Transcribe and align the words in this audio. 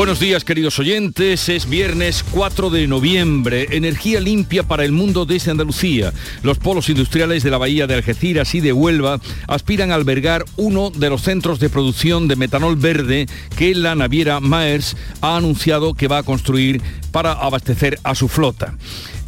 Buenos 0.00 0.18
días 0.18 0.44
queridos 0.44 0.78
oyentes, 0.78 1.50
es 1.50 1.68
viernes 1.68 2.24
4 2.30 2.70
de 2.70 2.86
noviembre, 2.86 3.66
energía 3.72 4.18
limpia 4.18 4.62
para 4.62 4.86
el 4.86 4.92
mundo 4.92 5.26
desde 5.26 5.50
Andalucía. 5.50 6.14
Los 6.42 6.56
polos 6.56 6.88
industriales 6.88 7.42
de 7.42 7.50
la 7.50 7.58
bahía 7.58 7.86
de 7.86 7.96
Algeciras 7.96 8.54
y 8.54 8.60
de 8.60 8.72
Huelva 8.72 9.20
aspiran 9.46 9.92
a 9.92 9.96
albergar 9.96 10.46
uno 10.56 10.88
de 10.88 11.10
los 11.10 11.20
centros 11.20 11.60
de 11.60 11.68
producción 11.68 12.28
de 12.28 12.36
metanol 12.36 12.76
verde 12.76 13.26
que 13.58 13.74
la 13.74 13.94
naviera 13.94 14.40
Maers 14.40 14.96
ha 15.20 15.36
anunciado 15.36 15.92
que 15.92 16.08
va 16.08 16.16
a 16.16 16.22
construir 16.22 16.80
para 17.12 17.32
abastecer 17.32 17.98
a 18.02 18.14
su 18.14 18.28
flota. 18.28 18.78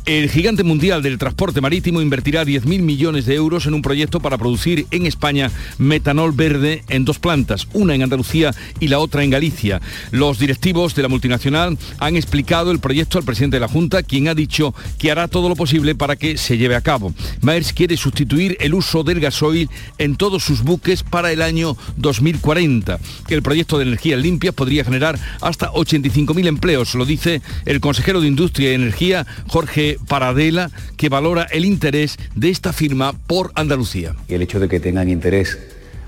El 0.04 0.28
gigante 0.28 0.64
mundial 0.64 1.00
del 1.00 1.16
transporte 1.16 1.60
marítimo 1.60 2.00
invertirá 2.00 2.44
10.000 2.44 2.80
millones 2.80 3.24
de 3.24 3.36
euros 3.36 3.66
en 3.66 3.74
un 3.74 3.82
proyecto 3.82 4.18
para 4.18 4.36
producir 4.36 4.84
en 4.90 5.06
España 5.06 5.52
metanol 5.78 6.32
verde 6.32 6.82
en 6.88 7.04
dos 7.04 7.20
plantas, 7.20 7.68
una 7.72 7.94
en 7.94 8.02
Andalucía 8.02 8.52
y 8.80 8.88
la 8.88 8.98
otra 8.98 9.22
en 9.22 9.30
Galicia. 9.30 9.80
Los 10.10 10.40
directivos 10.40 10.96
de 10.96 11.02
la 11.02 11.08
multinacional 11.08 11.78
han 12.00 12.16
explicado 12.16 12.72
el 12.72 12.80
proyecto 12.80 13.16
al 13.16 13.24
presidente 13.24 13.56
de 13.56 13.60
la 13.60 13.68
Junta, 13.68 14.02
quien 14.02 14.26
ha 14.26 14.34
dicho 14.34 14.74
que 14.98 15.12
hará 15.12 15.28
todo 15.28 15.48
lo 15.48 15.54
posible 15.54 15.94
para 15.94 16.16
que 16.16 16.36
se 16.36 16.58
lleve 16.58 16.74
a 16.74 16.80
cabo. 16.80 17.14
Maers 17.40 17.72
quiere 17.72 17.96
sustituir 17.96 18.56
el 18.58 18.74
uso 18.74 19.04
del 19.04 19.20
gasoil 19.20 19.70
en 19.98 20.16
todos 20.16 20.42
sus 20.42 20.64
buques 20.64 21.04
para 21.04 21.30
el 21.30 21.40
año 21.42 21.76
2040. 21.96 22.98
El 23.28 23.42
proyecto 23.42 23.78
de 23.78 23.84
energías 23.84 24.20
limpias 24.20 24.52
podría 24.52 24.82
generar 24.82 25.16
hasta 25.40 25.70
85.000 25.70 26.48
empleos, 26.48 26.96
lo 26.96 27.04
dice 27.04 27.40
el 27.66 27.78
consejero 27.78 28.20
de 28.20 28.26
Industria 28.26 28.72
y 28.72 28.74
Energía, 28.74 29.28
Jorge 29.46 29.91
Paradela, 30.08 30.70
que 30.96 31.08
valora 31.08 31.44
el 31.50 31.64
interés 31.64 32.18
de 32.34 32.50
esta 32.50 32.72
firma 32.72 33.12
por 33.26 33.52
Andalucía. 33.54 34.14
Y 34.28 34.34
el 34.34 34.42
hecho 34.42 34.60
de 34.60 34.68
que 34.68 34.80
tengan 34.80 35.08
interés 35.08 35.58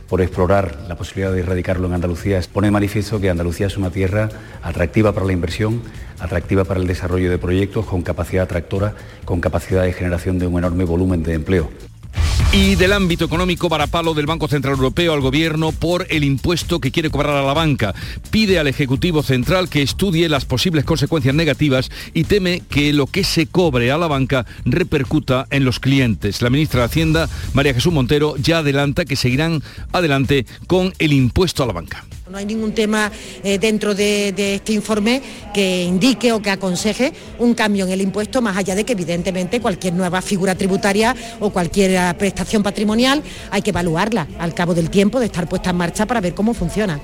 por 0.08 0.20
explorar 0.20 0.84
la 0.88 0.96
posibilidad 0.96 1.32
de 1.32 1.40
erradicarlo 1.40 1.86
en 1.86 1.94
Andalucía 1.94 2.40
pone 2.52 2.68
de 2.68 2.72
manifiesto 2.72 3.20
que 3.20 3.30
Andalucía 3.30 3.66
es 3.66 3.76
una 3.76 3.90
tierra 3.90 4.28
atractiva 4.62 5.12
para 5.12 5.26
la 5.26 5.32
inversión, 5.32 5.82
atractiva 6.20 6.64
para 6.64 6.80
el 6.80 6.86
desarrollo 6.86 7.30
de 7.30 7.38
proyectos 7.38 7.86
con 7.86 8.02
capacidad 8.02 8.44
atractora, 8.44 8.94
con 9.24 9.40
capacidad 9.40 9.82
de 9.82 9.92
generación 9.92 10.38
de 10.38 10.46
un 10.46 10.58
enorme 10.58 10.84
volumen 10.84 11.22
de 11.22 11.34
empleo. 11.34 11.70
Y 12.52 12.76
del 12.76 12.92
ámbito 12.92 13.24
económico, 13.24 13.68
palo 13.68 14.14
del 14.14 14.26
Banco 14.26 14.46
Central 14.46 14.74
Europeo 14.74 15.12
al 15.12 15.20
Gobierno 15.20 15.72
por 15.72 16.06
el 16.08 16.22
impuesto 16.22 16.78
que 16.78 16.92
quiere 16.92 17.10
cobrar 17.10 17.34
a 17.34 17.42
la 17.42 17.52
banca. 17.52 17.94
Pide 18.30 18.60
al 18.60 18.68
Ejecutivo 18.68 19.24
Central 19.24 19.68
que 19.68 19.82
estudie 19.82 20.28
las 20.28 20.44
posibles 20.44 20.84
consecuencias 20.84 21.34
negativas 21.34 21.90
y 22.12 22.24
teme 22.24 22.62
que 22.68 22.92
lo 22.92 23.06
que 23.06 23.24
se 23.24 23.46
cobre 23.46 23.90
a 23.90 23.98
la 23.98 24.06
banca 24.06 24.46
repercuta 24.64 25.46
en 25.50 25.64
los 25.64 25.80
clientes. 25.80 26.42
La 26.42 26.50
ministra 26.50 26.80
de 26.80 26.86
Hacienda, 26.86 27.28
María 27.54 27.74
Jesús 27.74 27.92
Montero, 27.92 28.36
ya 28.36 28.58
adelanta 28.58 29.04
que 29.04 29.16
seguirán 29.16 29.60
adelante 29.92 30.46
con 30.68 30.92
el 31.00 31.12
impuesto 31.12 31.64
a 31.64 31.66
la 31.66 31.72
banca. 31.72 32.04
No 32.30 32.38
hay 32.38 32.46
ningún 32.46 32.72
tema 32.72 33.12
eh, 33.42 33.58
dentro 33.58 33.94
de, 33.94 34.32
de, 34.32 34.54
este 34.54 34.72
informe 34.72 35.20
que 35.52 35.84
indique 35.84 36.32
o 36.32 36.40
que 36.40 36.48
aconseje 36.48 37.12
un 37.38 37.52
cambio 37.52 37.84
en 37.84 37.92
el 37.92 38.00
impuesto, 38.00 38.40
más 38.40 38.56
allá 38.56 38.74
de 38.74 38.84
que 38.84 38.94
evidentemente 38.94 39.60
cualquier 39.60 39.92
nueva 39.92 40.22
figura 40.22 40.54
tributaria 40.54 41.14
o 41.40 41.50
cualquier 41.50 42.16
prestación 42.16 42.62
patrimonial 42.62 43.22
hay 43.50 43.60
que 43.60 43.70
evaluarla 43.70 44.26
al 44.38 44.54
cabo 44.54 44.72
del 44.72 44.88
tiempo 44.88 45.20
de 45.20 45.26
estar 45.26 45.46
puesta 45.46 45.68
en 45.68 45.76
marcha 45.76 46.06
para 46.06 46.22
ver 46.22 46.34
cómo 46.34 46.54
funciona. 46.54 46.98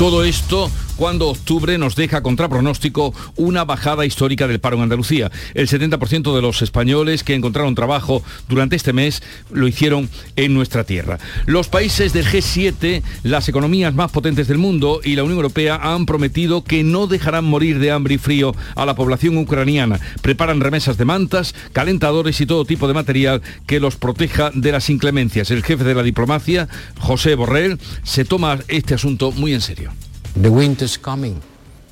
Todo 0.00 0.24
esto 0.24 0.70
cuando 1.00 1.28
octubre 1.28 1.78
nos 1.78 1.96
deja 1.96 2.22
contra 2.22 2.46
pronóstico 2.50 3.14
una 3.36 3.64
bajada 3.64 4.04
histórica 4.04 4.46
del 4.46 4.60
paro 4.60 4.76
en 4.76 4.82
Andalucía. 4.82 5.32
El 5.54 5.66
70% 5.66 6.34
de 6.34 6.42
los 6.42 6.60
españoles 6.60 7.24
que 7.24 7.34
encontraron 7.34 7.74
trabajo 7.74 8.22
durante 8.50 8.76
este 8.76 8.92
mes 8.92 9.22
lo 9.50 9.66
hicieron 9.66 10.10
en 10.36 10.52
nuestra 10.52 10.84
tierra. 10.84 11.18
Los 11.46 11.68
países 11.68 12.12
del 12.12 12.26
G7, 12.26 13.02
las 13.22 13.48
economías 13.48 13.94
más 13.94 14.10
potentes 14.10 14.46
del 14.46 14.58
mundo 14.58 15.00
y 15.02 15.16
la 15.16 15.22
Unión 15.22 15.38
Europea 15.38 15.80
han 15.82 16.04
prometido 16.04 16.64
que 16.64 16.82
no 16.82 17.06
dejarán 17.06 17.46
morir 17.46 17.78
de 17.78 17.90
hambre 17.90 18.16
y 18.16 18.18
frío 18.18 18.54
a 18.74 18.84
la 18.84 18.94
población 18.94 19.38
ucraniana. 19.38 20.00
Preparan 20.20 20.60
remesas 20.60 20.98
de 20.98 21.06
mantas, 21.06 21.54
calentadores 21.72 22.42
y 22.42 22.46
todo 22.46 22.66
tipo 22.66 22.88
de 22.88 22.94
material 22.94 23.40
que 23.66 23.80
los 23.80 23.96
proteja 23.96 24.50
de 24.52 24.72
las 24.72 24.90
inclemencias. 24.90 25.50
El 25.50 25.64
jefe 25.64 25.84
de 25.84 25.94
la 25.94 26.02
diplomacia, 26.02 26.68
José 26.98 27.36
Borrell, 27.36 27.78
se 28.02 28.26
toma 28.26 28.58
este 28.68 28.92
asunto 28.92 29.32
muy 29.32 29.54
en 29.54 29.62
serio. 29.62 29.89
The 30.34 30.48
winter 30.48 30.84
is 30.84 30.96
coming, 30.96 31.40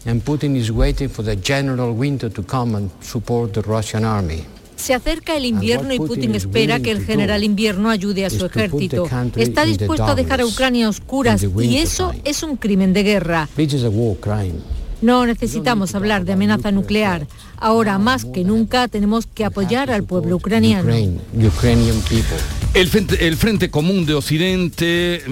and 0.06 0.22
Putin 0.24 0.54
is 0.54 0.70
waiting 0.70 1.08
for 1.08 1.24
the 1.24 1.34
general 1.34 1.92
winter 1.92 2.30
to 2.30 2.42
come 2.44 2.76
and 2.76 2.90
support 3.00 3.52
the 3.52 3.62
Russian 3.62 4.04
army. 4.04 4.44
Se 4.76 4.94
acerca 4.94 5.36
el 5.36 5.44
invierno 5.44 5.92
y 5.92 5.98
Putin 5.98 6.36
espera 6.36 6.78
que 6.78 6.92
el 6.92 7.04
general 7.04 7.42
invierno 7.42 7.90
ayude 7.90 8.24
a 8.24 8.30
su 8.30 8.46
ejército. 8.46 9.08
Está 9.34 9.64
dispuesto 9.64 10.04
a 10.04 10.14
dejar 10.14 10.40
a 10.40 10.46
Ucrania 10.46 10.86
a 10.86 10.90
oscuras 10.90 11.44
y 11.60 11.78
eso 11.78 12.14
es 12.24 12.44
un 12.44 12.56
crimen 12.56 12.92
de 12.92 13.02
guerra. 13.02 13.48
No 15.02 15.26
necesitamos 15.26 15.96
hablar 15.96 16.24
de 16.24 16.32
amenaza 16.34 16.70
nuclear. 16.70 17.26
Ahora 17.56 17.98
más 17.98 18.24
que 18.24 18.44
nunca 18.44 18.86
tenemos 18.86 19.26
que 19.26 19.44
apoyar 19.44 19.90
al 19.90 20.04
pueblo 20.04 20.36
ucraniano. 20.36 20.92
El 22.74 22.88
Frente, 22.88 23.26
el 23.26 23.36
frente 23.36 23.68
Común 23.68 24.06
de 24.06 24.14
Occidente... 24.14 25.24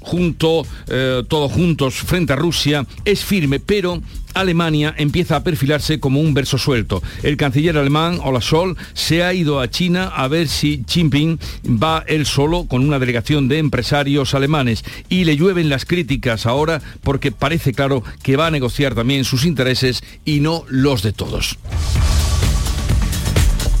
Junto, 0.00 0.66
eh, 0.88 1.22
todos 1.28 1.52
juntos 1.52 1.94
frente 1.94 2.32
a 2.32 2.36
Rusia, 2.36 2.86
es 3.04 3.24
firme, 3.24 3.60
pero 3.60 4.00
Alemania 4.34 4.94
empieza 4.96 5.36
a 5.36 5.44
perfilarse 5.44 6.00
como 6.00 6.20
un 6.20 6.34
verso 6.34 6.58
suelto. 6.58 7.02
El 7.22 7.36
canciller 7.36 7.76
alemán, 7.76 8.20
Olaf 8.22 8.44
Scholz, 8.44 8.78
se 8.94 9.22
ha 9.22 9.34
ido 9.34 9.60
a 9.60 9.68
China 9.68 10.08
a 10.14 10.28
ver 10.28 10.48
si 10.48 10.84
Jinping 10.88 11.38
va 11.66 12.04
él 12.06 12.26
solo 12.26 12.64
con 12.64 12.84
una 12.84 12.98
delegación 12.98 13.48
de 13.48 13.58
empresarios 13.58 14.34
alemanes 14.34 14.84
y 15.08 15.24
le 15.24 15.36
llueven 15.36 15.68
las 15.68 15.84
críticas 15.84 16.46
ahora 16.46 16.80
porque 17.02 17.32
parece 17.32 17.72
claro 17.72 18.02
que 18.22 18.36
va 18.36 18.46
a 18.46 18.50
negociar 18.50 18.94
también 18.94 19.24
sus 19.24 19.44
intereses 19.44 20.02
y 20.24 20.40
no 20.40 20.64
los 20.68 21.02
de 21.02 21.12
todos. 21.12 21.58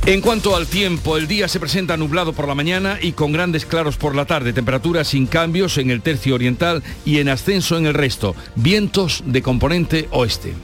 En 0.08 0.22
cuanto 0.22 0.56
al 0.56 0.66
tiempo, 0.66 1.18
el 1.18 1.28
día 1.28 1.48
se 1.48 1.60
presenta 1.60 1.98
nublado 1.98 2.32
por 2.32 2.48
la 2.48 2.54
mañana 2.54 2.98
y 2.98 3.12
con 3.12 3.30
grandes 3.30 3.66
claros 3.66 3.98
por 3.98 4.16
la 4.16 4.24
tarde, 4.24 4.54
temperaturas 4.54 5.08
sin 5.08 5.26
cambios 5.26 5.76
en 5.76 5.90
el 5.90 6.00
tercio 6.00 6.34
oriental 6.34 6.82
y 7.04 7.18
en 7.18 7.28
ascenso 7.28 7.76
en 7.76 7.84
el 7.84 7.92
resto, 7.92 8.34
vientos 8.54 9.22
de 9.26 9.42
componente 9.42 10.08
oeste. 10.10 10.54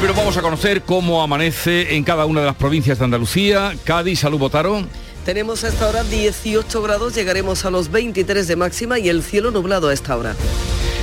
Pero 0.00 0.14
vamos 0.14 0.38
a 0.38 0.40
conocer 0.40 0.84
cómo 0.84 1.22
amanece 1.22 1.96
en 1.96 2.02
cada 2.02 2.24
una 2.24 2.40
de 2.40 2.46
las 2.46 2.56
provincias 2.56 2.98
de 2.98 3.04
Andalucía. 3.04 3.74
Cádiz, 3.84 4.20
salud, 4.20 4.38
Botaro. 4.38 4.86
Tenemos 5.26 5.64
hasta 5.64 5.84
ahora 5.84 6.02
18 6.02 6.80
grados, 6.80 7.14
llegaremos 7.14 7.66
a 7.66 7.70
los 7.70 7.90
23 7.90 8.48
de 8.48 8.56
máxima 8.56 8.98
y 8.98 9.10
el 9.10 9.22
cielo 9.22 9.50
nublado 9.50 9.88
a 9.88 9.92
esta 9.92 10.16
hora. 10.16 10.34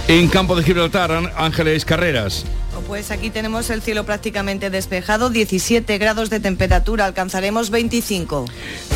En 0.08 0.28
Campo 0.28 0.56
de 0.56 0.64
Gibraltar, 0.64 1.34
Ángeles 1.38 1.86
Carreras. 1.86 2.48
Pues 2.88 3.12
aquí 3.12 3.30
tenemos 3.30 3.70
el 3.70 3.82
cielo 3.82 4.06
prácticamente 4.06 4.70
despejado, 4.70 5.30
17 5.30 5.98
grados 5.98 6.30
de 6.30 6.40
temperatura, 6.40 7.06
alcanzaremos 7.06 7.70
25. 7.70 8.46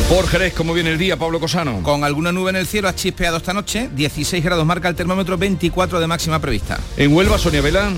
Por 0.09 0.28
Jerez, 0.28 0.53
¿cómo 0.53 0.73
viene 0.73 0.91
el 0.91 0.97
día, 0.97 1.17
Pablo 1.17 1.40
Cosano? 1.40 1.81
Con 1.84 2.03
alguna 2.03 2.31
nube 2.31 2.51
en 2.51 2.56
el 2.57 2.67
cielo, 2.67 2.88
ha 2.88 2.95
chispeado 2.95 3.38
esta 3.38 3.53
noche, 3.53 3.90
16 3.95 4.44
grados 4.44 4.66
marca 4.66 4.88
el 4.90 4.95
termómetro, 4.95 5.38
24 5.38 6.00
de 6.00 6.07
máxima 6.07 6.40
prevista. 6.40 6.79
En 6.97 7.13
Huelva, 7.13 7.38
Sonia 7.38 7.62
Vela. 7.62 7.91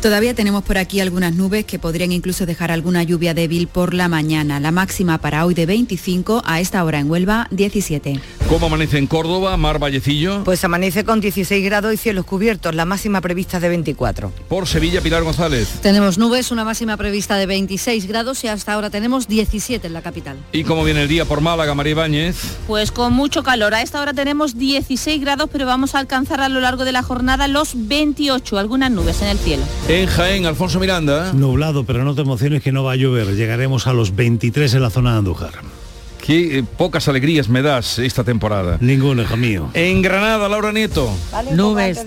Todavía 0.00 0.32
tenemos 0.32 0.62
por 0.62 0.78
aquí 0.78 1.00
algunas 1.00 1.34
nubes 1.34 1.64
que 1.64 1.80
podrían 1.80 2.12
incluso 2.12 2.46
dejar 2.46 2.70
alguna 2.70 3.02
lluvia 3.02 3.34
débil 3.34 3.66
por 3.66 3.94
la 3.94 4.06
mañana. 4.06 4.60
La 4.60 4.70
máxima 4.70 5.18
para 5.18 5.44
hoy 5.44 5.54
de 5.54 5.66
25, 5.66 6.42
a 6.44 6.60
esta 6.60 6.84
hora 6.84 7.00
en 7.00 7.10
Huelva 7.10 7.48
17. 7.50 8.20
¿Cómo 8.48 8.66
amanece 8.66 8.96
en 8.96 9.08
Córdoba, 9.08 9.56
Mar 9.56 9.80
Vallecillo? 9.80 10.44
Pues 10.44 10.62
amanece 10.62 11.04
con 11.04 11.20
16 11.20 11.64
grados 11.64 11.92
y 11.92 11.96
cielos 11.96 12.24
cubiertos, 12.26 12.76
la 12.76 12.84
máxima 12.84 13.20
prevista 13.20 13.58
de 13.58 13.68
24. 13.70 14.32
Por 14.48 14.68
Sevilla, 14.68 15.00
Pilar 15.00 15.24
González. 15.24 15.68
Tenemos 15.82 16.16
nubes, 16.16 16.52
una 16.52 16.64
máxima 16.64 16.96
prevista 16.96 17.36
de 17.36 17.46
26 17.46 18.06
grados 18.06 18.44
y 18.44 18.48
hasta 18.48 18.74
ahora 18.74 18.90
tenemos 18.90 19.26
17 19.26 19.84
en 19.84 19.92
la 19.92 20.00
capital. 20.00 20.36
¿Y 20.52 20.62
cómo 20.62 20.84
viene 20.84 21.02
el 21.02 21.08
día 21.08 21.24
por 21.24 21.40
Málaga, 21.40 21.74
María 21.74 21.90
Ibáñez? 21.90 22.36
Pues 22.68 22.92
con 22.92 23.12
mucho 23.14 23.42
calor. 23.42 23.74
A 23.74 23.82
esta 23.82 24.00
hora 24.00 24.14
tenemos 24.14 24.56
16 24.56 25.20
grados, 25.20 25.50
pero 25.52 25.66
vamos 25.66 25.96
a 25.96 25.98
alcanzar 25.98 26.40
a 26.40 26.48
lo 26.48 26.60
largo 26.60 26.84
de 26.84 26.92
la 26.92 27.02
jornada 27.02 27.48
los 27.48 27.72
28, 27.74 28.58
algunas 28.58 28.92
nubes 28.92 29.20
en 29.22 29.28
el 29.28 29.38
cielo. 29.38 29.64
En 29.88 30.06
Jaén, 30.06 30.44
Alfonso 30.44 30.78
Miranda. 30.78 31.32
Nublado, 31.32 31.82
pero 31.84 32.04
no 32.04 32.14
te 32.14 32.20
emociones 32.20 32.62
que 32.62 32.72
no 32.72 32.84
va 32.84 32.92
a 32.92 32.96
llover. 32.96 33.34
Llegaremos 33.34 33.86
a 33.86 33.94
los 33.94 34.14
23 34.14 34.74
en 34.74 34.82
la 34.82 34.90
zona 34.90 35.12
de 35.12 35.18
Andújar. 35.18 35.52
Qué 36.22 36.58
eh, 36.58 36.64
pocas 36.76 37.08
alegrías 37.08 37.48
me 37.48 37.62
das 37.62 37.98
esta 37.98 38.22
temporada. 38.22 38.76
Ninguna, 38.82 39.22
hijo 39.22 39.38
mío. 39.38 39.70
En 39.72 40.02
Granada, 40.02 40.46
Laura 40.46 40.72
Nieto. 40.72 41.10
Nubes. 41.54 42.04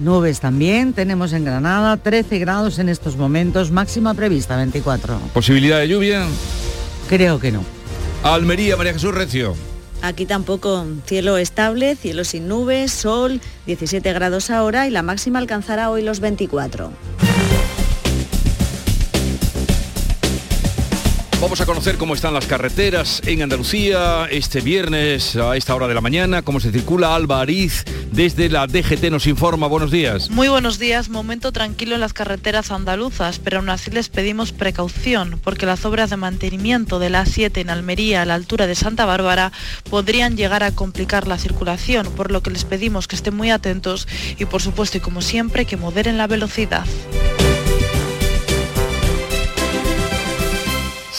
Nubes 0.00 0.40
también, 0.40 0.92
tenemos 0.92 1.32
en 1.32 1.44
Granada 1.44 1.96
13 1.98 2.40
grados 2.40 2.80
en 2.80 2.88
estos 2.88 3.16
momentos, 3.16 3.70
máxima 3.70 4.14
prevista 4.14 4.56
24. 4.56 5.20
¿Posibilidad 5.32 5.78
de 5.78 5.88
lluvia? 5.88 6.26
Creo 7.08 7.38
que 7.38 7.52
no. 7.52 7.62
Almería, 8.24 8.76
María 8.76 8.92
Jesús 8.92 9.14
Recio. 9.14 9.54
Aquí 10.00 10.26
tampoco, 10.26 10.86
cielo 11.06 11.38
estable, 11.38 11.96
cielo 11.96 12.24
sin 12.24 12.46
nubes, 12.48 12.92
sol, 12.92 13.40
17 13.66 14.12
grados 14.12 14.50
ahora 14.50 14.86
y 14.86 14.90
la 14.90 15.02
máxima 15.02 15.38
alcanzará 15.38 15.90
hoy 15.90 16.02
los 16.02 16.20
24. 16.20 16.92
Vamos 21.40 21.60
a 21.60 21.66
conocer 21.66 21.98
cómo 21.98 22.14
están 22.14 22.34
las 22.34 22.46
carreteras 22.46 23.22
en 23.24 23.42
Andalucía 23.42 24.26
este 24.28 24.60
viernes 24.60 25.36
a 25.36 25.56
esta 25.56 25.72
hora 25.72 25.86
de 25.86 25.94
la 25.94 26.00
mañana, 26.00 26.42
cómo 26.42 26.58
se 26.58 26.72
circula 26.72 27.14
Alba 27.14 27.40
Ariz 27.40 27.84
desde 28.10 28.48
la 28.48 28.66
DGT 28.66 29.04
nos 29.12 29.28
informa. 29.28 29.68
Buenos 29.68 29.92
días. 29.92 30.30
Muy 30.30 30.48
buenos 30.48 30.80
días, 30.80 31.10
momento 31.10 31.52
tranquilo 31.52 31.94
en 31.94 32.00
las 32.00 32.12
carreteras 32.12 32.72
andaluzas, 32.72 33.38
pero 33.38 33.58
aún 33.58 33.70
así 33.70 33.92
les 33.92 34.08
pedimos 34.08 34.50
precaución 34.50 35.38
porque 35.44 35.64
las 35.64 35.84
obras 35.84 36.10
de 36.10 36.16
mantenimiento 36.16 36.98
de 36.98 37.10
la 37.10 37.24
A7 37.24 37.58
en 37.58 37.70
Almería 37.70 38.22
a 38.22 38.24
la 38.24 38.34
altura 38.34 38.66
de 38.66 38.74
Santa 38.74 39.06
Bárbara 39.06 39.52
podrían 39.88 40.36
llegar 40.36 40.64
a 40.64 40.72
complicar 40.72 41.28
la 41.28 41.38
circulación, 41.38 42.08
por 42.16 42.32
lo 42.32 42.42
que 42.42 42.50
les 42.50 42.64
pedimos 42.64 43.06
que 43.06 43.14
estén 43.14 43.36
muy 43.36 43.50
atentos 43.50 44.08
y 44.38 44.44
por 44.44 44.60
supuesto 44.60 44.98
y 44.98 45.00
como 45.00 45.22
siempre 45.22 45.66
que 45.66 45.76
moderen 45.76 46.18
la 46.18 46.26
velocidad. 46.26 46.84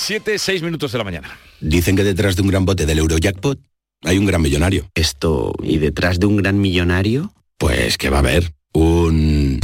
7, 0.09 0.39
6 0.39 0.63
minutos 0.63 0.91
de 0.91 0.97
la 0.97 1.03
mañana. 1.03 1.39
Dicen 1.59 1.95
que 1.95 2.03
detrás 2.03 2.35
de 2.35 2.41
un 2.41 2.47
gran 2.47 2.65
bote 2.65 2.87
del 2.87 2.97
Eurojackpot 2.97 3.59
hay 4.01 4.17
un 4.17 4.25
gran 4.25 4.41
millonario. 4.41 4.89
Esto, 4.95 5.53
¿y 5.61 5.77
detrás 5.77 6.19
de 6.19 6.25
un 6.25 6.37
gran 6.37 6.59
millonario? 6.59 7.31
Pues 7.59 7.99
que 7.99 8.09
va 8.09 8.17
a 8.17 8.21
haber 8.21 8.51
un... 8.73 9.59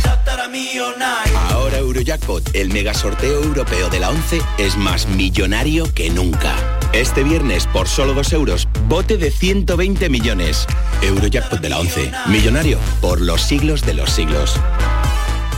Ahora 1.49 1.79
Eurojackpot, 1.79 2.55
el 2.55 2.69
mega 2.69 2.93
sorteo 2.93 3.41
europeo 3.41 3.89
de 3.89 3.99
la 3.99 4.11
11, 4.11 4.39
es 4.59 4.77
más 4.77 5.07
millonario 5.07 5.91
que 5.95 6.11
nunca. 6.11 6.55
Este 6.93 7.23
viernes, 7.23 7.65
por 7.65 7.87
solo 7.87 8.13
2 8.13 8.33
euros, 8.33 8.67
bote 8.87 9.17
de 9.17 9.31
120 9.31 10.09
millones. 10.09 10.67
Eurojackpot 11.01 11.59
de 11.59 11.69
la 11.69 11.79
11, 11.79 12.11
millonario 12.27 12.77
por 13.01 13.19
los 13.19 13.41
siglos 13.41 13.81
de 13.83 13.95
los 13.95 14.11
siglos. 14.11 14.61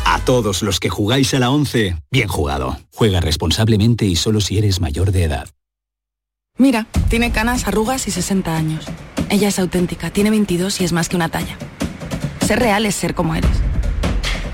A 0.09 0.19
todos 0.19 0.61
los 0.61 0.79
que 0.79 0.87
jugáis 0.87 1.33
a 1.33 1.39
la 1.39 1.49
11, 1.49 1.97
bien 2.09 2.29
jugado. 2.29 2.77
Juega 2.93 3.19
responsablemente 3.19 4.05
y 4.05 4.15
solo 4.15 4.39
si 4.39 4.57
eres 4.57 4.79
mayor 4.79 5.11
de 5.11 5.23
edad. 5.23 5.49
Mira, 6.57 6.87
tiene 7.09 7.33
canas, 7.33 7.67
arrugas 7.67 8.07
y 8.07 8.11
60 8.11 8.55
años. 8.55 8.85
Ella 9.29 9.49
es 9.49 9.59
auténtica, 9.59 10.09
tiene 10.09 10.29
22 10.29 10.79
y 10.79 10.85
es 10.85 10.93
más 10.93 11.09
que 11.09 11.17
una 11.17 11.27
talla. 11.27 11.57
Ser 12.39 12.59
real 12.59 12.85
es 12.85 12.95
ser 12.95 13.15
como 13.15 13.35
eres. 13.35 13.51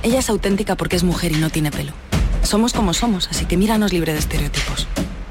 Ella 0.02 0.18
es 0.18 0.30
auténtica 0.32 0.76
porque 0.76 0.96
es 0.96 1.04
mujer 1.04 1.32
y 1.32 1.36
no 1.36 1.52
tiene 1.52 1.70
pelo. 1.70 1.94
Somos 2.42 2.74
como 2.74 2.96
somos, 2.96 3.28
así 3.30 3.46
que 3.46 3.56
míranos 3.56 3.94
libre 3.94 4.14
de 4.14 4.20
estereotipos. 4.20 4.88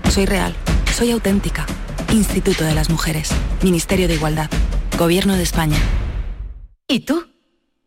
Soy 0.08 0.26
real, 0.26 0.54
soy 0.96 1.10
auténtica. 1.10 1.66
Instituto 2.12 2.62
de 2.62 2.76
las 2.76 2.90
Mujeres, 2.90 3.32
Ministerio 3.64 4.06
de 4.06 4.14
Igualdad, 4.14 4.50
Gobierno 4.96 5.34
de 5.34 5.42
España. 5.42 5.78
¿Y 6.86 7.00
tú? 7.00 7.31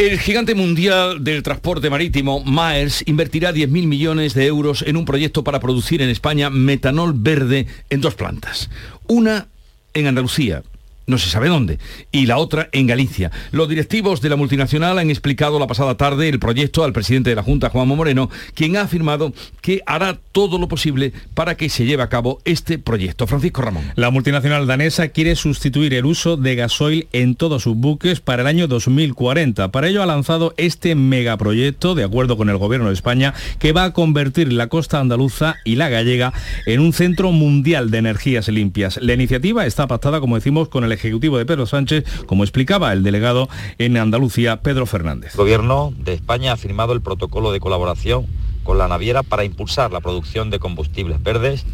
El 0.00 0.18
gigante 0.18 0.54
mundial 0.54 1.22
del 1.22 1.42
transporte 1.42 1.90
marítimo, 1.90 2.42
Maers, 2.42 3.02
invertirá 3.06 3.52
10.000 3.52 3.86
millones 3.86 4.32
de 4.32 4.46
euros 4.46 4.80
en 4.80 4.96
un 4.96 5.04
proyecto 5.04 5.44
para 5.44 5.60
producir 5.60 6.00
en 6.00 6.08
España 6.08 6.48
metanol 6.48 7.12
verde 7.14 7.66
en 7.90 8.00
dos 8.00 8.14
plantas. 8.14 8.70
Una 9.08 9.48
en 9.92 10.06
Andalucía, 10.06 10.62
no 11.10 11.18
se 11.18 11.28
sabe 11.28 11.48
dónde, 11.48 11.78
y 12.12 12.26
la 12.26 12.38
otra 12.38 12.68
en 12.72 12.86
Galicia. 12.86 13.30
Los 13.52 13.68
directivos 13.68 14.20
de 14.20 14.30
la 14.30 14.36
multinacional 14.36 14.98
han 14.98 15.10
explicado 15.10 15.58
la 15.58 15.66
pasada 15.66 15.96
tarde 15.96 16.28
el 16.28 16.38
proyecto 16.38 16.84
al 16.84 16.92
presidente 16.92 17.30
de 17.30 17.36
la 17.36 17.42
Junta, 17.42 17.68
Juanmo 17.70 17.96
Moreno, 17.96 18.30
quien 18.54 18.76
ha 18.76 18.82
afirmado 18.82 19.32
que 19.60 19.82
hará 19.86 20.18
todo 20.32 20.58
lo 20.58 20.68
posible 20.68 21.12
para 21.34 21.56
que 21.56 21.68
se 21.68 21.84
lleve 21.84 22.02
a 22.02 22.08
cabo 22.08 22.40
este 22.44 22.78
proyecto. 22.78 23.26
Francisco 23.26 23.62
Ramón. 23.62 23.84
La 23.96 24.10
multinacional 24.10 24.66
danesa 24.66 25.08
quiere 25.08 25.36
sustituir 25.36 25.94
el 25.94 26.06
uso 26.06 26.36
de 26.36 26.54
gasoil 26.54 27.08
en 27.12 27.34
todos 27.34 27.62
sus 27.62 27.76
buques 27.76 28.20
para 28.20 28.42
el 28.42 28.48
año 28.48 28.68
2040. 28.68 29.70
Para 29.70 29.88
ello 29.88 30.02
ha 30.02 30.06
lanzado 30.06 30.54
este 30.56 30.94
megaproyecto, 30.94 31.94
de 31.94 32.04
acuerdo 32.04 32.36
con 32.36 32.48
el 32.48 32.56
Gobierno 32.56 32.88
de 32.88 32.94
España, 32.94 33.34
que 33.58 33.72
va 33.72 33.84
a 33.84 33.92
convertir 33.92 34.52
la 34.52 34.68
costa 34.68 35.00
andaluza 35.00 35.56
y 35.64 35.76
la 35.76 35.88
gallega 35.88 36.32
en 36.66 36.80
un 36.80 36.92
centro 36.92 37.32
mundial 37.32 37.90
de 37.90 37.98
energías 37.98 38.48
limpias. 38.48 38.98
La 39.02 39.14
iniciativa 39.14 39.66
está 39.66 39.86
pactada, 39.86 40.20
como 40.20 40.36
decimos, 40.36 40.68
con 40.68 40.84
el 40.84 40.92
Ejecutivo 41.00 41.38
de 41.38 41.46
Pedro 41.46 41.64
Sánchez, 41.64 42.04
como 42.26 42.44
explicaba 42.44 42.92
el 42.92 43.02
delegado 43.02 43.48
en 43.78 43.96
Andalucía, 43.96 44.60
Pedro 44.60 44.84
Fernández. 44.84 45.32
El 45.32 45.38
Gobierno 45.38 45.94
de 45.96 46.12
España 46.12 46.52
ha 46.52 46.56
firmado 46.58 46.92
el 46.92 47.00
protocolo 47.00 47.52
de 47.52 47.60
colaboración 47.60 48.26
con 48.64 48.76
la 48.76 48.86
naviera 48.86 49.22
para 49.22 49.44
impulsar 49.44 49.92
la 49.92 50.00
producción 50.00 50.50
de 50.50 50.58
combustibles 50.58 51.22
verdes 51.22 51.64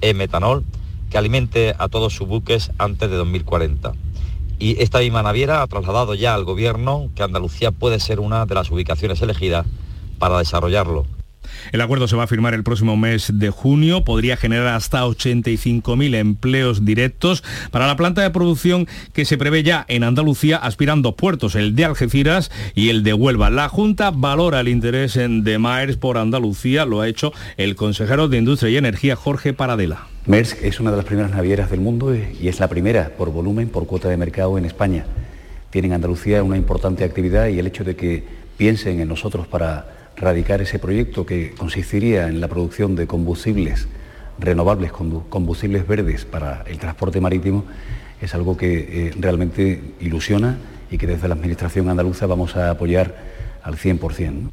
e 0.00 0.14
metanol 0.14 0.64
que 1.10 1.18
alimente 1.18 1.74
a 1.76 1.88
todos 1.88 2.14
sus 2.14 2.28
buques 2.28 2.70
antes 2.78 3.10
de 3.10 3.16
2040. 3.16 3.92
Y 4.60 4.80
esta 4.80 5.00
misma 5.00 5.24
naviera 5.24 5.62
ha 5.62 5.66
trasladado 5.66 6.14
ya 6.14 6.34
al 6.34 6.44
Gobierno 6.44 7.10
que 7.16 7.24
Andalucía 7.24 7.72
puede 7.72 7.98
ser 7.98 8.20
una 8.20 8.46
de 8.46 8.54
las 8.54 8.70
ubicaciones 8.70 9.20
elegidas 9.20 9.66
para 10.18 10.38
desarrollarlo. 10.38 11.06
El 11.72 11.80
acuerdo 11.80 12.08
se 12.08 12.16
va 12.16 12.24
a 12.24 12.26
firmar 12.26 12.54
el 12.54 12.64
próximo 12.64 12.96
mes 12.96 13.30
de 13.34 13.50
junio, 13.50 14.04
podría 14.04 14.36
generar 14.36 14.68
hasta 14.68 15.04
85.000 15.04 16.14
empleos 16.14 16.84
directos 16.84 17.42
para 17.70 17.86
la 17.86 17.96
planta 17.96 18.22
de 18.22 18.30
producción 18.30 18.86
que 19.12 19.24
se 19.24 19.38
prevé 19.38 19.62
ya 19.62 19.84
en 19.88 20.04
Andalucía, 20.04 20.56
aspiran 20.56 21.02
dos 21.02 21.14
puertos, 21.14 21.54
el 21.54 21.74
de 21.74 21.84
Algeciras 21.84 22.50
y 22.74 22.90
el 22.90 23.02
de 23.02 23.14
Huelva. 23.14 23.50
La 23.50 23.68
Junta 23.68 24.10
valora 24.10 24.60
el 24.60 24.68
interés 24.68 25.14
de 25.14 25.58
Maers 25.58 25.96
por 25.96 26.18
Andalucía, 26.18 26.84
lo 26.84 27.00
ha 27.00 27.08
hecho 27.08 27.32
el 27.56 27.76
consejero 27.76 28.28
de 28.28 28.38
Industria 28.38 28.70
y 28.70 28.76
Energía, 28.76 29.16
Jorge 29.16 29.52
Paradela. 29.52 30.06
Maersk 30.26 30.64
es 30.64 30.80
una 30.80 30.90
de 30.90 30.96
las 30.96 31.06
primeras 31.06 31.30
navieras 31.30 31.70
del 31.70 31.80
mundo 31.80 32.14
y 32.14 32.48
es 32.48 32.58
la 32.58 32.68
primera 32.68 33.10
por 33.16 33.30
volumen, 33.30 33.68
por 33.68 33.86
cuota 33.86 34.08
de 34.08 34.16
mercado 34.16 34.58
en 34.58 34.64
España. 34.64 35.04
Tiene 35.70 35.86
en 35.86 35.94
Andalucía 35.94 36.42
una 36.42 36.56
importante 36.56 37.04
actividad 37.04 37.46
y 37.46 37.58
el 37.58 37.66
hecho 37.66 37.84
de 37.84 37.94
que 37.94 38.24
piensen 38.56 39.00
en 39.00 39.08
nosotros 39.08 39.46
para 39.46 39.95
radicar 40.16 40.62
ese 40.62 40.78
proyecto 40.78 41.26
que 41.26 41.52
consistiría 41.52 42.28
en 42.28 42.40
la 42.40 42.48
producción 42.48 42.96
de 42.96 43.06
combustibles 43.06 43.88
renovables, 44.38 44.92
combustibles 44.92 45.86
verdes 45.86 46.24
para 46.24 46.62
el 46.66 46.78
transporte 46.78 47.20
marítimo, 47.20 47.64
es 48.20 48.34
algo 48.34 48.56
que 48.56 49.08
eh, 49.08 49.14
realmente 49.18 49.80
ilusiona 50.00 50.58
y 50.90 50.98
que 50.98 51.06
desde 51.06 51.28
la 51.28 51.34
Administración 51.34 51.88
andaluza 51.88 52.26
vamos 52.26 52.56
a 52.56 52.70
apoyar 52.70 53.14
al 53.62 53.76
100%. 53.76 54.50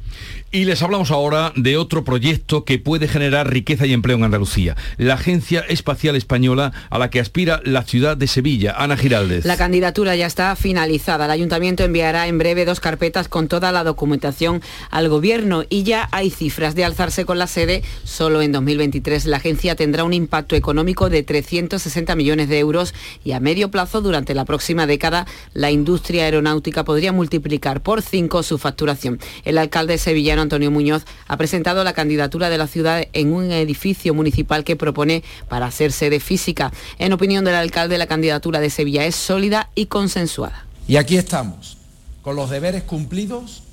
Y 0.54 0.66
les 0.66 0.82
hablamos 0.82 1.10
ahora 1.10 1.52
de 1.56 1.76
otro 1.76 2.04
proyecto 2.04 2.64
que 2.64 2.78
puede 2.78 3.08
generar 3.08 3.50
riqueza 3.50 3.86
y 3.86 3.92
empleo 3.92 4.18
en 4.18 4.22
Andalucía, 4.22 4.76
la 4.98 5.14
Agencia 5.14 5.64
Espacial 5.68 6.14
Española 6.14 6.72
a 6.90 6.98
la 7.00 7.10
que 7.10 7.18
aspira 7.18 7.60
la 7.64 7.82
ciudad 7.82 8.16
de 8.16 8.28
Sevilla. 8.28 8.72
Ana 8.78 8.96
Giraldez. 8.96 9.44
La 9.44 9.56
candidatura 9.56 10.14
ya 10.14 10.26
está 10.26 10.54
finalizada. 10.54 11.24
El 11.24 11.32
ayuntamiento 11.32 11.82
enviará 11.82 12.28
en 12.28 12.38
breve 12.38 12.66
dos 12.66 12.78
carpetas 12.78 13.26
con 13.26 13.48
toda 13.48 13.72
la 13.72 13.82
documentación 13.82 14.62
al 14.92 15.08
gobierno 15.08 15.64
y 15.68 15.82
ya 15.82 16.08
hay 16.12 16.30
cifras 16.30 16.76
de 16.76 16.84
alzarse 16.84 17.24
con 17.24 17.40
la 17.40 17.48
sede. 17.48 17.82
Solo 18.04 18.40
en 18.40 18.52
2023 18.52 19.26
la 19.26 19.38
agencia 19.38 19.74
tendrá 19.74 20.04
un 20.04 20.12
impacto 20.12 20.54
económico 20.54 21.10
de 21.10 21.24
360 21.24 22.14
millones 22.14 22.48
de 22.48 22.60
euros 22.60 22.94
y 23.24 23.32
a 23.32 23.40
medio 23.40 23.72
plazo 23.72 24.02
durante 24.02 24.34
la 24.34 24.44
próxima 24.44 24.86
década 24.86 25.26
la 25.52 25.72
industria 25.72 26.26
aeronáutica 26.26 26.84
podría 26.84 27.10
multiplicar 27.10 27.82
por 27.82 28.02
cinco 28.02 28.44
su 28.44 28.58
facturación 28.58 29.18
el 29.44 29.58
alcalde 29.58 29.98
sevillano 29.98 30.43
Antonio 30.44 30.70
Muñoz 30.70 31.04
ha 31.26 31.36
presentado 31.36 31.82
la 31.82 31.92
candidatura 31.92 32.48
de 32.48 32.58
la 32.58 32.68
ciudad 32.68 33.02
en 33.12 33.32
un 33.32 33.50
edificio 33.50 34.14
municipal 34.14 34.62
que 34.62 34.76
propone 34.76 35.24
para 35.48 35.66
hacer 35.66 35.90
sede 35.90 36.20
física. 36.20 36.72
En 36.98 37.12
opinión 37.12 37.44
del 37.44 37.56
alcalde, 37.56 37.98
la 37.98 38.06
candidatura 38.06 38.60
de 38.60 38.70
Sevilla 38.70 39.04
es 39.04 39.16
sólida 39.16 39.70
y 39.74 39.86
consensuada. 39.86 40.66
Y 40.86 40.96
aquí 40.96 41.16
estamos, 41.16 41.76
con 42.22 42.36
los 42.36 42.50
deberes 42.50 42.84
cumplidos, 42.84 43.64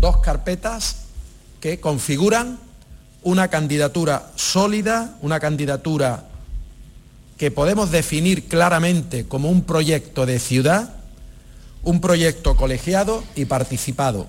dos 0.00 0.16
carpetas 0.18 1.06
que 1.60 1.78
configuran 1.78 2.58
una 3.22 3.48
candidatura 3.48 4.32
sólida, 4.34 5.16
una 5.20 5.38
candidatura 5.38 6.24
que 7.38 7.50
podemos 7.50 7.90
definir 7.90 8.48
claramente 8.48 9.26
como 9.26 9.50
un 9.50 9.62
proyecto 9.62 10.26
de 10.26 10.38
ciudad 10.38 10.96
un 11.86 12.00
proyecto 12.00 12.56
colegiado 12.56 13.22
y 13.36 13.44
participado. 13.44 14.26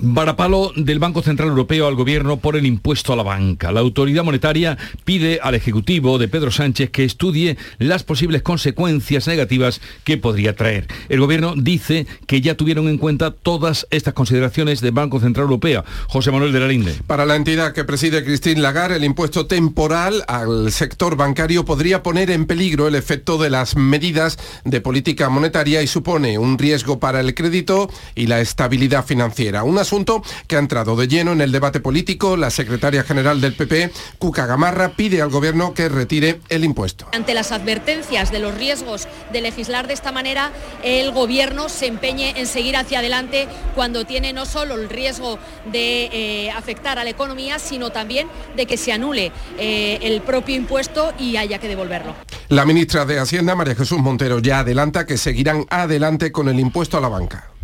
Varapalo 0.00 0.70
del 0.76 1.00
Banco 1.00 1.22
Central 1.22 1.48
Europeo 1.48 1.88
al 1.88 1.96
Gobierno 1.96 2.36
por 2.36 2.54
el 2.54 2.66
impuesto 2.66 3.12
a 3.12 3.16
la 3.16 3.24
banca. 3.24 3.72
La 3.72 3.80
autoridad 3.80 4.22
monetaria 4.22 4.78
pide 5.04 5.40
al 5.42 5.56
Ejecutivo 5.56 6.18
de 6.18 6.28
Pedro 6.28 6.52
Sánchez 6.52 6.90
que 6.90 7.04
estudie 7.04 7.56
las 7.78 8.04
posibles 8.04 8.42
consecuencias 8.42 9.26
negativas 9.26 9.80
que 10.04 10.16
podría 10.16 10.54
traer. 10.54 10.86
El 11.08 11.18
Gobierno 11.18 11.54
dice 11.56 12.06
que 12.28 12.40
ya 12.40 12.56
tuvieron 12.56 12.86
en 12.86 12.98
cuenta 12.98 13.32
todas 13.32 13.88
estas 13.90 14.14
consideraciones 14.14 14.80
del 14.80 14.92
Banco 14.92 15.18
Central 15.18 15.44
Europeo. 15.44 15.84
José 16.06 16.30
Manuel 16.30 16.52
de 16.52 16.60
la 16.60 16.68
Linde. 16.68 16.94
Para 17.08 17.26
la 17.26 17.34
entidad 17.34 17.72
que 17.72 17.82
preside 17.82 18.22
Christine 18.22 18.60
Lagarde, 18.60 18.98
el 18.98 19.04
impuesto 19.04 19.46
temporal 19.46 20.22
al 20.28 20.70
sector 20.70 21.16
bancario 21.16 21.64
podría 21.64 22.04
poner 22.04 22.30
en 22.30 22.46
peligro 22.46 22.86
el 22.86 22.94
efecto 22.94 23.36
de 23.36 23.50
las 23.50 23.74
medidas 23.74 24.38
de 24.64 24.80
política 24.80 25.28
monetaria 25.28 25.82
y 25.82 25.88
supone 25.88 26.38
un 26.38 26.56
riesgo 26.56 27.00
para 27.00 27.18
el 27.18 27.34
crédito 27.34 27.90
y 28.14 28.28
la 28.28 28.40
estabilidad 28.40 29.04
financiera. 29.04 29.64
Una 29.64 29.87
asunto 29.88 30.22
que 30.46 30.56
ha 30.56 30.58
entrado 30.58 30.96
de 30.96 31.08
lleno 31.08 31.32
en 31.32 31.40
el 31.40 31.50
debate 31.50 31.80
político. 31.80 32.36
La 32.36 32.50
secretaria 32.50 33.02
general 33.04 33.40
del 33.40 33.54
PP, 33.54 33.90
Cuca 34.18 34.44
Gamarra, 34.44 34.90
pide 34.90 35.22
al 35.22 35.30
Gobierno 35.30 35.72
que 35.72 35.88
retire 35.88 36.40
el 36.50 36.64
impuesto. 36.64 37.08
Ante 37.12 37.32
las 37.32 37.52
advertencias 37.52 38.30
de 38.30 38.38
los 38.38 38.54
riesgos 38.54 39.08
de 39.32 39.40
legislar 39.40 39.86
de 39.86 39.94
esta 39.94 40.12
manera, 40.12 40.52
el 40.82 41.10
Gobierno 41.12 41.70
se 41.70 41.86
empeñe 41.86 42.34
en 42.36 42.46
seguir 42.46 42.76
hacia 42.76 42.98
adelante 42.98 43.48
cuando 43.74 44.04
tiene 44.04 44.34
no 44.34 44.44
solo 44.44 44.74
el 44.74 44.90
riesgo 44.90 45.38
de 45.72 46.10
eh, 46.12 46.50
afectar 46.50 46.98
a 46.98 47.04
la 47.04 47.10
economía, 47.10 47.58
sino 47.58 47.88
también 47.90 48.28
de 48.56 48.66
que 48.66 48.76
se 48.76 48.92
anule 48.92 49.32
eh, 49.58 49.98
el 50.02 50.20
propio 50.20 50.54
impuesto 50.54 51.14
y 51.18 51.38
haya 51.38 51.58
que 51.58 51.68
devolverlo. 51.68 52.14
La 52.48 52.66
ministra 52.66 53.06
de 53.06 53.18
Hacienda, 53.18 53.54
María 53.54 53.74
Jesús 53.74 53.98
Montero, 54.00 54.38
ya 54.38 54.60
adelanta 54.60 55.06
que 55.06 55.16
seguirán 55.16 55.64
adelante 55.70 56.30
con 56.30 56.48
el 56.48 56.60
impuesto 56.60 56.98
a 56.98 57.00
la 57.00 57.08
banca. 57.08 57.57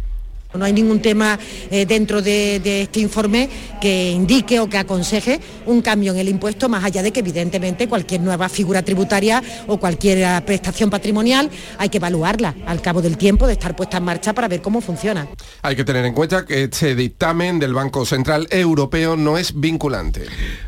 No 0.55 0.65
hay 0.65 0.73
ningún 0.73 1.01
tema 1.01 1.39
eh, 1.71 1.85
dentro 1.85 2.23
de, 2.23 2.61
de, 2.61 2.83
este 2.83 3.01
informe 3.01 3.49
que 3.81 4.13
indique 4.13 4.61
o 4.61 4.69
que 4.69 4.79
aconseje 4.79 5.41
un 5.67 5.83
cambio 5.83 6.13
en 6.13 6.19
el 6.19 6.29
impuesto, 6.29 6.69
más 6.69 6.85
allá 6.85 7.03
de 7.03 7.13
que 7.13 7.21
evidentemente 7.21 7.89
cualquier 7.89 8.21
nueva 8.21 8.49
figura 8.49 8.83
tributaria 8.83 9.43
o 9.67 9.79
cualquier 9.79 10.45
prestación 10.45 10.91
patrimonial 10.91 11.51
hay 11.79 11.89
que 11.89 11.99
evaluarla 11.99 12.55
al 12.67 12.81
cabo 12.81 13.03
del 13.03 13.17
tiempo 13.17 13.47
de 13.47 13.55
estar 13.55 13.75
puesta 13.75 13.99
en 13.99 14.05
marcha 14.05 14.33
para 14.33 14.49
ver 14.49 14.63
cómo 14.63 14.81
funciona. 14.81 15.27
Hay 15.63 15.77
que 15.77 15.85
tener 15.85 16.05
en 16.05 16.15
cuenta 16.15 16.45
que 16.45 16.65
este 16.65 16.95
dictamen 16.95 17.59
del 17.59 17.75
Banco 17.75 18.07
Central 18.07 18.47
Europeo 18.51 19.17
no 19.17 19.39
es 19.39 19.59
vinculante. 19.59 20.23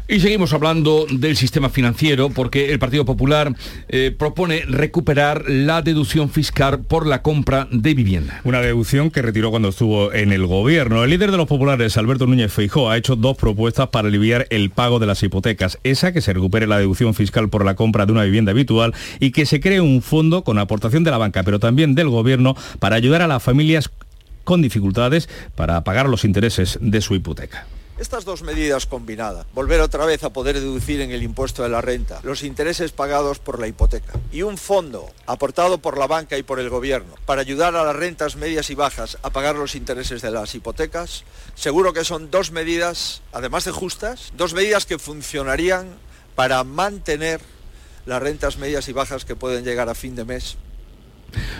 Y 0.08 0.20
seguimos 0.20 0.52
hablando 0.52 1.06
del 1.10 1.36
sistema 1.36 1.68
financiero 1.68 2.30
porque 2.30 2.72
el 2.72 2.78
Partido 2.78 3.04
Popular 3.04 3.54
eh, 3.88 4.14
propone 4.16 4.62
recuperar 4.66 5.44
la 5.48 5.82
deducción 5.82 6.30
fiscal 6.30 6.80
por 6.80 7.06
la 7.06 7.22
compra 7.22 7.68
de 7.70 7.94
vivienda. 7.94 8.40
Una 8.44 8.60
deducción 8.60 9.10
que 9.10 9.22
retiró 9.22 9.50
cuando 9.50 9.72
estuvo 9.76 10.10
en 10.14 10.32
el 10.32 10.46
gobierno. 10.46 11.04
El 11.04 11.10
líder 11.10 11.30
de 11.30 11.36
los 11.36 11.46
populares, 11.46 11.98
Alberto 11.98 12.26
Núñez 12.26 12.50
Feijó, 12.50 12.88
ha 12.88 12.96
hecho 12.96 13.14
dos 13.14 13.36
propuestas 13.36 13.88
para 13.88 14.08
aliviar 14.08 14.46
el 14.48 14.70
pago 14.70 14.98
de 14.98 15.04
las 15.04 15.22
hipotecas. 15.22 15.78
Esa, 15.84 16.12
que 16.14 16.22
se 16.22 16.32
recupere 16.32 16.66
la 16.66 16.78
deducción 16.78 17.12
fiscal 17.12 17.50
por 17.50 17.62
la 17.62 17.74
compra 17.74 18.06
de 18.06 18.12
una 18.12 18.24
vivienda 18.24 18.52
habitual 18.52 18.94
y 19.20 19.32
que 19.32 19.44
se 19.44 19.60
cree 19.60 19.82
un 19.82 20.00
fondo 20.00 20.44
con 20.44 20.58
aportación 20.58 21.04
de 21.04 21.10
la 21.10 21.18
banca, 21.18 21.42
pero 21.42 21.58
también 21.58 21.94
del 21.94 22.08
gobierno, 22.08 22.56
para 22.78 22.96
ayudar 22.96 23.20
a 23.20 23.26
las 23.26 23.42
familias 23.42 23.90
con 24.44 24.62
dificultades 24.62 25.28
para 25.54 25.84
pagar 25.84 26.08
los 26.08 26.24
intereses 26.24 26.78
de 26.80 27.02
su 27.02 27.14
hipoteca. 27.14 27.66
Estas 27.98 28.26
dos 28.26 28.42
medidas 28.42 28.84
combinadas, 28.84 29.46
volver 29.54 29.80
otra 29.80 30.04
vez 30.04 30.22
a 30.22 30.28
poder 30.28 30.60
deducir 30.60 31.00
en 31.00 31.12
el 31.12 31.22
impuesto 31.22 31.62
de 31.62 31.70
la 31.70 31.80
renta 31.80 32.20
los 32.24 32.42
intereses 32.42 32.92
pagados 32.92 33.38
por 33.38 33.58
la 33.58 33.68
hipoteca 33.68 34.12
y 34.30 34.42
un 34.42 34.58
fondo 34.58 35.08
aportado 35.24 35.78
por 35.78 35.96
la 35.96 36.06
banca 36.06 36.36
y 36.36 36.42
por 36.42 36.60
el 36.60 36.68
gobierno 36.68 37.14
para 37.24 37.40
ayudar 37.40 37.74
a 37.74 37.84
las 37.84 37.96
rentas 37.96 38.36
medias 38.36 38.68
y 38.68 38.74
bajas 38.74 39.16
a 39.22 39.30
pagar 39.30 39.56
los 39.56 39.74
intereses 39.74 40.20
de 40.20 40.30
las 40.30 40.54
hipotecas, 40.54 41.24
seguro 41.54 41.94
que 41.94 42.04
son 42.04 42.30
dos 42.30 42.50
medidas, 42.50 43.22
además 43.32 43.64
de 43.64 43.70
justas, 43.70 44.30
dos 44.36 44.52
medidas 44.52 44.84
que 44.84 44.98
funcionarían 44.98 45.86
para 46.34 46.64
mantener 46.64 47.40
las 48.04 48.22
rentas 48.22 48.58
medias 48.58 48.88
y 48.88 48.92
bajas 48.92 49.24
que 49.24 49.36
pueden 49.36 49.64
llegar 49.64 49.88
a 49.88 49.94
fin 49.94 50.14
de 50.14 50.26
mes 50.26 50.58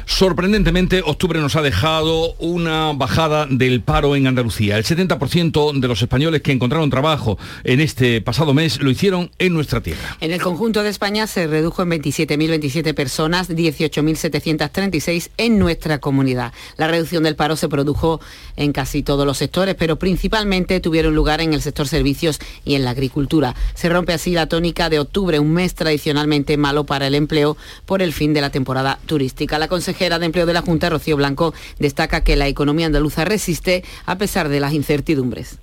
Sorprendentemente, 0.06 1.02
octubre 1.04 1.40
nos 1.40 1.56
ha 1.56 1.62
dejado 1.62 2.34
una 2.38 2.92
bajada 2.92 3.46
del 3.46 3.82
paro 3.82 4.16
en 4.16 4.26
Andalucía. 4.26 4.76
El 4.76 4.84
70% 4.84 5.78
de 5.80 5.88
los 5.88 6.02
españoles 6.02 6.42
que 6.42 6.52
encontraron 6.52 6.90
trabajo 6.90 7.38
en 7.64 7.80
este 7.80 8.20
pasado 8.20 8.54
mes 8.54 8.80
lo 8.80 8.90
hicieron 8.90 9.30
en 9.38 9.52
nuestra 9.52 9.80
tierra. 9.80 10.16
En 10.20 10.32
el 10.32 10.40
conjunto 10.40 10.82
de 10.82 10.90
España 10.90 11.26
se 11.26 11.46
redujo 11.46 11.82
en 11.82 11.90
27.027 11.90 12.94
personas, 12.94 13.50
18.736 13.50 15.30
en 15.36 15.58
nuestra 15.58 15.98
comunidad. 15.98 16.52
La 16.76 16.88
reducción 16.88 17.22
del 17.22 17.36
paro 17.36 17.56
se 17.56 17.68
produjo 17.68 18.20
en 18.56 18.72
casi 18.72 19.02
todos 19.02 19.26
los 19.26 19.38
sectores, 19.38 19.74
pero 19.74 19.96
principalmente 19.98 20.80
tuvieron 20.80 21.14
lugar 21.14 21.40
en 21.40 21.52
el 21.52 21.62
sector 21.62 21.88
servicios 21.88 22.38
y 22.64 22.74
en 22.74 22.84
la 22.84 22.90
agricultura. 22.90 23.54
Se 23.74 23.88
rompe 23.88 24.12
así 24.12 24.32
la 24.32 24.46
tónica 24.46 24.88
de 24.88 24.98
octubre, 24.98 25.38
un 25.38 25.52
mes 25.52 25.74
tradicionalmente 25.74 26.56
malo 26.56 26.84
para 26.84 27.06
el 27.06 27.14
empleo 27.14 27.56
por 27.84 28.02
el 28.02 28.12
fin 28.12 28.34
de 28.34 28.40
la 28.40 28.50
temporada 28.50 28.98
turística. 29.06 29.58
Consejera 29.68 30.18
de 30.18 30.26
Empleo 30.26 30.46
de 30.46 30.52
la 30.52 30.62
Junta, 30.62 30.90
Rocío 30.90 31.16
Blanco, 31.16 31.54
destaca 31.78 32.22
que 32.22 32.36
la 32.36 32.48
economía 32.48 32.86
andaluza 32.86 33.24
resiste 33.24 33.84
a 34.04 34.18
pesar 34.18 34.48
de 34.48 34.60
las 34.60 34.72
incertidumbres. 34.72 35.58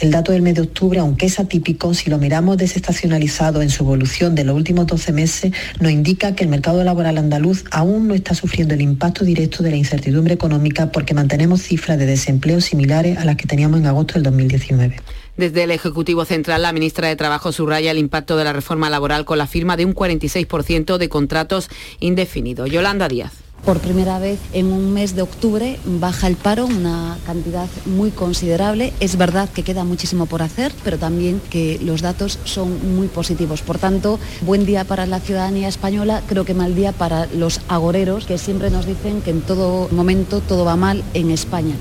El 0.00 0.12
dato 0.12 0.30
del 0.30 0.42
mes 0.42 0.54
de 0.54 0.60
octubre, 0.60 1.00
aunque 1.00 1.26
es 1.26 1.40
atípico, 1.40 1.92
si 1.92 2.08
lo 2.08 2.18
miramos 2.18 2.56
desestacionalizado 2.56 3.62
en 3.62 3.68
su 3.68 3.82
evolución 3.82 4.36
de 4.36 4.44
los 4.44 4.54
últimos 4.54 4.86
12 4.86 5.12
meses, 5.12 5.52
nos 5.80 5.90
indica 5.90 6.36
que 6.36 6.44
el 6.44 6.50
mercado 6.50 6.84
laboral 6.84 7.18
andaluz 7.18 7.64
aún 7.72 8.06
no 8.06 8.14
está 8.14 8.36
sufriendo 8.36 8.74
el 8.74 8.80
impacto 8.80 9.24
directo 9.24 9.64
de 9.64 9.72
la 9.72 9.76
incertidumbre 9.76 10.34
económica 10.34 10.92
porque 10.92 11.14
mantenemos 11.14 11.62
cifras 11.62 11.98
de 11.98 12.06
desempleo 12.06 12.60
similares 12.60 13.18
a 13.18 13.24
las 13.24 13.34
que 13.34 13.48
teníamos 13.48 13.80
en 13.80 13.86
agosto 13.86 14.14
del 14.14 14.22
2019. 14.22 15.00
Desde 15.36 15.64
el 15.64 15.72
Ejecutivo 15.72 16.24
Central, 16.24 16.62
la 16.62 16.72
ministra 16.72 17.08
de 17.08 17.16
Trabajo 17.16 17.50
subraya 17.50 17.90
el 17.90 17.98
impacto 17.98 18.36
de 18.36 18.44
la 18.44 18.52
reforma 18.52 18.90
laboral 18.90 19.24
con 19.24 19.38
la 19.38 19.48
firma 19.48 19.76
de 19.76 19.84
un 19.84 19.96
46% 19.96 20.96
de 20.98 21.08
contratos 21.08 21.68
indefinidos. 21.98 22.70
Yolanda 22.70 23.08
Díaz. 23.08 23.47
Por 23.64 23.80
primera 23.80 24.18
vez 24.18 24.38
en 24.52 24.72
un 24.72 24.94
mes 24.94 25.14
de 25.14 25.22
octubre 25.22 25.78
baja 25.84 26.26
el 26.26 26.36
paro, 26.36 26.64
una 26.64 27.18
cantidad 27.26 27.68
muy 27.84 28.10
considerable. 28.10 28.94
Es 29.00 29.18
verdad 29.18 29.48
que 29.50 29.62
queda 29.62 29.84
muchísimo 29.84 30.26
por 30.26 30.40
hacer, 30.42 30.72
pero 30.84 30.96
también 30.98 31.42
que 31.50 31.78
los 31.82 32.00
datos 32.00 32.38
son 32.44 32.96
muy 32.96 33.08
positivos. 33.08 33.60
Por 33.60 33.78
tanto, 33.78 34.18
buen 34.40 34.64
día 34.64 34.84
para 34.84 35.04
la 35.04 35.20
ciudadanía 35.20 35.68
española, 35.68 36.22
creo 36.26 36.44
que 36.44 36.54
mal 36.54 36.74
día 36.74 36.92
para 36.92 37.26
los 37.26 37.60
agoreros 37.68 38.24
que 38.24 38.38
siempre 38.38 38.70
nos 38.70 38.86
dicen 38.86 39.20
que 39.20 39.30
en 39.30 39.42
todo 39.42 39.88
momento 39.90 40.40
todo 40.40 40.64
va 40.64 40.76
mal 40.76 41.04
en 41.12 41.30
España. 41.30 41.74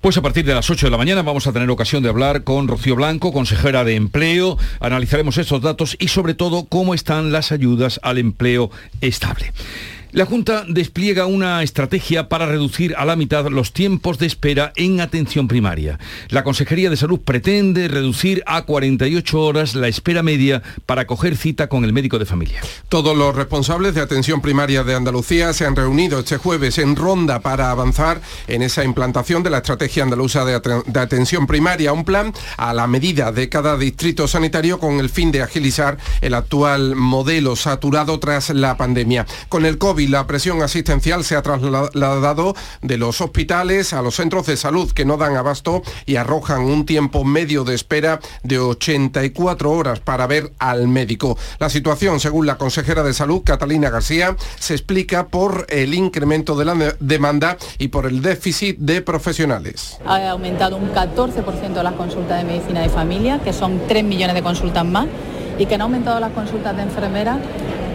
Pues 0.00 0.16
a 0.16 0.22
partir 0.22 0.44
de 0.44 0.54
las 0.54 0.70
8 0.70 0.86
de 0.86 0.90
la 0.90 0.98
mañana 0.98 1.22
vamos 1.22 1.46
a 1.46 1.52
tener 1.52 1.68
ocasión 1.70 2.02
de 2.02 2.08
hablar 2.08 2.44
con 2.44 2.68
Rocío 2.68 2.96
Blanco, 2.96 3.32
consejera 3.32 3.84
de 3.84 3.94
empleo. 3.96 4.58
Analizaremos 4.80 5.38
estos 5.38 5.62
datos 5.62 5.96
y 5.98 6.08
sobre 6.08 6.34
todo 6.34 6.66
cómo 6.66 6.94
están 6.94 7.32
las 7.32 7.52
ayudas 7.52 8.00
al 8.02 8.18
empleo 8.18 8.70
estable. 9.00 9.52
La 10.12 10.24
Junta 10.24 10.64
despliega 10.68 11.26
una 11.26 11.62
estrategia 11.62 12.28
para 12.28 12.46
reducir 12.46 12.94
a 12.96 13.04
la 13.04 13.16
mitad 13.16 13.46
los 13.48 13.72
tiempos 13.72 14.18
de 14.18 14.26
espera 14.26 14.72
en 14.76 15.00
atención 15.00 15.48
primaria. 15.48 15.98
La 16.28 16.44
Consejería 16.44 16.90
de 16.90 16.96
Salud 16.96 17.20
pretende 17.20 17.88
reducir 17.88 18.42
a 18.46 18.62
48 18.62 19.40
horas 19.40 19.74
la 19.74 19.88
espera 19.88 20.22
media 20.22 20.62
para 20.86 21.06
coger 21.06 21.36
cita 21.36 21.68
con 21.68 21.84
el 21.84 21.92
médico 21.92 22.18
de 22.18 22.24
familia. 22.24 22.60
Todos 22.88 23.16
los 23.16 23.34
responsables 23.34 23.94
de 23.94 24.00
atención 24.00 24.40
primaria 24.40 24.84
de 24.84 24.94
Andalucía 24.94 25.52
se 25.52 25.66
han 25.66 25.74
reunido 25.74 26.20
este 26.20 26.36
jueves 26.36 26.78
en 26.78 26.94
ronda 26.94 27.40
para 27.40 27.70
avanzar 27.70 28.20
en 28.46 28.62
esa 28.62 28.84
implantación 28.84 29.42
de 29.42 29.50
la 29.50 29.58
estrategia 29.58 30.04
andaluza 30.04 30.44
de, 30.44 30.54
atención 30.98 31.46
primaria, 31.46 31.92
un 31.92 32.04
plan 32.04 32.32
a 32.56 32.72
la 32.72 32.86
medida 32.86 33.32
de 33.32 33.48
cada 33.48 33.76
distrito 33.76 34.28
sanitario 34.28 34.78
con 34.78 35.00
el 35.00 35.10
fin 35.10 35.32
de 35.32 35.42
agilizar 35.42 35.98
el 36.20 36.34
actual 36.34 36.94
modelo 36.94 37.56
saturado 37.56 38.20
tras 38.20 38.50
la 38.50 38.76
pandemia. 38.76 39.26
Con 39.48 39.66
el 39.66 39.78
COVID 39.78 40.05
la 40.08 40.26
presión 40.26 40.62
asistencial 40.62 41.24
se 41.24 41.36
ha 41.36 41.42
trasladado 41.42 42.54
de 42.82 42.96
los 42.96 43.20
hospitales 43.20 43.92
a 43.92 44.02
los 44.02 44.16
centros 44.16 44.46
de 44.46 44.56
salud 44.56 44.92
que 44.92 45.04
no 45.04 45.16
dan 45.16 45.36
abasto 45.36 45.82
y 46.04 46.16
arrojan 46.16 46.62
un 46.62 46.86
tiempo 46.86 47.24
medio 47.24 47.64
de 47.64 47.74
espera 47.74 48.20
de 48.42 48.58
84 48.58 49.70
horas 49.70 50.00
para 50.00 50.26
ver 50.26 50.52
al 50.58 50.88
médico. 50.88 51.38
La 51.58 51.68
situación, 51.68 52.20
según 52.20 52.46
la 52.46 52.58
consejera 52.58 53.02
de 53.02 53.14
salud, 53.14 53.42
Catalina 53.44 53.90
García, 53.90 54.36
se 54.58 54.74
explica 54.74 55.28
por 55.28 55.66
el 55.68 55.94
incremento 55.94 56.56
de 56.56 56.64
la 56.64 56.96
demanda 57.00 57.56
y 57.78 57.88
por 57.88 58.06
el 58.06 58.22
déficit 58.22 58.78
de 58.78 59.02
profesionales. 59.02 59.98
Ha 60.06 60.30
aumentado 60.30 60.76
un 60.76 60.92
14% 60.92 61.82
las 61.82 61.94
consultas 61.94 62.38
de 62.38 62.44
medicina 62.44 62.80
de 62.80 62.88
familia, 62.88 63.40
que 63.42 63.52
son 63.52 63.80
3 63.86 64.04
millones 64.04 64.34
de 64.34 64.42
consultas 64.42 64.84
más, 64.84 65.06
y 65.58 65.66
que 65.66 65.74
han 65.74 65.82
aumentado 65.82 66.20
las 66.20 66.32
consultas 66.32 66.76
de 66.76 66.82
enfermeras 66.82 67.38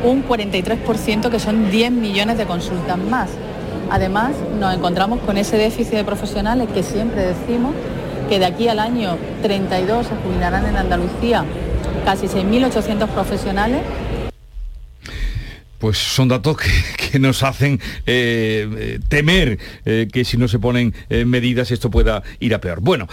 un 0.04 0.28
43%, 0.28 1.30
que 1.30 1.40
son 1.40 1.70
10 1.70 1.92
millones 1.92 2.38
de 2.38 2.46
consultas 2.46 2.98
más. 2.98 3.30
Además, 3.90 4.32
nos 4.60 4.74
encontramos 4.74 5.20
con 5.20 5.38
ese 5.38 5.58
déficit 5.58 5.94
de 5.94 6.04
profesionales 6.04 6.70
que 6.74 6.82
siempre 6.82 7.22
decimos 7.22 7.76
que 8.30 8.40
de 8.40 8.46
aquí 8.46 8.68
al 8.68 8.80
año 8.80 9.18
32 9.42 10.08
se 10.08 10.16
jubilarán 10.16 10.66
en 10.66 10.78
Andalucía 10.78 11.44
casi 12.06 12.28
6.800 12.28 13.08
profesionales 13.10 13.82
Pues 15.78 15.98
son 15.98 16.30
datos 16.30 16.58
que, 16.58 17.20
nos 17.20 17.44
hacen 17.44 17.80
eh, 18.06 18.68
eh, 18.78 19.00
temer 19.10 19.60
que 19.84 20.24
si 20.24 20.38
no 20.38 20.48
se 20.48 20.60
ponen 20.60 20.94
medidas 21.26 21.72
esto 21.72 21.92
pueda 21.92 22.24
ir 22.40 22.56
a 22.56 22.62
peor. 22.62 22.80
Bueno, 22.80 23.10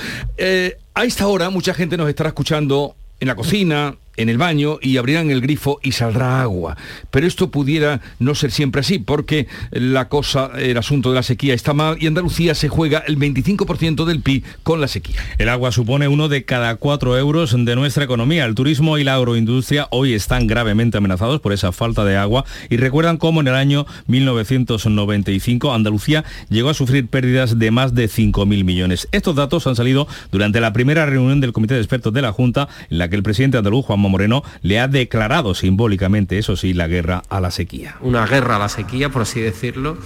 a 0.94 1.04
esta 1.04 1.26
hora 1.26 1.50
mucha 1.50 1.74
gente 1.74 1.96
nos 1.96 2.08
estará 2.08 2.28
escuchando 2.28 2.94
en 3.18 3.26
la 3.26 3.34
cocina, 3.34 3.96
en 4.18 4.28
el 4.28 4.38
baño 4.38 4.78
y 4.82 4.96
abrirán 4.96 5.30
el 5.30 5.40
grifo 5.40 5.80
y 5.82 5.92
saldrá 5.92 6.42
agua. 6.42 6.76
Pero 7.10 7.26
esto 7.26 7.50
pudiera 7.50 8.00
no 8.18 8.34
ser 8.34 8.50
siempre 8.50 8.80
así, 8.80 8.98
porque 8.98 9.46
la 9.70 10.08
cosa, 10.08 10.50
el 10.58 10.76
asunto 10.76 11.08
de 11.10 11.14
la 11.14 11.22
sequía 11.22 11.54
está 11.54 11.72
mal 11.72 11.96
y 12.00 12.06
Andalucía 12.06 12.54
se 12.54 12.68
juega 12.68 12.98
el 13.06 13.18
25% 13.18 14.04
del 14.04 14.20
PIB 14.20 14.44
con 14.62 14.80
la 14.80 14.88
sequía. 14.88 15.20
El 15.38 15.48
agua 15.48 15.72
supone 15.72 16.08
uno 16.08 16.28
de 16.28 16.44
cada 16.44 16.76
cuatro 16.76 17.16
euros 17.16 17.54
de 17.56 17.76
nuestra 17.76 18.04
economía. 18.04 18.44
El 18.44 18.54
turismo 18.54 18.98
y 18.98 19.04
la 19.04 19.14
agroindustria 19.14 19.88
hoy 19.90 20.12
están 20.12 20.46
gravemente 20.46 20.98
amenazados 20.98 21.40
por 21.40 21.52
esa 21.52 21.72
falta 21.72 22.04
de 22.04 22.16
agua 22.16 22.44
y 22.68 22.76
recuerdan 22.76 23.16
cómo 23.16 23.40
en 23.40 23.48
el 23.48 23.54
año 23.54 23.86
1995 24.06 25.72
Andalucía 25.72 26.24
llegó 26.48 26.70
a 26.70 26.74
sufrir 26.74 27.08
pérdidas 27.08 27.58
de 27.58 27.70
más 27.70 27.94
de 27.94 28.08
5.000 28.08 28.64
millones. 28.64 29.08
Estos 29.12 29.36
datos 29.36 29.66
han 29.66 29.76
salido 29.76 30.08
durante 30.32 30.60
la 30.60 30.72
primera 30.72 31.06
reunión 31.06 31.40
del 31.40 31.52
Comité 31.52 31.74
de 31.74 31.80
Expertos 31.80 32.12
de 32.12 32.22
la 32.22 32.32
Junta, 32.32 32.68
en 32.90 32.98
la 32.98 33.08
que 33.08 33.16
el 33.16 33.22
presidente 33.22 33.58
andaluz, 33.58 33.84
Juan 33.86 34.00
Moreno 34.08 34.42
le 34.62 34.80
ha 34.80 34.88
declarado 34.88 35.54
simbólicamente, 35.54 36.38
eso 36.38 36.56
sí, 36.56 36.74
la 36.74 36.88
guerra 36.88 37.22
a 37.28 37.40
la 37.40 37.50
sequía. 37.50 37.96
Una 38.00 38.26
guerra 38.26 38.56
a 38.56 38.58
la 38.58 38.68
sequía, 38.68 39.10
por 39.10 39.22
así 39.22 39.40
decirlo. 39.40 39.98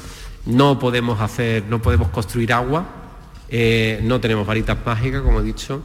No 0.45 0.79
podemos 0.79 1.21
hacer, 1.21 1.65
no 1.69 1.81
podemos 1.81 2.09
construir 2.09 2.53
agua, 2.53 2.87
eh, 3.49 4.01
no 4.03 4.21
tenemos 4.21 4.47
varitas 4.47 4.79
mágicas, 4.85 5.23
como 5.23 5.41
he 5.41 5.45
dicho, 5.45 5.83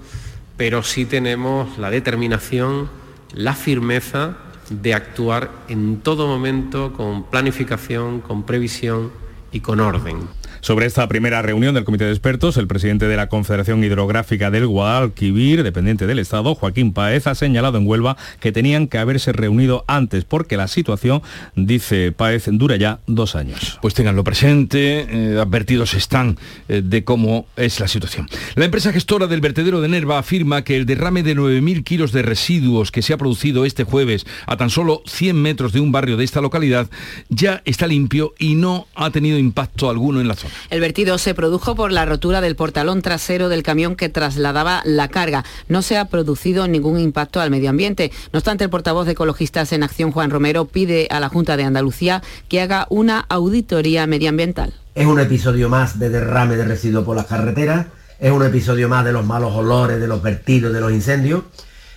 pero 0.56 0.82
sí 0.84 1.06
tenemos 1.06 1.78
la 1.78 1.92
determinación, 1.92 2.90
la 3.34 3.54
firmeza 3.54 4.38
de 4.70 4.94
actuar 4.94 5.52
en 5.68 6.00
todo 6.02 6.28
momento 6.28 6.94
con 6.94 7.24
planificación, 7.24 8.22
con 8.22 8.44
previsión 8.44 9.12
y 9.52 9.60
con 9.60 9.80
orden. 9.80 10.28
Sobre 10.68 10.86
esta 10.86 11.08
primera 11.08 11.42
reunión 11.42 11.74
del 11.76 11.86
Comité 11.86 12.04
de 12.04 12.12
Expertos, 12.12 12.58
el 12.58 12.68
presidente 12.68 13.08
de 13.08 13.16
la 13.16 13.30
Confederación 13.30 13.82
Hidrográfica 13.82 14.52
del 14.52 14.68
Guadalquivir, 14.68 15.64
dependiente 15.64 16.08
del 16.08 16.20
Estado, 16.20 16.56
Joaquín 16.56 16.92
Paez, 16.92 17.26
ha 17.26 17.36
señalado 17.36 17.78
en 17.78 17.88
Huelva 17.88 18.18
que 18.42 18.52
tenían 18.52 18.90
que 18.90 18.98
haberse 18.98 19.32
reunido 19.32 19.86
antes 19.88 20.26
porque 20.26 20.58
la 20.58 20.68
situación, 20.68 21.22
dice 21.56 22.12
Paez, 22.12 22.50
dura 22.52 22.76
ya 22.76 23.00
dos 23.08 23.38
años. 23.38 23.80
Pues 23.82 23.94
tenganlo 23.94 24.26
presente, 24.26 25.08
eh, 25.10 25.40
advertidos 25.40 25.94
están 25.94 26.38
eh, 26.68 26.82
de 26.84 27.06
cómo 27.06 27.46
es 27.56 27.80
la 27.80 27.88
situación. 27.88 28.28
La 28.56 28.66
empresa 28.66 28.92
gestora 28.92 29.28
del 29.28 29.40
vertedero 29.40 29.80
de 29.80 29.88
Nerva 29.88 30.18
afirma 30.18 30.66
que 30.66 30.76
el 30.76 30.86
derrame 30.86 31.24
de 31.24 31.34
9.000 31.34 31.86
kilos 31.86 32.12
de 32.12 32.24
residuos 32.24 32.92
que 32.92 33.04
se 33.04 33.14
ha 33.14 33.18
producido 33.18 33.64
este 33.64 33.86
jueves 33.86 34.26
a 34.46 34.58
tan 34.58 34.70
solo 34.70 35.02
100 35.06 35.42
metros 35.42 35.72
de 35.72 35.80
un 35.80 35.94
barrio 35.94 36.18
de 36.18 36.26
esta 36.26 36.42
localidad 36.42 36.90
ya 37.30 37.62
está 37.64 37.88
limpio 37.88 38.34
y 38.38 38.56
no 38.56 38.88
ha 38.96 39.12
tenido 39.12 39.38
impacto 39.38 39.90
alguno 39.90 40.20
en 40.20 40.28
la 40.28 40.36
zona. 40.36 40.57
El 40.70 40.80
vertido 40.80 41.18
se 41.18 41.34
produjo 41.34 41.76
por 41.76 41.92
la 41.92 42.06
rotura 42.06 42.42
del 42.42 42.56
portalón 42.56 43.02
trasero 43.02 43.50
del 43.50 43.64
camión 43.64 43.96
que 43.96 44.10
trasladaba 44.10 44.82
la 44.86 45.08
carga. 45.08 45.44
No 45.68 45.82
se 45.82 45.98
ha 45.98 46.06
producido 46.06 46.68
ningún 46.68 47.00
impacto 47.00 47.42
al 47.42 47.52
medio 47.52 47.70
ambiente. 47.70 48.12
No 48.34 48.40
obstante, 48.40 48.64
el 48.64 48.70
portavoz 48.70 49.06
de 49.06 49.14
Ecologistas 49.14 49.74
en 49.74 49.84
Acción, 49.84 50.12
Juan 50.12 50.30
Romero, 50.30 50.66
pide 50.66 51.08
a 51.10 51.20
la 51.20 51.30
Junta 51.30 51.58
de 51.58 51.64
Andalucía 51.64 52.22
que 52.50 52.62
haga 52.62 52.88
una 52.90 53.26
auditoría 53.30 54.08
medioambiental. 54.08 54.74
Es 54.96 55.06
un 55.06 55.20
episodio 55.20 55.70
más 55.70 56.00
de 56.00 56.10
derrame 56.10 56.56
de 56.56 56.66
residuos 56.66 57.06
por 57.06 57.16
las 57.16 57.28
carreteras, 57.28 57.88
es 58.20 58.32
un 58.32 58.44
episodio 58.44 58.90
más 58.90 59.06
de 59.06 59.14
los 59.14 59.26
malos 59.26 59.54
olores, 59.54 60.00
de 60.00 60.08
los 60.08 60.24
vertidos, 60.24 60.74
de 60.74 60.82
los 60.82 60.92
incendios 60.92 61.44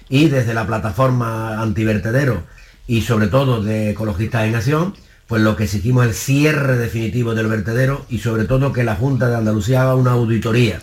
y 0.09 0.29
desde 0.29 0.52
la 0.52 0.67
plataforma 0.67 1.62
antivertedero 1.62 2.43
y 2.87 3.02
sobre 3.02 3.29
todo 3.29 3.62
de 3.62 3.90
Ecologistas 3.90 4.47
en 4.47 4.57
Acción, 4.57 4.95
pues 5.30 5.42
lo 5.42 5.54
que 5.54 5.62
exigimos 5.62 6.02
es 6.06 6.08
el 6.08 6.16
cierre 6.16 6.76
definitivo 6.76 7.37
del 7.37 7.46
vertedero 7.46 8.04
y 8.10 8.18
sobre 8.18 8.46
todo 8.46 8.72
que 8.72 8.82
la 8.82 8.96
Junta 8.96 9.28
de 9.28 9.37
Andalucía 9.37 9.82
haga 9.82 9.94
una 9.94 10.10
auditoría 10.10 10.80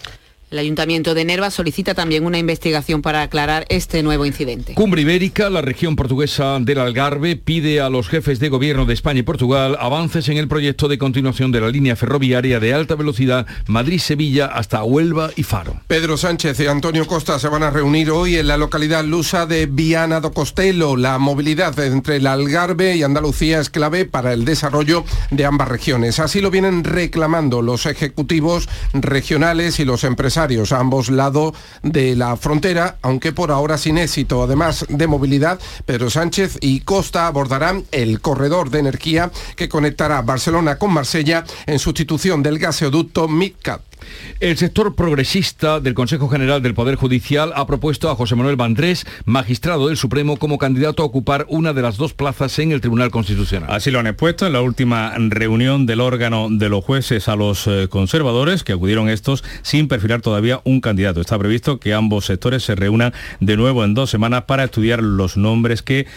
el 0.49 0.59
Ayuntamiento 0.59 1.13
de 1.13 1.25
Nerva 1.25 1.51
solicita 1.51 1.93
también 1.93 2.25
una 2.25 2.37
investigación 2.37 3.01
para 3.01 3.21
aclarar 3.21 3.65
este 3.67 4.01
nuevo 4.01 4.25
incidente. 4.25 4.75
Cumbre 4.75 5.01
Ibérica, 5.01 5.49
la 5.49 5.61
región 5.61 5.97
portuguesa 5.97 6.57
del 6.61 6.79
Algarve, 6.79 7.35
pide 7.35 7.81
a 7.81 7.89
los 7.89 8.07
jefes 8.07 8.39
de 8.39 8.47
gobierno 8.47 8.85
de 8.85 8.93
España 8.93 9.19
y 9.19 9.23
Portugal 9.23 9.75
avances 9.77 10.29
en 10.29 10.37
el 10.37 10.47
proyecto 10.47 10.87
de 10.87 10.97
continuación 10.97 11.51
de 11.51 11.59
la 11.59 11.67
línea 11.67 11.97
ferroviaria 11.97 12.61
de 12.61 12.73
alta 12.73 12.95
velocidad 12.95 13.45
Madrid-Sevilla 13.67 14.45
hasta 14.45 14.83
Huelva 14.83 15.31
y 15.35 15.43
Faro. 15.43 15.81
Pedro 15.87 16.15
Sánchez 16.15 16.57
y 16.61 16.67
Antonio 16.67 17.07
Costa 17.07 17.39
se 17.39 17.49
van 17.49 17.63
a 17.63 17.69
reunir 17.69 18.09
hoy 18.11 18.37
en 18.37 18.47
la 18.47 18.55
localidad 18.55 19.03
lusa 19.03 19.47
de 19.47 19.65
Viana 19.65 20.21
do 20.21 20.31
Costelo. 20.31 20.95
La 20.95 21.17
movilidad 21.17 21.77
entre 21.79 22.17
el 22.17 22.27
Algarve 22.27 22.95
y 22.95 23.03
Andalucía 23.03 23.59
es 23.59 23.69
clave 23.69 24.05
para 24.05 24.31
el 24.31 24.45
desarrollo 24.45 25.03
de 25.29 25.43
ambas 25.43 25.67
regiones. 25.67 26.19
Así 26.19 26.39
lo 26.39 26.51
vienen 26.51 26.85
reclamando 26.85 27.61
los 27.61 27.85
ejecutivos 27.85 28.69
regionales 28.93 29.81
y 29.81 29.85
los 29.85 30.05
empresarios 30.05 30.36
ambos 30.71 31.09
lados 31.09 31.53
de 31.83 32.15
la 32.15 32.35
frontera, 32.37 32.97
aunque 33.01 33.31
por 33.31 33.51
ahora 33.51 33.77
sin 33.77 33.97
éxito. 33.97 34.43
Además 34.43 34.85
de 34.89 35.07
movilidad, 35.07 35.59
Pedro 35.85 36.09
Sánchez 36.09 36.57
y 36.61 36.81
Costa 36.81 37.27
abordarán 37.27 37.85
el 37.91 38.21
corredor 38.21 38.69
de 38.69 38.79
energía 38.79 39.31
que 39.55 39.69
conectará 39.69 40.21
Barcelona 40.21 40.77
con 40.77 40.93
Marsella 40.93 41.43
en 41.65 41.79
sustitución 41.79 42.43
del 42.43 42.59
gaseoducto 42.59 43.27
MidCat. 43.27 43.81
El 44.39 44.57
sector 44.57 44.95
progresista 44.95 45.79
del 45.79 45.93
Consejo 45.93 46.29
General 46.29 46.61
del 46.61 46.73
Poder 46.73 46.95
Judicial 46.95 47.53
ha 47.55 47.65
propuesto 47.65 48.09
a 48.09 48.15
José 48.15 48.35
Manuel 48.35 48.55
Vandrés, 48.55 49.05
magistrado 49.25 49.87
del 49.87 49.97
Supremo, 49.97 50.37
como 50.37 50.57
candidato 50.57 51.03
a 51.03 51.05
ocupar 51.05 51.45
una 51.49 51.73
de 51.73 51.81
las 51.81 51.97
dos 51.97 52.13
plazas 52.13 52.59
en 52.59 52.71
el 52.71 52.81
Tribunal 52.81 53.11
Constitucional. 53.11 53.69
Así 53.71 53.91
lo 53.91 53.99
han 53.99 54.07
expuesto 54.07 54.45
en 54.45 54.53
la 54.53 54.61
última 54.61 55.13
reunión 55.17 55.85
del 55.85 56.01
órgano 56.01 56.47
de 56.49 56.69
los 56.69 56.83
jueces 56.83 57.27
a 57.27 57.35
los 57.35 57.67
eh, 57.67 57.87
conservadores, 57.89 58.63
que 58.63 58.73
acudieron 58.73 59.09
estos 59.09 59.43
sin 59.61 59.87
perfilar 59.87 60.21
todavía 60.21 60.61
un 60.63 60.81
candidato. 60.81 61.21
Está 61.21 61.37
previsto 61.37 61.79
que 61.79 61.93
ambos 61.93 62.25
sectores 62.25 62.63
se 62.63 62.75
reúnan 62.75 63.13
de 63.39 63.57
nuevo 63.57 63.83
en 63.83 63.93
dos 63.93 64.09
semanas 64.09 64.43
para 64.43 64.65
estudiar 64.65 65.01
los 65.01 65.37
nombres 65.37 65.81
que 65.81 66.07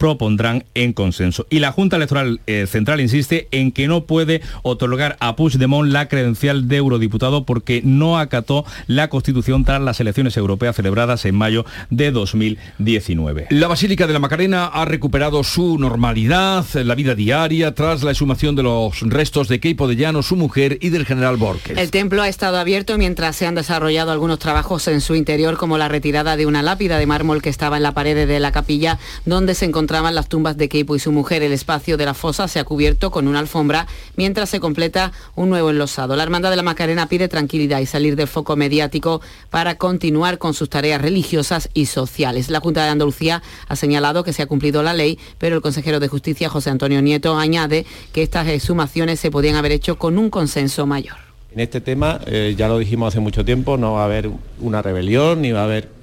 propondrán 0.00 0.64
en 0.72 0.94
consenso. 0.94 1.46
Y 1.50 1.58
la 1.58 1.72
Junta 1.72 1.96
Electoral 1.96 2.40
eh, 2.46 2.66
Central 2.66 3.02
insiste 3.02 3.48
en 3.50 3.70
que 3.70 3.86
no 3.86 4.06
puede 4.06 4.40
otorgar 4.62 5.18
a 5.20 5.36
Puigdemont 5.36 5.92
la 5.92 6.08
credencial 6.08 6.68
de 6.68 6.78
eurodiputado 6.78 7.44
porque 7.44 7.82
no 7.84 8.18
acató 8.18 8.64
la 8.86 9.10
Constitución 9.10 9.66
tras 9.66 9.82
las 9.82 10.00
elecciones 10.00 10.38
europeas 10.38 10.74
celebradas 10.74 11.26
en 11.26 11.34
mayo 11.34 11.66
de 11.90 12.12
2019. 12.12 13.48
La 13.50 13.68
Basílica 13.68 14.06
de 14.06 14.14
la 14.14 14.20
Macarena 14.20 14.68
ha 14.68 14.86
recuperado 14.86 15.44
su 15.44 15.78
normalidad, 15.78 16.64
la 16.76 16.94
vida 16.94 17.14
diaria, 17.14 17.74
tras 17.74 18.02
la 18.02 18.12
exhumación 18.12 18.56
de 18.56 18.62
los 18.62 19.00
restos 19.02 19.48
de 19.48 19.60
Keipo 19.60 19.86
de 19.86 19.96
Llano, 19.96 20.22
su 20.22 20.34
mujer 20.34 20.78
y 20.80 20.88
del 20.88 21.04
general 21.04 21.36
Borges. 21.36 21.76
El 21.76 21.90
templo 21.90 22.22
ha 22.22 22.28
estado 22.28 22.56
abierto 22.56 22.96
mientras 22.96 23.36
se 23.36 23.46
han 23.46 23.54
desarrollado 23.54 24.12
algunos 24.12 24.38
trabajos 24.38 24.88
en 24.88 25.02
su 25.02 25.14
interior, 25.14 25.58
como 25.58 25.76
la 25.76 25.88
retirada 25.88 26.38
de 26.38 26.46
una 26.46 26.62
lápida 26.62 26.96
de 26.96 27.04
mármol 27.04 27.42
que 27.42 27.50
estaba 27.50 27.76
en 27.76 27.82
la 27.82 27.92
pared 27.92 28.26
de 28.26 28.40
la 28.40 28.50
capilla, 28.50 28.98
donde 29.26 29.54
se 29.54 29.66
encontraba 29.66 29.89
encontraban 29.90 30.14
las 30.14 30.28
tumbas 30.28 30.56
de 30.56 30.68
Keipo 30.68 30.94
y 30.94 31.00
su 31.00 31.10
mujer. 31.10 31.42
El 31.42 31.50
espacio 31.50 31.96
de 31.96 32.04
la 32.04 32.14
fosa 32.14 32.46
se 32.46 32.60
ha 32.60 32.64
cubierto 32.64 33.10
con 33.10 33.26
una 33.26 33.40
alfombra 33.40 33.88
mientras 34.14 34.48
se 34.48 34.60
completa 34.60 35.10
un 35.34 35.50
nuevo 35.50 35.70
enlosado. 35.70 36.14
La 36.14 36.22
Hermandad 36.22 36.50
de 36.50 36.54
la 36.54 36.62
Macarena 36.62 37.08
pide 37.08 37.26
tranquilidad 37.26 37.80
y 37.80 37.86
salir 37.86 38.14
del 38.14 38.28
foco 38.28 38.54
mediático 38.54 39.20
para 39.50 39.74
continuar 39.78 40.38
con 40.38 40.54
sus 40.54 40.70
tareas 40.70 41.02
religiosas 41.02 41.70
y 41.74 41.86
sociales. 41.86 42.50
La 42.50 42.60
Junta 42.60 42.84
de 42.84 42.90
Andalucía 42.90 43.42
ha 43.66 43.74
señalado 43.74 44.22
que 44.22 44.32
se 44.32 44.42
ha 44.42 44.46
cumplido 44.46 44.84
la 44.84 44.94
ley, 44.94 45.18
pero 45.38 45.56
el 45.56 45.60
consejero 45.60 45.98
de 45.98 46.06
Justicia, 46.06 46.48
José 46.48 46.70
Antonio 46.70 47.02
Nieto, 47.02 47.36
añade 47.36 47.84
que 48.12 48.22
estas 48.22 48.46
exhumaciones 48.46 49.18
se 49.18 49.32
podían 49.32 49.56
haber 49.56 49.72
hecho 49.72 49.98
con 49.98 50.18
un 50.18 50.30
consenso 50.30 50.86
mayor. 50.86 51.16
En 51.52 51.58
este 51.58 51.80
tema, 51.80 52.20
eh, 52.26 52.54
ya 52.56 52.68
lo 52.68 52.78
dijimos 52.78 53.08
hace 53.08 53.18
mucho 53.18 53.44
tiempo, 53.44 53.76
no 53.76 53.94
va 53.94 54.02
a 54.02 54.04
haber 54.04 54.30
una 54.60 54.82
rebelión 54.82 55.42
ni 55.42 55.50
va 55.50 55.62
a 55.62 55.64
haber 55.64 55.99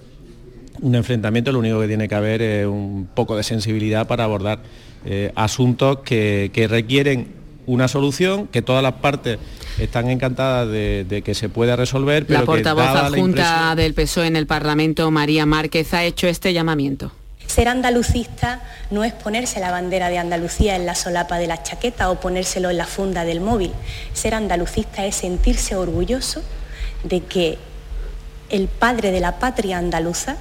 un 0.82 0.96
enfrentamiento, 0.96 1.52
lo 1.52 1.60
único 1.60 1.80
que 1.80 1.88
tiene 1.88 2.08
que 2.08 2.16
haber 2.16 2.42
es 2.42 2.66
un 2.66 3.08
poco 3.14 3.36
de 3.36 3.44
sensibilidad 3.44 4.08
para 4.08 4.24
abordar 4.24 4.60
eh, 5.06 5.32
asuntos 5.36 6.00
que, 6.00 6.68
requieren 6.70 7.30
una 7.66 7.88
solución, 7.88 8.48
que 8.48 8.62
todas 8.62 8.82
las 8.82 8.94
partes 8.94 9.40
están 9.80 10.10
encantadas 10.10 10.70
de, 10.70 11.22
que 11.24 11.36
se 11.36 11.50
pueda 11.50 11.76
resolver. 11.76 12.26
Pero 12.26 12.40
la 12.40 12.46
portavoz 12.46 12.86
adjunta 12.86 13.76
del 13.76 13.94
PSOE 13.94 14.28
en 14.28 14.36
el 14.36 14.48
Parlamento, 14.48 15.10
María 15.12 15.46
Márquez, 15.46 15.94
ha 15.94 16.04
hecho 16.04 16.28
este 16.28 16.54
llamamiento. 16.54 17.12
Ser 17.46 17.70
andalucista 17.70 18.62
no 18.92 19.04
es 19.04 19.14
ponerse 19.14 19.60
la 19.60 19.72
bandera 19.72 20.10
de 20.10 20.18
Andalucía 20.18 20.76
en 20.76 20.86
la 20.86 20.96
solapa 20.96 21.38
de 21.38 21.48
la 21.48 21.64
chaqueta 21.64 22.10
o 22.10 22.20
ponérselo 22.20 22.70
en 22.70 22.78
la 22.78 22.86
funda 22.86 23.24
del 23.24 23.40
móvil. 23.40 23.72
Ser 24.14 24.36
andalucista 24.36 25.06
es 25.06 25.16
sentirse 25.16 25.76
orgulloso 25.76 26.44
de 27.04 27.22
que 27.22 27.58
el 28.50 28.68
padre 28.68 29.12
de 29.12 29.22
la 29.22 29.40
patria 29.40 29.78
andaluza 29.78 30.38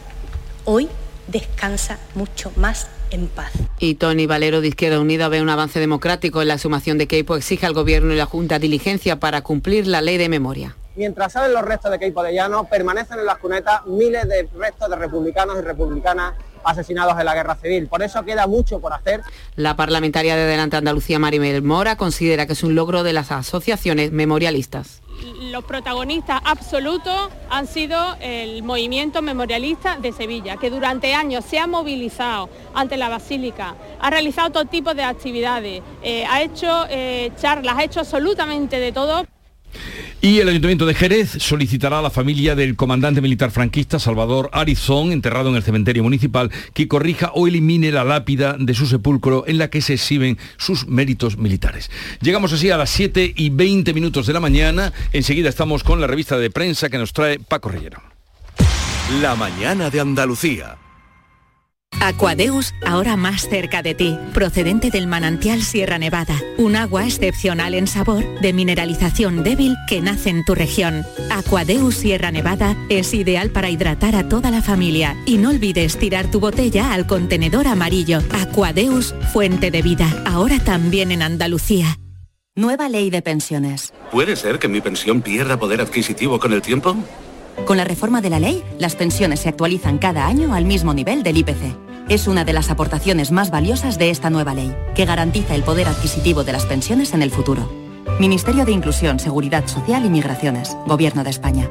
hoy 0.66 0.88
descansa 1.28 1.98
mucho 2.14 2.52
más 2.56 2.88
en 3.10 3.28
paz. 3.28 3.52
Y 3.78 3.94
Tony 3.94 4.26
Valero 4.26 4.60
de 4.60 4.68
Izquierda 4.68 5.00
Unida 5.00 5.28
ve 5.28 5.40
un 5.40 5.48
avance 5.48 5.80
democrático 5.80 6.42
en 6.42 6.48
la 6.48 6.58
sumación 6.58 6.98
de 6.98 7.06
Keipo, 7.06 7.36
exige 7.36 7.66
al 7.66 7.72
Gobierno 7.72 8.12
y 8.12 8.16
la 8.16 8.26
Junta 8.26 8.58
diligencia 8.58 9.18
para 9.18 9.42
cumplir 9.42 9.86
la 9.86 10.02
ley 10.02 10.18
de 10.18 10.28
memoria. 10.28 10.76
Mientras 10.96 11.32
salen 11.32 11.52
los 11.52 11.62
restos 11.62 11.90
de 11.90 11.98
Keipo 11.98 12.22
de 12.22 12.32
Llano, 12.32 12.64
permanecen 12.64 13.18
en 13.18 13.26
las 13.26 13.38
cunetas 13.38 13.86
miles 13.86 14.28
de 14.28 14.48
restos 14.58 14.88
de 14.88 14.96
republicanos 14.96 15.56
y 15.58 15.62
republicanas 15.62 16.34
asesinados 16.64 17.18
en 17.18 17.26
la 17.26 17.34
guerra 17.34 17.54
civil. 17.56 17.86
Por 17.86 18.02
eso 18.02 18.24
queda 18.24 18.46
mucho 18.46 18.80
por 18.80 18.92
hacer. 18.92 19.20
La 19.54 19.76
parlamentaria 19.76 20.36
de 20.36 20.42
Adelante 20.42 20.76
Andalucía, 20.76 21.18
Maribel 21.18 21.62
Mora, 21.62 21.96
considera 21.96 22.46
que 22.46 22.54
es 22.54 22.62
un 22.64 22.74
logro 22.74 23.02
de 23.02 23.12
las 23.12 23.30
asociaciones 23.30 24.10
memorialistas 24.10 25.02
los 25.22 25.64
protagonistas 25.64 26.40
absolutos 26.44 27.30
han 27.50 27.66
sido 27.66 28.16
el 28.20 28.62
movimiento 28.62 29.22
memorialista 29.22 29.96
de 29.96 30.12
Sevilla, 30.12 30.56
que 30.56 30.70
durante 30.70 31.14
años 31.14 31.44
se 31.44 31.58
ha 31.58 31.66
movilizado 31.66 32.48
ante 32.74 32.96
la 32.96 33.08
Basílica, 33.08 33.74
ha 34.00 34.10
realizado 34.10 34.50
todo 34.50 34.64
tipo 34.64 34.94
de 34.94 35.02
actividades, 35.02 35.82
eh, 36.02 36.24
ha 36.26 36.42
hecho 36.42 36.86
eh, 36.88 37.32
charlas, 37.40 37.76
ha 37.76 37.84
hecho 37.84 38.00
absolutamente 38.00 38.78
de 38.78 38.92
todo. 38.92 39.26
Y 40.22 40.40
el 40.40 40.48
Ayuntamiento 40.48 40.86
de 40.86 40.94
Jerez 40.94 41.36
solicitará 41.38 41.98
a 41.98 42.02
la 42.02 42.10
familia 42.10 42.54
del 42.54 42.74
comandante 42.74 43.20
militar 43.20 43.50
franquista 43.50 43.98
Salvador 43.98 44.50
Arizón, 44.52 45.12
enterrado 45.12 45.50
en 45.50 45.56
el 45.56 45.62
cementerio 45.62 46.02
municipal, 46.02 46.50
que 46.74 46.88
corrija 46.88 47.30
o 47.34 47.46
elimine 47.46 47.92
la 47.92 48.02
lápida 48.02 48.56
de 48.58 48.74
su 48.74 48.86
sepulcro 48.86 49.44
en 49.46 49.58
la 49.58 49.68
que 49.68 49.82
se 49.82 49.94
exhiben 49.94 50.38
sus 50.56 50.88
méritos 50.88 51.36
militares. 51.36 51.90
Llegamos 52.22 52.52
así 52.52 52.70
a 52.70 52.76
las 52.76 52.90
7 52.90 53.34
y 53.36 53.50
20 53.50 53.92
minutos 53.94 54.26
de 54.26 54.32
la 54.32 54.40
mañana. 54.40 54.92
Enseguida 55.12 55.48
estamos 55.48 55.84
con 55.84 56.00
la 56.00 56.06
revista 56.06 56.38
de 56.38 56.50
prensa 56.50 56.88
que 56.88 56.98
nos 56.98 57.12
trae 57.12 57.38
Paco 57.38 57.68
Rellero. 57.68 58.02
La 59.20 59.36
mañana 59.36 59.90
de 59.90 60.00
Andalucía. 60.00 60.76
Aquadeus, 62.06 62.72
ahora 62.86 63.16
más 63.16 63.48
cerca 63.48 63.82
de 63.82 63.92
ti, 63.92 64.16
procedente 64.32 64.90
del 64.90 65.08
manantial 65.08 65.60
Sierra 65.62 65.98
Nevada, 65.98 66.40
un 66.56 66.76
agua 66.76 67.04
excepcional 67.04 67.74
en 67.74 67.88
sabor, 67.88 68.24
de 68.40 68.52
mineralización 68.52 69.42
débil 69.42 69.74
que 69.88 70.00
nace 70.00 70.30
en 70.30 70.44
tu 70.44 70.54
región. 70.54 71.04
Aquadeus 71.32 71.96
Sierra 71.96 72.30
Nevada 72.30 72.76
es 72.90 73.12
ideal 73.12 73.50
para 73.50 73.70
hidratar 73.70 74.14
a 74.14 74.28
toda 74.28 74.52
la 74.52 74.62
familia 74.62 75.16
y 75.26 75.38
no 75.38 75.50
olvides 75.50 75.98
tirar 75.98 76.30
tu 76.30 76.38
botella 76.38 76.92
al 76.92 77.08
contenedor 77.08 77.66
amarillo. 77.66 78.20
Aquadeus, 78.30 79.12
fuente 79.32 79.72
de 79.72 79.82
vida, 79.82 80.22
ahora 80.26 80.60
también 80.60 81.10
en 81.10 81.22
Andalucía. 81.22 81.98
Nueva 82.54 82.88
ley 82.88 83.10
de 83.10 83.20
pensiones. 83.20 83.92
¿Puede 84.12 84.36
ser 84.36 84.60
que 84.60 84.68
mi 84.68 84.80
pensión 84.80 85.22
pierda 85.22 85.58
poder 85.58 85.80
adquisitivo 85.80 86.38
con 86.38 86.52
el 86.52 86.62
tiempo? 86.62 86.96
Con 87.64 87.76
la 87.76 87.84
reforma 87.84 88.20
de 88.20 88.30
la 88.30 88.38
ley, 88.38 88.62
las 88.78 88.96
pensiones 88.96 89.40
se 89.40 89.48
actualizan 89.48 89.98
cada 89.98 90.26
año 90.26 90.54
al 90.54 90.64
mismo 90.64 90.94
nivel 90.94 91.22
del 91.22 91.38
IPC 91.38 91.86
es 92.08 92.28
una 92.28 92.44
de 92.44 92.52
las 92.52 92.70
aportaciones 92.70 93.32
más 93.32 93.50
valiosas 93.50 93.98
de 93.98 94.10
esta 94.10 94.30
nueva 94.30 94.54
ley, 94.54 94.74
que 94.94 95.04
garantiza 95.04 95.56
el 95.56 95.64
poder 95.64 95.88
adquisitivo 95.88 96.44
de 96.44 96.52
las 96.52 96.64
pensiones 96.64 97.12
en 97.14 97.22
el 97.22 97.32
futuro. 97.32 97.68
Ministerio 98.20 98.64
de 98.64 98.72
Inclusión, 98.72 99.18
Seguridad 99.18 99.66
Social 99.66 100.04
y 100.04 100.10
Migraciones, 100.10 100.76
Gobierno 100.86 101.24
de 101.24 101.30
España. 101.30 101.68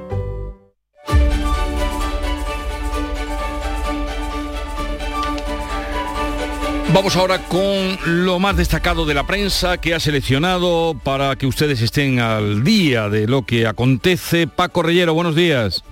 Vamos 6.95 7.17
ahora 7.17 7.39
con 7.49 7.97
lo 8.05 8.39
más 8.39 8.55
destacado 8.55 9.05
de 9.05 9.13
la 9.13 9.27
prensa 9.27 9.81
que 9.81 9.93
ha 9.93 9.99
seleccionado 9.99 10.97
para 11.03 11.36
que 11.36 11.45
ustedes 11.45 11.81
estén 11.81 12.19
al 12.19 12.63
día 12.63 13.10
de 13.10 13.27
lo 13.27 13.45
que 13.45 13.67
acontece. 13.67 14.47
Paco 14.47 14.81
Reyero, 14.81 15.13
buenos 15.13 15.36
días. 15.36 15.84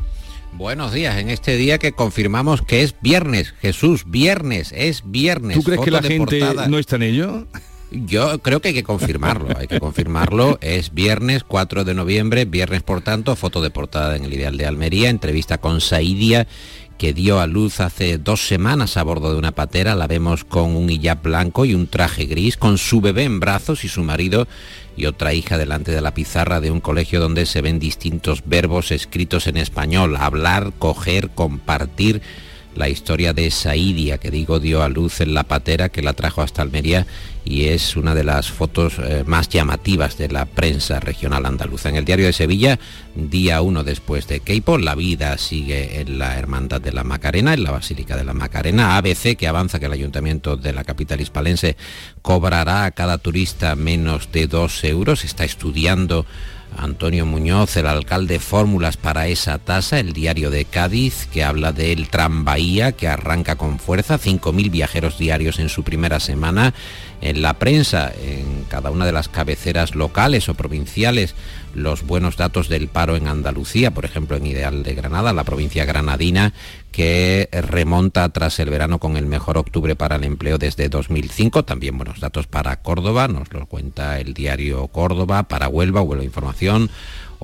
Buenos 0.54 0.94
días, 0.94 1.18
en 1.18 1.30
este 1.30 1.58
día 1.58 1.78
que 1.78 1.92
confirmamos 1.92 2.62
que 2.62 2.84
es 2.84 2.96
viernes, 3.02 3.54
Jesús, 3.62 4.06
viernes, 4.08 4.72
es 4.74 5.04
viernes. 5.06 5.58
¿Tú 5.58 5.64
crees 5.64 5.82
que 5.82 5.92
la 5.92 6.02
gente 6.02 6.42
no 6.70 6.80
está 6.80 6.96
en 6.96 7.04
ello? 7.04 7.48
Yo 7.92 8.40
creo 8.40 8.62
que 8.62 8.70
hay 8.70 8.74
que 8.74 8.84
confirmarlo, 8.84 9.50
hay 9.58 9.68
que 9.68 9.80
confirmarlo. 9.80 10.58
Es 10.62 10.94
viernes 10.94 11.44
4 11.44 11.84
de 11.84 11.94
noviembre, 11.94 12.46
viernes 12.46 12.82
por 12.82 13.02
tanto, 13.02 13.36
foto 13.36 13.62
de 13.62 13.70
portada 13.70 14.16
en 14.16 14.24
el 14.24 14.34
Ideal 14.34 14.58
de 14.58 14.66
Almería, 14.66 15.10
entrevista 15.10 15.60
con 15.60 15.82
Saidia 15.82 16.48
que 16.98 17.14
dio 17.14 17.40
a 17.40 17.48
luz 17.48 17.80
hace 17.80 18.18
dos 18.18 18.48
semanas 18.48 18.98
a 18.98 19.04
bordo 19.04 19.32
de 19.32 19.38
una 19.38 19.52
patera. 19.52 19.96
La 19.96 20.08
vemos 20.08 20.44
con 20.44 20.76
un 20.76 20.90
hijab 20.90 21.22
blanco 21.22 21.66
y 21.66 21.74
un 21.74 21.88
traje 21.88 22.26
gris, 22.26 22.58
con 22.58 22.78
su 22.78 23.02
bebé 23.02 23.24
en 23.24 23.40
brazos 23.40 23.84
y 23.84 23.90
su 23.90 24.04
marido 24.04 24.48
y 24.96 25.06
otra 25.06 25.34
hija 25.34 25.58
delante 25.58 25.92
de 25.92 26.02
la 26.02 26.14
pizarra 26.14 26.62
de 26.62 26.72
un 26.72 26.80
colegio 26.80 27.20
donde 27.20 27.46
se 27.46 27.62
ven 27.62 27.80
distintos 27.80 28.44
verbos 28.46 28.92
escritos 28.92 29.48
en 29.48 29.58
español, 29.58 30.16
hablar, 30.18 30.72
coger, 30.78 31.30
compartir 31.30 32.22
la 32.76 32.90
historia 32.90 33.34
de 33.34 33.52
Saidia, 33.52 34.18
que 34.18 34.32
digo 34.32 34.60
dio 34.60 34.84
a 34.84 34.90
luz 34.90 35.22
en 35.22 35.34
la 35.34 35.44
patera 35.44 35.90
que 35.90 36.02
la 36.02 36.14
trajo 36.14 36.42
hasta 36.42 36.62
Almería 36.62 37.06
y 37.46 37.66
es 37.66 37.96
una 37.98 38.16
de 38.16 38.24
las 38.24 38.50
fotos 38.52 39.00
eh, 39.00 39.24
más 39.26 39.50
llamativas 39.50 40.18
de 40.18 40.30
la 40.30 40.46
prensa 40.46 41.00
regional 41.00 41.46
andaluza. 41.46 41.90
En 41.90 41.96
el 41.96 42.06
diario 42.06 42.26
de 42.26 42.34
Sevilla, 42.34 42.80
día 43.16 43.62
uno 43.62 43.84
después 43.84 44.28
de 44.28 44.40
Keipo, 44.40 44.78
la 44.78 44.96
vida 44.96 45.38
sigue 45.38 46.00
en 46.00 46.20
la 46.20 46.38
Hermandad 46.38 46.80
de 46.80 46.94
la 46.94 47.04
Macarena, 47.04 47.54
en 47.54 47.64
la 47.64 47.72
Basílica 47.72 48.16
de 48.16 48.24
la 48.24 48.34
Macarena. 48.34 48.98
ABC, 48.98 49.36
que 49.36 49.48
avanza 49.48 49.80
que 49.80 49.88
el 49.88 49.94
Ayuntamiento 49.94 50.56
de 50.56 50.74
la 50.74 50.84
capital 50.84 51.20
hispalense 51.20 51.76
cobrará 52.22 52.86
a 52.86 52.92
cada 52.92 53.18
turista 53.18 53.76
menos 53.76 54.32
de 54.32 54.48
dos 54.48 54.84
euros, 54.84 55.26
está 55.26 55.44
estudiando 55.44 56.26
Antonio 56.78 57.26
Muñoz, 57.26 57.76
el 57.78 57.88
alcalde, 57.88 58.40
fórmulas 58.40 58.98
para 58.98 59.28
esa 59.28 59.58
tasa, 59.58 60.00
el 60.00 60.14
diario 60.14 60.52
de 60.52 60.66
Cádiz, 60.66 61.28
que 61.32 61.44
habla 61.44 61.72
del 61.72 62.08
Bahía, 62.46 62.92
que 62.92 63.08
arranca 63.08 63.56
con 63.56 63.80
fuerza, 63.80 64.20
5.000 64.20 64.70
viajeros 64.70 65.18
diarios 65.18 65.60
en 65.60 65.70
su 65.70 65.84
primera 65.84 66.20
semana. 66.20 66.74
En 67.22 67.42
la 67.42 67.54
prensa, 67.56 68.12
en 68.22 68.53
cada 68.74 68.90
una 68.90 69.06
de 69.06 69.12
las 69.12 69.30
cabeceras 69.30 69.94
locales 69.94 70.50
o 70.50 70.56
provinciales, 70.56 71.36
los 71.76 72.02
buenos 72.02 72.38
datos 72.38 72.70
del 72.70 72.88
paro 72.88 73.16
en 73.16 73.28
Andalucía, 73.28 73.92
por 73.92 74.04
ejemplo 74.04 74.36
en 74.36 74.48
Ideal 74.48 74.82
de 74.82 74.96
Granada, 74.96 75.32
la 75.32 75.44
provincia 75.44 75.86
granadina, 75.86 76.54
que 76.92 77.50
remonta 77.52 78.28
tras 78.30 78.58
el 78.58 78.72
verano 78.72 78.98
con 78.98 79.16
el 79.16 79.28
mejor 79.28 79.60
octubre 79.60 79.96
para 79.96 80.16
el 80.16 80.24
empleo 80.24 80.58
desde 80.58 80.90
2005. 80.90 81.66
También 81.66 81.98
buenos 81.98 82.20
datos 82.20 82.48
para 82.48 82.82
Córdoba, 82.82 83.28
nos 83.28 83.54
lo 83.54 83.68
cuenta 83.68 84.20
el 84.20 84.34
diario 84.34 84.88
Córdoba, 84.88 85.44
para 85.44 85.68
Huelva, 85.68 86.02
Huelva 86.02 86.24
Información, 86.24 86.90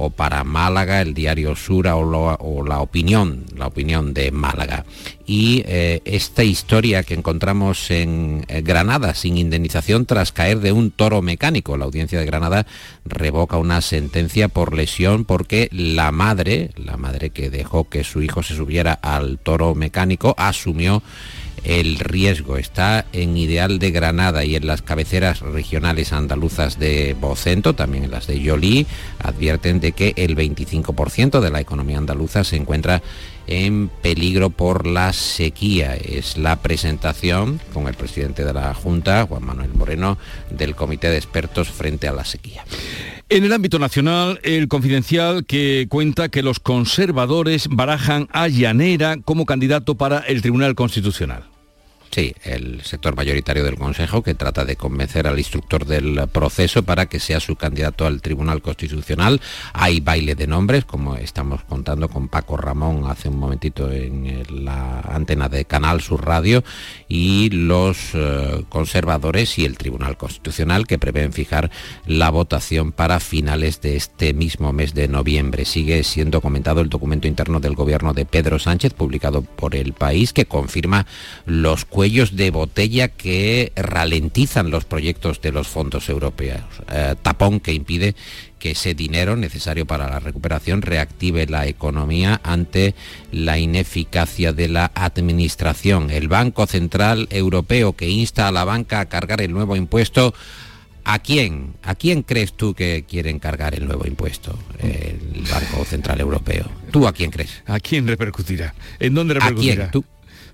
o 0.02 0.10
para 0.10 0.46
Málaga, 0.46 1.02
el 1.02 1.14
diario 1.14 1.58
Sura 1.58 1.98
o, 1.98 2.64
la 2.64 2.80
opinión, 2.80 3.44
la 3.58 3.68
opinión 3.68 4.14
de 4.14 4.32
Málaga. 4.32 4.86
Y 5.26 5.62
eh, 5.68 6.02
esta 6.06 6.44
historia 6.46 7.04
que 7.04 7.16
encontramos 7.16 7.92
en 7.92 8.46
eh, 8.48 8.62
Granada 8.62 9.14
sin 9.14 9.38
indemnización 9.38 10.06
tras 10.06 10.32
caer 10.32 10.62
de 10.62 10.72
un 10.72 10.92
toro 10.92 11.22
mecánico. 11.22 11.76
La 11.76 11.84
audiencia 11.84 12.18
de 12.18 12.26
Granada 12.26 12.66
revoca 13.04 13.58
una 13.58 13.82
sentencia 13.82 14.48
por 14.48 14.74
lesión 14.74 15.26
porque 15.26 15.68
la 15.74 16.14
madre, 16.14 16.72
la 16.78 16.96
madre 16.96 17.32
que 17.32 17.50
dejó 17.50 17.90
que 17.90 18.06
su 18.06 18.22
hijo 18.22 18.42
se 18.42 18.56
subiera 18.56 18.94
al 18.94 19.38
toro 19.38 19.76
mecánico, 19.76 20.34
asumió 20.38 21.04
el 21.63 22.00
riesgo 22.00 22.58
está 22.58 23.06
en 23.13 23.38
Ideal 23.38 23.80
de 23.80 23.91
Granada 23.91 24.43
y 24.43 24.56
en 24.56 24.67
las 24.67 24.82
cabeceras 24.82 25.41
regionales 25.41 26.13
andaluzas 26.13 26.80
de 26.80 27.15
Bocento, 27.19 27.74
también 27.74 28.04
en 28.04 28.12
las 28.12 28.28
de 28.28 28.39
Yolí, 28.39 28.88
advierten 29.19 29.80
de 29.80 29.91
que 29.91 30.13
el 30.15 30.36
25% 30.36 31.39
de 31.39 31.50
la 31.50 31.62
economía 31.62 31.98
andaluza 31.98 32.43
se 32.43 32.56
encuentra 32.56 33.02
en 33.50 33.90
peligro 33.90 34.52
por 34.52 34.86
la 34.86 35.12
sequía. 35.12 35.96
Es 35.96 36.38
la 36.38 36.62
presentación 36.62 37.60
con 37.74 37.88
el 37.88 37.96
presidente 37.96 38.46
de 38.46 38.54
la 38.54 38.74
Junta, 38.74 39.26
Juan 39.26 39.44
Manuel 39.44 39.74
Moreno, 39.74 40.18
del 40.52 40.76
Comité 40.76 41.10
de 41.10 41.18
Expertos 41.18 41.70
frente 41.70 42.08
a 42.08 42.14
la 42.14 42.26
sequía. 42.26 42.64
En 43.28 43.44
el 43.44 43.54
ámbito 43.54 43.80
nacional, 43.80 44.40
el 44.44 44.68
confidencial 44.68 45.46
que 45.46 45.88
cuenta 45.90 46.30
que 46.30 46.44
los 46.44 46.60
conservadores 46.60 47.68
barajan 47.70 48.28
a 48.32 48.48
Llanera 48.48 49.18
como 49.24 49.46
candidato 49.46 49.96
para 49.96 50.20
el 50.20 50.42
Tribunal 50.42 50.76
Constitucional. 50.76 51.44
Sí, 52.12 52.34
el 52.43 52.82
sector 52.82 53.15
mayoritario 53.15 53.63
del 53.63 53.76
Consejo 53.76 54.24
que 54.24 54.34
trata 54.34 54.65
de 54.65 54.76
convencer 54.76 55.28
al 55.28 55.38
instructor 55.38 55.86
del 55.86 56.28
proceso 56.30 56.82
para 56.82 57.06
que 57.06 57.19
sea 57.19 57.39
su 57.39 57.56
candidato 57.56 58.08
al 58.08 58.22
Tribunal 58.22 58.63
Constitucional. 58.63 59.39
Hay 59.74 60.00
baile 60.00 60.34
de 60.34 60.48
nombres, 60.48 60.86
como 60.86 61.15
estamos 61.17 61.63
contando 61.65 62.10
con 62.10 62.28
Paco 62.28 62.58
Ramón 62.58 63.04
hace 63.08 63.30
un 63.30 63.38
momentito 63.38 63.91
en 63.91 64.43
la 64.65 65.02
antena 65.02 65.50
de 65.50 65.65
Canal 65.65 66.02
Sur 66.02 66.26
Radio, 66.26 66.63
y 67.08 67.52
los 67.52 68.15
eh, 68.15 68.65
conservadores 68.69 69.60
y 69.60 69.65
el 69.65 69.78
Tribunal 69.78 70.17
Constitucional 70.17 70.88
que 70.88 70.98
prevén 70.98 71.32
fijar 71.32 71.69
la 72.08 72.32
votación 72.32 72.91
para 72.91 73.19
finales 73.19 73.82
de 73.82 73.95
este 73.95 74.34
mismo 74.34 74.74
mes 74.74 74.95
de 74.95 75.08
noviembre. 75.08 75.63
Sigue 75.63 76.04
siendo 76.04 76.41
comentado 76.41 76.82
el 76.82 76.89
documento 76.89 77.28
interno 77.28 77.60
del 77.60 77.76
gobierno 77.76 78.13
de 78.13 78.26
Pedro 78.26 78.58
Sánchez, 78.58 78.95
publicado 78.95 79.43
por 79.43 79.76
El 79.76 79.93
País, 79.93 80.34
que 80.34 80.45
confirma 80.45 81.06
los 81.45 81.86
cuellos 82.00 82.38
de 82.38 82.50
botella 82.50 83.10
que 83.10 83.74
ralentizan 83.76 84.72
los 84.72 84.86
proyectos 84.86 85.42
de 85.42 85.52
los 85.52 85.68
fondos 85.68 86.08
europeos. 86.08 86.62
Eh, 86.90 87.16
tapón 87.22 87.60
que 87.60 87.74
impide 87.74 88.16
que 88.58 88.72
ese 88.72 88.94
dinero 88.94 89.36
necesario 89.36 89.86
para 89.86 90.10
la 90.10 90.22
recuperación 90.22 90.82
reactive 90.82 91.46
la 91.46 91.68
economía 91.68 92.40
ante 92.42 92.96
la 93.34 93.60
ineficacia 93.60 94.54
de 94.54 94.70
la 94.70 94.90
administración. 94.96 96.10
El 96.10 96.30
Banco 96.30 96.68
Central 96.68 97.28
Europeo 97.32 97.92
que 97.92 98.08
insta 98.08 98.48
a 98.48 98.54
la 98.54 98.64
banca 98.64 99.02
a 99.02 99.10
cargar 99.10 99.42
el 99.42 99.52
nuevo 99.52 99.76
impuesto 99.76 100.34
¿A 101.04 101.20
quién? 101.20 101.74
¿A 101.84 101.96
quién 101.96 102.22
crees 102.22 102.54
tú 102.54 102.76
que 102.76 103.04
quieren 103.08 103.40
cargar 103.40 103.74
el 103.74 103.88
nuevo 103.88 104.06
impuesto? 104.06 104.58
El 104.78 105.44
Banco 105.52 105.84
Central 105.84 106.22
Europeo. 106.22 106.70
¿Tú 106.92 107.08
a 107.08 107.14
quién 107.14 107.32
crees? 107.32 107.64
¿A 107.66 107.80
quién 107.80 108.08
repercutirá? 108.08 108.76
¿En 109.00 109.16
dónde 109.16 109.34
repercutirá? 109.34 109.86
¿A 109.86 109.90
quién? 109.90 109.92
¿Tú? 109.92 110.06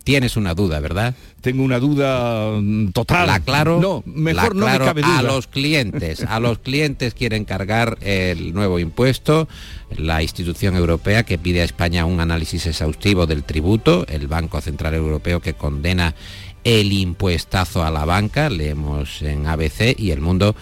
Tienes 0.06 0.38
una 0.38 0.54
duda, 0.54 0.80
¿verdad? 0.82 1.15
Tengo 1.41 1.63
una 1.63 1.80
duda 1.80 2.62
mm, 2.62 2.91
total. 2.91 3.26
La 3.26 3.39
claro. 3.39 3.80
No, 3.82 4.04
mejor 4.06 4.56
no 4.56 4.68
me 4.68 4.78
cabe 4.78 5.02
duda. 5.02 5.18
A 5.18 5.24
los 5.24 5.48
clientes, 5.48 6.24
a 6.24 6.39
los 6.39 6.60
clientes 6.60 7.15
quieren 7.15 7.44
cargar 7.44 7.98
el 8.02 8.54
nuevo 8.54 8.78
impuesto. 8.78 9.48
La 9.98 10.22
institución 10.22 10.76
europea 10.76 11.24
que 11.24 11.39
pide 11.39 11.62
a 11.62 11.63
España 11.63 12.06
un 12.06 12.20
análisis 12.20 12.68
exhaustivo 12.68 13.26
del 13.26 13.44
tributo, 13.44 14.06
el 14.08 14.28
Banco 14.28 14.62
Central 14.62 14.94
Europeo 14.94 15.39
que 15.39 15.56
condena 15.56 16.13
el 16.63 16.94
impuestazo 16.94 17.84
a 17.84 17.89
la 17.89 18.06
banca, 18.06 18.52
leemos 18.52 19.24
en 19.24 19.48
ABC 19.48 19.98
y 19.98 20.12
el 20.12 20.22
mundo 20.22 20.56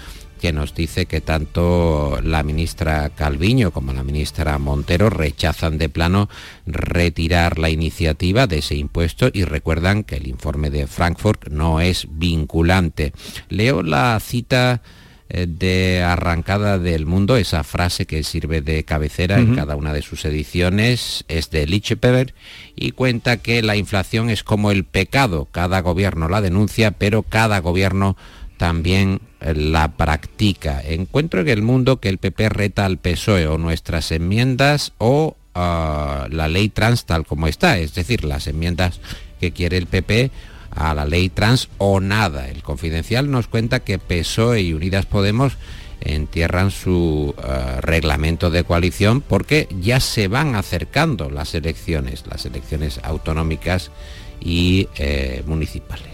que 0.43 0.51
nos 0.51 0.75
dice 0.75 1.05
que 1.05 1.21
tanto 1.21 2.19
la 2.21 2.43
ministra 2.43 3.09
Calviño 3.11 3.71
como 3.71 3.93
la 3.93 4.03
ministra 4.03 4.59
Montero 4.59 5.09
rechazan 5.09 5.77
de 5.77 5.87
plano 5.87 6.27
retirar 6.65 7.59
la 7.59 7.69
iniciativa 7.69 8.45
de 8.45 8.57
ese 8.57 8.75
impuesto 8.75 9.29
y 9.31 9.45
recuerdan 9.45 10.03
que 10.03 10.17
el 10.17 10.27
informe 10.27 10.69
de 10.69 10.85
Frankfurt 10.85 11.47
no 11.47 11.79
es 11.79 12.07
vinculante. 12.11 13.13
Leo 13.47 13.83
la 13.83 14.19
cita 14.19 14.81
eh, 15.29 15.47
de 15.47 16.03
arrancada 16.03 16.77
del 16.77 17.05
mundo, 17.05 17.37
esa 17.37 17.63
frase 17.63 18.05
que 18.05 18.21
sirve 18.23 18.59
de 18.59 18.83
cabecera 18.83 19.39
en 19.39 19.55
cada 19.55 19.77
una 19.77 19.93
de 19.93 20.01
sus 20.01 20.25
ediciones, 20.25 21.23
es 21.29 21.51
de 21.51 21.65
Lichepever 21.65 22.35
y 22.75 22.91
cuenta 22.91 23.37
que 23.37 23.61
la 23.61 23.77
inflación 23.77 24.29
es 24.29 24.43
como 24.43 24.71
el 24.71 24.83
pecado, 24.83 25.47
cada 25.53 25.79
gobierno 25.79 26.27
la 26.27 26.41
denuncia, 26.41 26.91
pero 26.91 27.23
cada 27.23 27.59
gobierno 27.59 28.17
también 28.57 29.21
la 29.55 29.89
practica. 29.93 30.81
Encuentro 30.83 31.41
en 31.41 31.49
el 31.49 31.61
mundo 31.61 31.99
que 31.99 32.09
el 32.09 32.17
PP 32.17 32.49
reta 32.49 32.85
al 32.85 32.97
PSOE 32.97 33.47
o 33.47 33.57
nuestras 33.57 34.11
enmiendas 34.11 34.93
o 34.97 35.35
ah, 35.53 36.27
la 36.29 36.47
ley 36.47 36.69
trans 36.69 37.05
tal 37.05 37.25
como 37.25 37.47
está, 37.47 37.77
es 37.77 37.93
decir, 37.93 38.23
las 38.23 38.47
enmiendas 38.47 38.99
que 39.39 39.51
quiere 39.51 39.77
el 39.77 39.87
PP 39.87 40.31
a 40.71 40.93
la 40.93 41.05
ley 41.05 41.29
trans 41.29 41.69
o 41.77 41.99
nada. 41.99 42.47
El 42.47 42.63
confidencial 42.63 43.29
nos 43.29 43.47
cuenta 43.47 43.81
que 43.81 43.99
PSOE 43.99 44.61
y 44.61 44.73
Unidas 44.73 45.05
Podemos 45.05 45.57
entierran 46.01 46.71
su 46.71 47.33
ah, 47.41 47.79
reglamento 47.81 48.49
de 48.49 48.63
coalición 48.63 49.21
porque 49.21 49.67
ya 49.79 49.99
se 49.99 50.27
van 50.27 50.55
acercando 50.55 51.29
las 51.29 51.55
elecciones, 51.55 52.25
las 52.27 52.45
elecciones 52.45 52.99
autonómicas 53.03 53.91
y 54.39 54.89
eh, 54.97 55.43
municipales. 55.45 56.12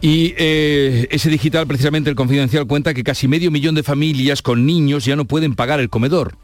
Y 0.00 0.34
eh, 0.38 1.08
ese 1.10 1.28
digital, 1.28 1.66
precisamente 1.66 2.08
el 2.08 2.16
confidencial, 2.16 2.66
cuenta 2.66 2.94
que 2.94 3.04
casi 3.04 3.28
medio 3.28 3.50
millón 3.50 3.74
de 3.74 3.82
familias 3.82 4.40
con 4.40 4.64
niños 4.64 5.04
ya 5.04 5.14
no 5.14 5.26
pueden 5.26 5.54
pagar 5.54 5.78
el 5.80 5.90
comedor. 5.90 6.36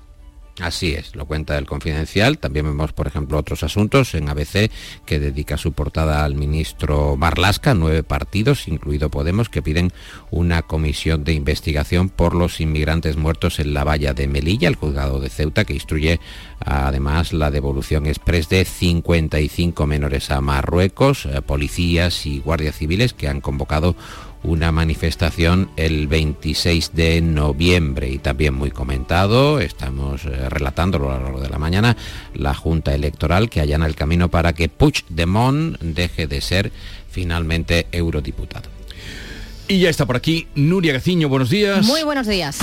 Así 0.61 0.95
es, 0.95 1.15
lo 1.15 1.27
cuenta 1.27 1.59
el 1.59 1.67
confidencial. 1.67 2.39
También 2.39 2.65
vemos, 2.65 2.95
por 2.95 3.07
ejemplo, 3.07 3.37
otros 3.37 3.63
asuntos 3.63 4.15
en 4.15 4.31
ABC 4.31 4.71
que 5.05 5.21
dedica 5.21 5.59
su 5.59 5.73
portada 5.73 6.25
al 6.25 6.35
ministro 6.35 7.15
Marlasca, 7.17 7.75
nueve 7.75 8.03
partidos, 8.03 8.67
incluido 8.67 9.11
Podemos, 9.11 9.51
que 9.51 9.61
piden 9.61 9.93
una 10.31 10.63
comisión 10.63 11.25
de 11.25 11.35
investigación 11.35 12.09
por 12.09 12.35
los 12.35 12.61
inmigrantes 12.63 13.19
muertos 13.19 13.59
en 13.59 13.75
la 13.75 13.85
valla 13.85 14.15
de 14.15 14.29
Melilla, 14.29 14.69
el 14.69 14.77
juzgado 14.77 15.21
de 15.21 15.29
Ceuta, 15.29 15.67
que 15.67 15.75
instruye 15.75 16.21
además 16.61 17.35
la 17.35 17.51
devolución 17.51 18.07
express 18.07 18.49
de 18.49 18.65
55 18.65 19.87
menores 19.87 20.31
a 20.31 20.41
Marruecos, 20.41 21.27
eh, 21.27 21.43
policías 21.43 22.25
y 22.25 22.39
guardias 22.41 22.77
civiles 22.77 23.13
que 23.13 23.29
han 23.29 23.43
convocado 23.43 23.95
una 24.47 24.71
manifestación 24.71 25.71
el 25.77 26.07
26 26.07 26.93
de 26.95 27.21
noviembre 27.21 28.09
y 28.09 28.19
también 28.19 28.55
muy 28.55 28.71
comentado, 28.71 29.59
estamos 29.59 30.25
eh, 30.25 30.49
relatando 30.49 30.99
a 30.99 31.01
lo 31.01 31.25
largo 31.25 31.41
de 31.41 31.51
la 31.51 31.59
mañana, 31.59 31.97
la 32.33 32.55
Junta 32.55 32.95
Electoral 32.95 33.51
que 33.51 33.61
allana 33.61 33.87
el 33.87 33.97
camino 33.97 34.31
para 34.31 34.53
que 34.53 34.69
Puigdemont 34.69 35.79
deje 35.81 36.27
de 36.27 36.41
ser 36.41 36.73
finalmente 37.11 37.87
eurodiputado. 37.91 38.69
Y 39.69 39.81
ya 39.81 39.91
está 39.91 40.07
por 40.07 40.17
aquí 40.17 40.47
Nuria 40.55 40.93
Gaciño, 40.93 41.29
buenos 41.29 41.51
días. 41.51 41.85
Muy 41.85 42.05
buenos 42.05 42.29
días. 42.29 42.59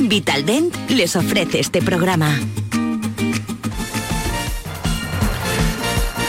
Vitaldent 0.00 0.74
les 0.90 1.14
ofrece 1.14 1.60
este 1.60 1.82
programa. 1.82 2.38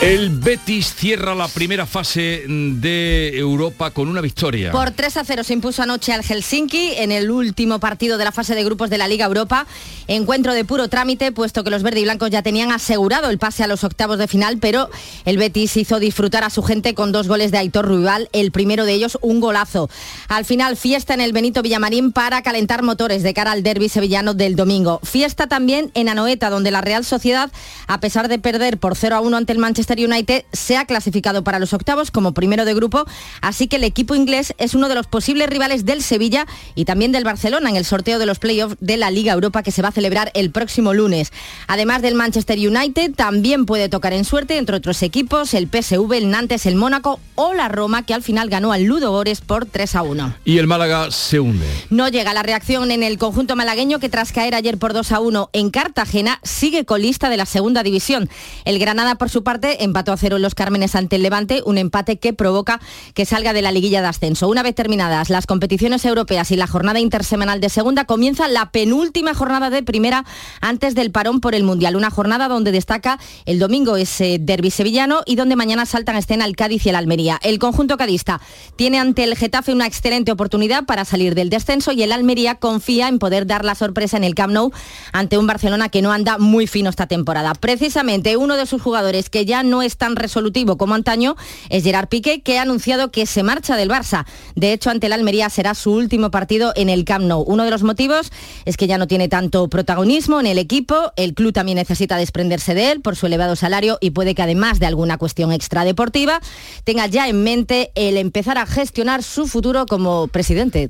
El 0.04 0.32
Betis 0.32 0.94
cierra 0.96 1.34
la 1.34 1.48
primera 1.48 1.86
fase 1.86 2.44
de 2.46 3.38
Europa 3.38 3.92
con 3.92 4.10
una 4.10 4.20
victoria. 4.20 4.74
Por 4.74 4.92
3 4.92 5.16
a 5.16 5.24
0 5.24 5.46
se 5.46 5.54
impuso 5.54 5.82
anoche 5.82 6.12
al 6.12 6.26
Helsinki 6.26 6.96
en 6.98 7.14
el 7.14 7.32
último 7.32 7.80
partido 7.80 8.18
de 8.18 8.26
la 8.26 8.34
fase 8.34 8.54
de 8.54 8.66
grupos 8.66 8.90
de 8.90 8.98
la 8.98 9.08
Liga 9.08 9.26
Europa. 9.26 9.66
Encuentro 10.10 10.54
de 10.54 10.66
puro 10.66 10.90
trámite, 10.90 11.32
puesto 11.32 11.64
que 11.64 11.70
los 11.70 11.84
verde 11.84 12.02
y 12.02 12.04
blancos 12.04 12.32
ya 12.32 12.42
tenían 12.42 12.74
asegurado 12.74 13.30
el 13.30 13.38
pase 13.38 13.64
a 13.64 13.68
los 13.68 13.86
octavos 13.86 14.18
de 14.18 14.28
final, 14.28 14.58
pero 14.58 14.90
el 15.24 15.38
Betis 15.38 15.78
hizo 15.78 16.00
disfrutar 16.00 16.44
a 16.44 16.50
su 16.50 16.64
gente 16.64 16.96
con 16.96 17.14
dos 17.14 17.30
goles 17.30 17.52
de 17.52 17.60
Aitor 17.60 17.86
Ruibal, 17.86 18.28
el 18.34 18.52
primero 18.52 18.84
de 18.84 18.92
ellos 18.92 19.18
un 19.22 19.40
golazo. 19.40 19.90
Al 20.28 20.44
final, 20.44 20.76
fiesta 20.76 21.14
en 21.14 21.22
el 21.22 21.32
Benito 21.32 21.62
Villamarín 21.62 22.12
para 22.12 22.42
calentar 22.42 22.84
motores 22.84 23.24
de 23.24 23.34
cara 23.34 23.54
al 23.54 23.64
derby 23.64 23.88
sevillano 23.88 24.34
del 24.34 24.58
domingo. 24.58 25.00
Fiesta 25.02 25.48
también 25.48 25.92
en 25.94 26.10
Anoeta, 26.10 26.50
donde 26.50 26.72
la 26.72 26.82
Real 26.82 27.06
Sociedad, 27.06 27.50
a 27.88 28.02
pesar 28.02 28.28
de 28.28 28.38
perder 28.38 28.78
por 28.80 28.98
0 28.98 29.16
a 29.16 29.22
1 29.22 29.38
ante 29.38 29.54
el 29.54 29.60
Manchester 29.60 29.93
United 30.00 30.46
se 30.52 30.78
ha 30.78 30.86
clasificado 30.86 31.44
para 31.44 31.60
los 31.60 31.74
octavos 31.74 32.12
como 32.12 32.34
primero 32.34 32.66
de 32.66 32.74
grupo, 32.74 33.06
así 33.42 33.68
que 33.68 33.78
el 33.78 33.84
equipo 33.84 34.16
inglés 34.16 34.54
es 34.58 34.74
uno 34.74 34.90
de 34.90 34.96
los 34.96 35.08
posibles 35.08 35.50
rivales 35.50 35.86
del 35.86 36.04
Sevilla 36.04 36.46
y 36.76 36.86
también 36.86 37.12
del 37.12 37.24
Barcelona 37.24 37.70
en 37.70 37.76
el 37.76 37.86
sorteo 37.86 38.20
de 38.20 38.26
los 38.26 38.40
playoffs 38.40 38.78
de 38.80 38.98
la 38.98 39.12
Liga 39.12 39.34
Europa 39.34 39.64
que 39.64 39.72
se 39.72 39.82
va 39.82 39.90
a 39.90 39.92
celebrar 39.92 40.32
el 40.34 40.52
próximo 40.52 40.94
lunes. 40.94 41.32
Además 41.68 42.02
del 42.02 42.16
Manchester 42.16 42.58
United, 42.58 43.14
también 43.16 43.66
puede 43.66 43.90
tocar 43.90 44.14
en 44.14 44.26
suerte, 44.26 44.58
entre 44.58 44.76
otros 44.76 45.02
equipos, 45.04 45.54
el 45.54 45.68
PSV, 45.68 46.14
el 46.14 46.30
Nantes, 46.30 46.66
el 46.66 46.76
Mónaco 46.76 47.20
o 47.36 47.54
la 47.54 47.70
Roma, 47.70 48.06
que 48.06 48.14
al 48.14 48.24
final 48.24 48.50
ganó 48.50 48.72
al 48.72 48.84
Ludo 48.84 49.12
Gores 49.12 49.42
por 49.42 49.66
3 49.66 49.96
a 49.96 50.02
1. 50.04 50.36
Y 50.46 50.58
el 50.58 50.68
Málaga 50.68 51.12
se 51.12 51.40
hunde. 51.40 51.66
No 51.90 52.08
llega 52.10 52.34
la 52.34 52.44
reacción 52.44 52.92
en 52.92 53.04
el 53.04 53.18
conjunto 53.18 53.56
malagueño 53.56 54.00
que 54.00 54.10
tras 54.10 54.32
caer 54.32 54.56
ayer 54.56 54.78
por 54.78 54.94
2 54.94 55.12
a 55.12 55.20
1 55.20 55.50
en 55.54 55.70
Cartagena 55.70 56.40
sigue 56.44 56.86
colista 56.86 57.30
de 57.30 57.38
la 57.38 57.46
segunda 57.46 57.84
división. 57.84 58.30
El 58.66 58.80
Granada, 58.80 59.16
por 59.16 59.30
su 59.30 59.44
parte, 59.44 59.83
empató 59.84 60.12
a 60.12 60.18
cero 60.18 60.38
en 60.38 60.42
los 60.42 60.56
Cármenes 60.56 60.96
ante 60.96 61.18
el 61.18 61.24
Levante, 61.24 61.62
un 61.66 61.78
empate 61.78 62.20
que 62.20 62.34
provoca 62.34 62.80
que 63.14 63.26
salga 63.26 63.54
de 63.54 63.62
la 63.62 63.72
liguilla 63.72 64.02
de 64.02 64.08
ascenso. 64.08 64.48
Una 64.48 64.64
vez 64.64 64.76
terminadas 64.76 65.30
las 65.30 65.46
competiciones 65.46 66.06
europeas 66.06 66.52
y 66.52 66.56
la 66.56 66.68
jornada 66.68 67.00
intersemanal 67.00 67.62
de 67.62 67.70
segunda, 67.70 68.06
comienza 68.06 68.48
la 68.48 68.72
penúltima 68.72 69.34
jornada 69.34 69.70
de 69.70 69.84
primera 69.84 70.26
antes 70.62 70.96
del 70.96 71.12
parón 71.12 71.42
por 71.42 71.56
el 71.56 71.64
Mundial. 71.64 71.96
Una 71.96 72.10
jornada 72.10 72.48
donde 72.48 72.72
destaca 72.72 73.20
el 73.46 73.60
domingo 73.60 73.98
ese 73.98 74.38
derby 74.40 74.72
sevillano 74.72 75.22
y 75.26 75.36
donde 75.36 75.56
mañana 75.56 75.86
saltan 75.86 76.16
escena 76.16 76.46
el 76.46 76.56
Cádiz 76.56 76.86
y 76.86 76.90
el 76.90 76.96
Almería. 76.96 77.40
El 77.44 77.60
conjunto 77.60 77.98
cadista 77.98 78.42
tiene 78.76 79.00
ante 79.00 79.24
el 79.24 79.36
Getafe 79.36 79.74
una 79.74 79.88
excelente 79.88 80.32
oportunidad 80.32 80.86
para 80.86 81.06
salir 81.06 81.36
del 81.36 81.50
descenso 81.50 81.92
y 81.92 82.04
el 82.04 82.12
Almería 82.12 82.56
confía 82.56 83.08
en 83.08 83.20
poder 83.20 83.48
dar 83.48 83.66
la 83.66 83.76
sorpresa 83.76 84.18
en 84.18 84.24
el 84.24 84.36
Camp 84.36 84.54
Nou 84.54 84.72
ante 85.12 85.38
un 85.38 85.48
Barcelona 85.48 85.90
que 85.90 86.02
no 86.02 86.12
anda 86.12 86.38
muy 86.38 86.68
fino 86.68 86.90
esta 86.90 87.08
temporada. 87.08 87.54
Precisamente 87.54 88.38
uno 88.38 88.56
de 88.56 88.66
sus 88.66 88.82
jugadores 88.82 89.30
que 89.30 89.46
ya 89.46 89.64
no 89.64 89.73
es 89.82 89.98
tan 89.98 90.16
resolutivo 90.16 90.78
como 90.78 90.96
antaño 90.96 91.36
es 91.70 91.84
Gerard 91.84 92.08
Piqué, 92.08 92.42
que 92.42 92.60
ha 92.60 92.62
anunciado 92.62 93.12
que 93.12 93.26
se 93.26 93.44
marcha 93.44 93.76
del 93.76 93.90
Barça. 93.90 94.26
De 94.56 94.74
hecho, 94.74 94.90
ante 94.90 95.08
el 95.08 95.14
Almería 95.14 95.50
será 95.50 95.74
su 95.74 95.92
último 95.92 96.32
partido 96.32 96.74
en 96.76 96.90
el 96.90 97.06
Camp 97.06 97.26
Nou. 97.26 97.44
Uno 97.48 97.64
de 97.64 97.72
los 97.72 97.84
motivos 97.84 98.32
es 98.66 98.78
que 98.78 98.88
ya 98.88 98.98
no 98.98 99.08
tiene 99.08 99.28
tanto 99.28 99.68
protagonismo 99.70 100.40
en 100.40 100.48
el 100.48 100.58
equipo, 100.58 101.12
el 101.16 101.34
club 101.34 101.54
también 101.54 101.78
necesita 101.78 102.18
desprenderse 102.18 102.74
de 102.74 102.92
él 102.92 103.02
por 103.02 103.16
su 103.16 103.26
elevado 103.26 103.56
salario 103.56 103.98
y 104.02 104.12
puede 104.12 104.36
que 104.36 104.42
además 104.42 104.80
de 104.80 104.86
alguna 104.86 105.18
cuestión 105.18 105.52
extradeportiva, 105.52 106.40
tenga 106.84 107.08
ya 107.08 107.28
en 107.28 107.44
mente 107.44 107.92
el 107.96 108.18
empezar 108.18 108.58
a 108.58 108.66
gestionar 108.66 109.24
su 109.24 109.48
futuro 109.48 109.86
como 109.86 110.28
presidente. 110.28 110.90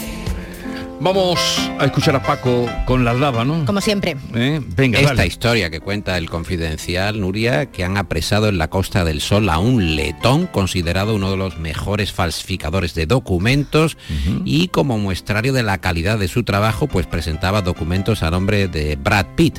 Vamos 1.03 1.39
a 1.79 1.85
escuchar 1.85 2.15
a 2.15 2.21
Paco 2.21 2.69
con 2.85 3.03
la 3.03 3.15
lava, 3.15 3.43
¿no? 3.43 3.65
Como 3.65 3.81
siempre. 3.81 4.15
¿Eh? 4.35 4.61
Venga, 4.75 4.99
Esta 4.99 5.15
dale. 5.15 5.27
historia 5.27 5.71
que 5.71 5.79
cuenta 5.79 6.15
el 6.15 6.29
confidencial, 6.29 7.19
Nuria, 7.19 7.65
que 7.71 7.83
han 7.83 7.97
apresado 7.97 8.49
en 8.49 8.59
la 8.59 8.69
Costa 8.69 9.03
del 9.03 9.19
Sol 9.19 9.49
a 9.49 9.57
un 9.57 9.95
letón 9.95 10.45
considerado 10.45 11.15
uno 11.15 11.31
de 11.31 11.37
los 11.37 11.57
mejores 11.57 12.11
falsificadores 12.13 12.93
de 12.93 13.07
documentos 13.07 13.97
y 14.45 14.67
como 14.67 14.99
muestrario 14.99 15.53
de 15.53 15.63
la 15.63 15.79
calidad 15.79 16.19
de 16.19 16.27
su 16.27 16.43
trabajo, 16.43 16.85
pues 16.87 17.07
presentaba 17.07 17.63
documentos 17.63 18.21
a 18.21 18.29
nombre 18.29 18.67
de 18.67 18.95
Brad 18.95 19.25
Pitt. 19.35 19.57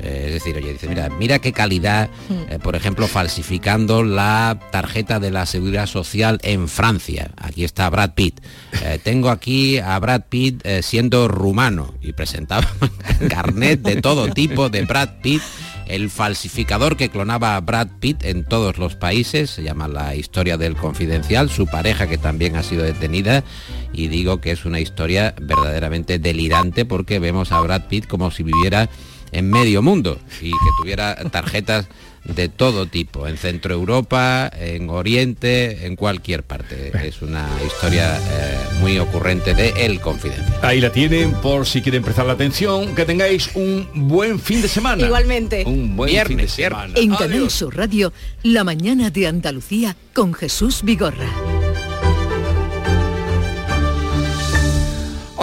Eh, 0.00 0.24
es 0.26 0.32
decir, 0.34 0.56
oye, 0.56 0.72
dice, 0.72 0.88
mira, 0.88 1.08
mira 1.08 1.38
qué 1.38 1.52
calidad, 1.52 2.10
eh, 2.50 2.58
por 2.62 2.76
ejemplo, 2.76 3.06
falsificando 3.06 4.02
la 4.02 4.58
tarjeta 4.70 5.20
de 5.20 5.30
la 5.30 5.46
seguridad 5.46 5.86
social 5.86 6.38
en 6.42 6.68
Francia. 6.68 7.30
Aquí 7.36 7.64
está 7.64 7.88
Brad 7.90 8.14
Pitt. 8.14 8.40
Eh, 8.82 8.98
tengo 9.02 9.30
aquí 9.30 9.78
a 9.78 9.98
Brad 9.98 10.22
Pitt 10.28 10.66
siendo 10.82 11.28
rumano 11.28 11.94
y 12.02 12.12
presentaba 12.12 12.68
carnet 13.28 13.80
de 13.82 14.00
todo 14.00 14.28
tipo 14.28 14.68
de 14.68 14.82
Brad 14.82 15.20
Pitt. 15.22 15.42
El 15.86 16.08
falsificador 16.08 16.96
que 16.96 17.10
clonaba 17.10 17.56
a 17.56 17.60
Brad 17.60 17.88
Pitt 18.00 18.24
en 18.24 18.44
todos 18.44 18.78
los 18.78 18.96
países, 18.96 19.50
se 19.50 19.62
llama 19.62 19.86
La 19.86 20.14
historia 20.14 20.56
del 20.56 20.76
confidencial, 20.76 21.50
su 21.50 21.66
pareja 21.66 22.06
que 22.06 22.16
también 22.16 22.56
ha 22.56 22.62
sido 22.62 22.84
detenida 22.84 23.44
y 23.92 24.08
digo 24.08 24.40
que 24.40 24.50
es 24.50 24.64
una 24.64 24.80
historia 24.80 25.34
verdaderamente 25.40 26.18
delirante 26.18 26.86
porque 26.86 27.18
vemos 27.18 27.52
a 27.52 27.60
Brad 27.60 27.82
Pitt 27.88 28.06
como 28.06 28.30
si 28.30 28.42
viviera 28.42 28.88
en 29.34 29.50
medio 29.50 29.82
mundo 29.82 30.18
y 30.40 30.50
que 30.50 30.70
tuviera 30.80 31.16
tarjetas 31.30 31.86
de 32.24 32.48
todo 32.48 32.86
tipo, 32.86 33.28
en 33.28 33.36
Centro 33.36 33.74
Europa, 33.74 34.50
en 34.58 34.88
Oriente, 34.88 35.86
en 35.86 35.94
cualquier 35.94 36.42
parte. 36.42 36.90
Es 37.06 37.20
una 37.20 37.46
historia 37.66 38.16
eh, 38.16 38.56
muy 38.80 38.98
ocurrente 38.98 39.54
de 39.54 39.84
El 39.84 40.00
Confidencial. 40.00 40.58
Ahí 40.62 40.80
la 40.80 40.90
tienen 40.90 41.32
por 41.32 41.66
si 41.66 41.82
quieren 41.82 42.02
prestar 42.02 42.26
la 42.26 42.32
atención. 42.32 42.94
Que 42.94 43.04
tengáis 43.04 43.50
un 43.54 43.86
buen 43.94 44.40
fin 44.40 44.62
de 44.62 44.68
semana. 44.68 45.04
Igualmente. 45.04 45.64
Un 45.66 45.96
buen 45.96 46.10
Viernes, 46.10 46.28
fin 46.28 46.36
de 46.38 46.48
semana. 46.48 46.94
En 46.96 47.14
Canal 47.14 47.50
Sur 47.50 47.76
Radio, 47.76 48.12
La 48.42 48.64
mañana 48.64 49.10
de 49.10 49.26
Andalucía 49.26 49.96
con 50.14 50.32
Jesús 50.32 50.82
Vigorra. 50.82 51.53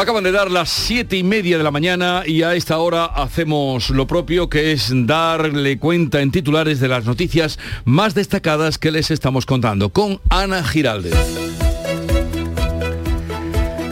Acaban 0.02 0.24
de 0.24 0.32
dar 0.32 0.50
las 0.50 0.72
siete 0.72 1.16
y 1.16 1.22
media 1.22 1.60
de 1.60 1.64
la 1.64 1.70
mañana 1.70 2.24
y 2.26 2.42
a 2.42 2.56
esta 2.56 2.80
hora 2.80 3.06
hacemos 3.06 3.92
lo 3.92 4.08
propio, 4.08 4.50
que 4.50 4.72
es 4.72 4.90
darle 5.06 5.78
cuenta 5.78 6.22
en 6.22 6.32
titulares 6.32 6.80
de 6.80 6.88
las 6.88 7.06
noticias 7.06 7.60
más 7.86 8.16
destacadas 8.16 8.80
que 8.80 8.90
les 8.90 9.12
estamos 9.12 9.46
contando 9.46 9.90
con 9.90 10.20
Ana 10.28 10.64
Giraldez. 10.64 11.61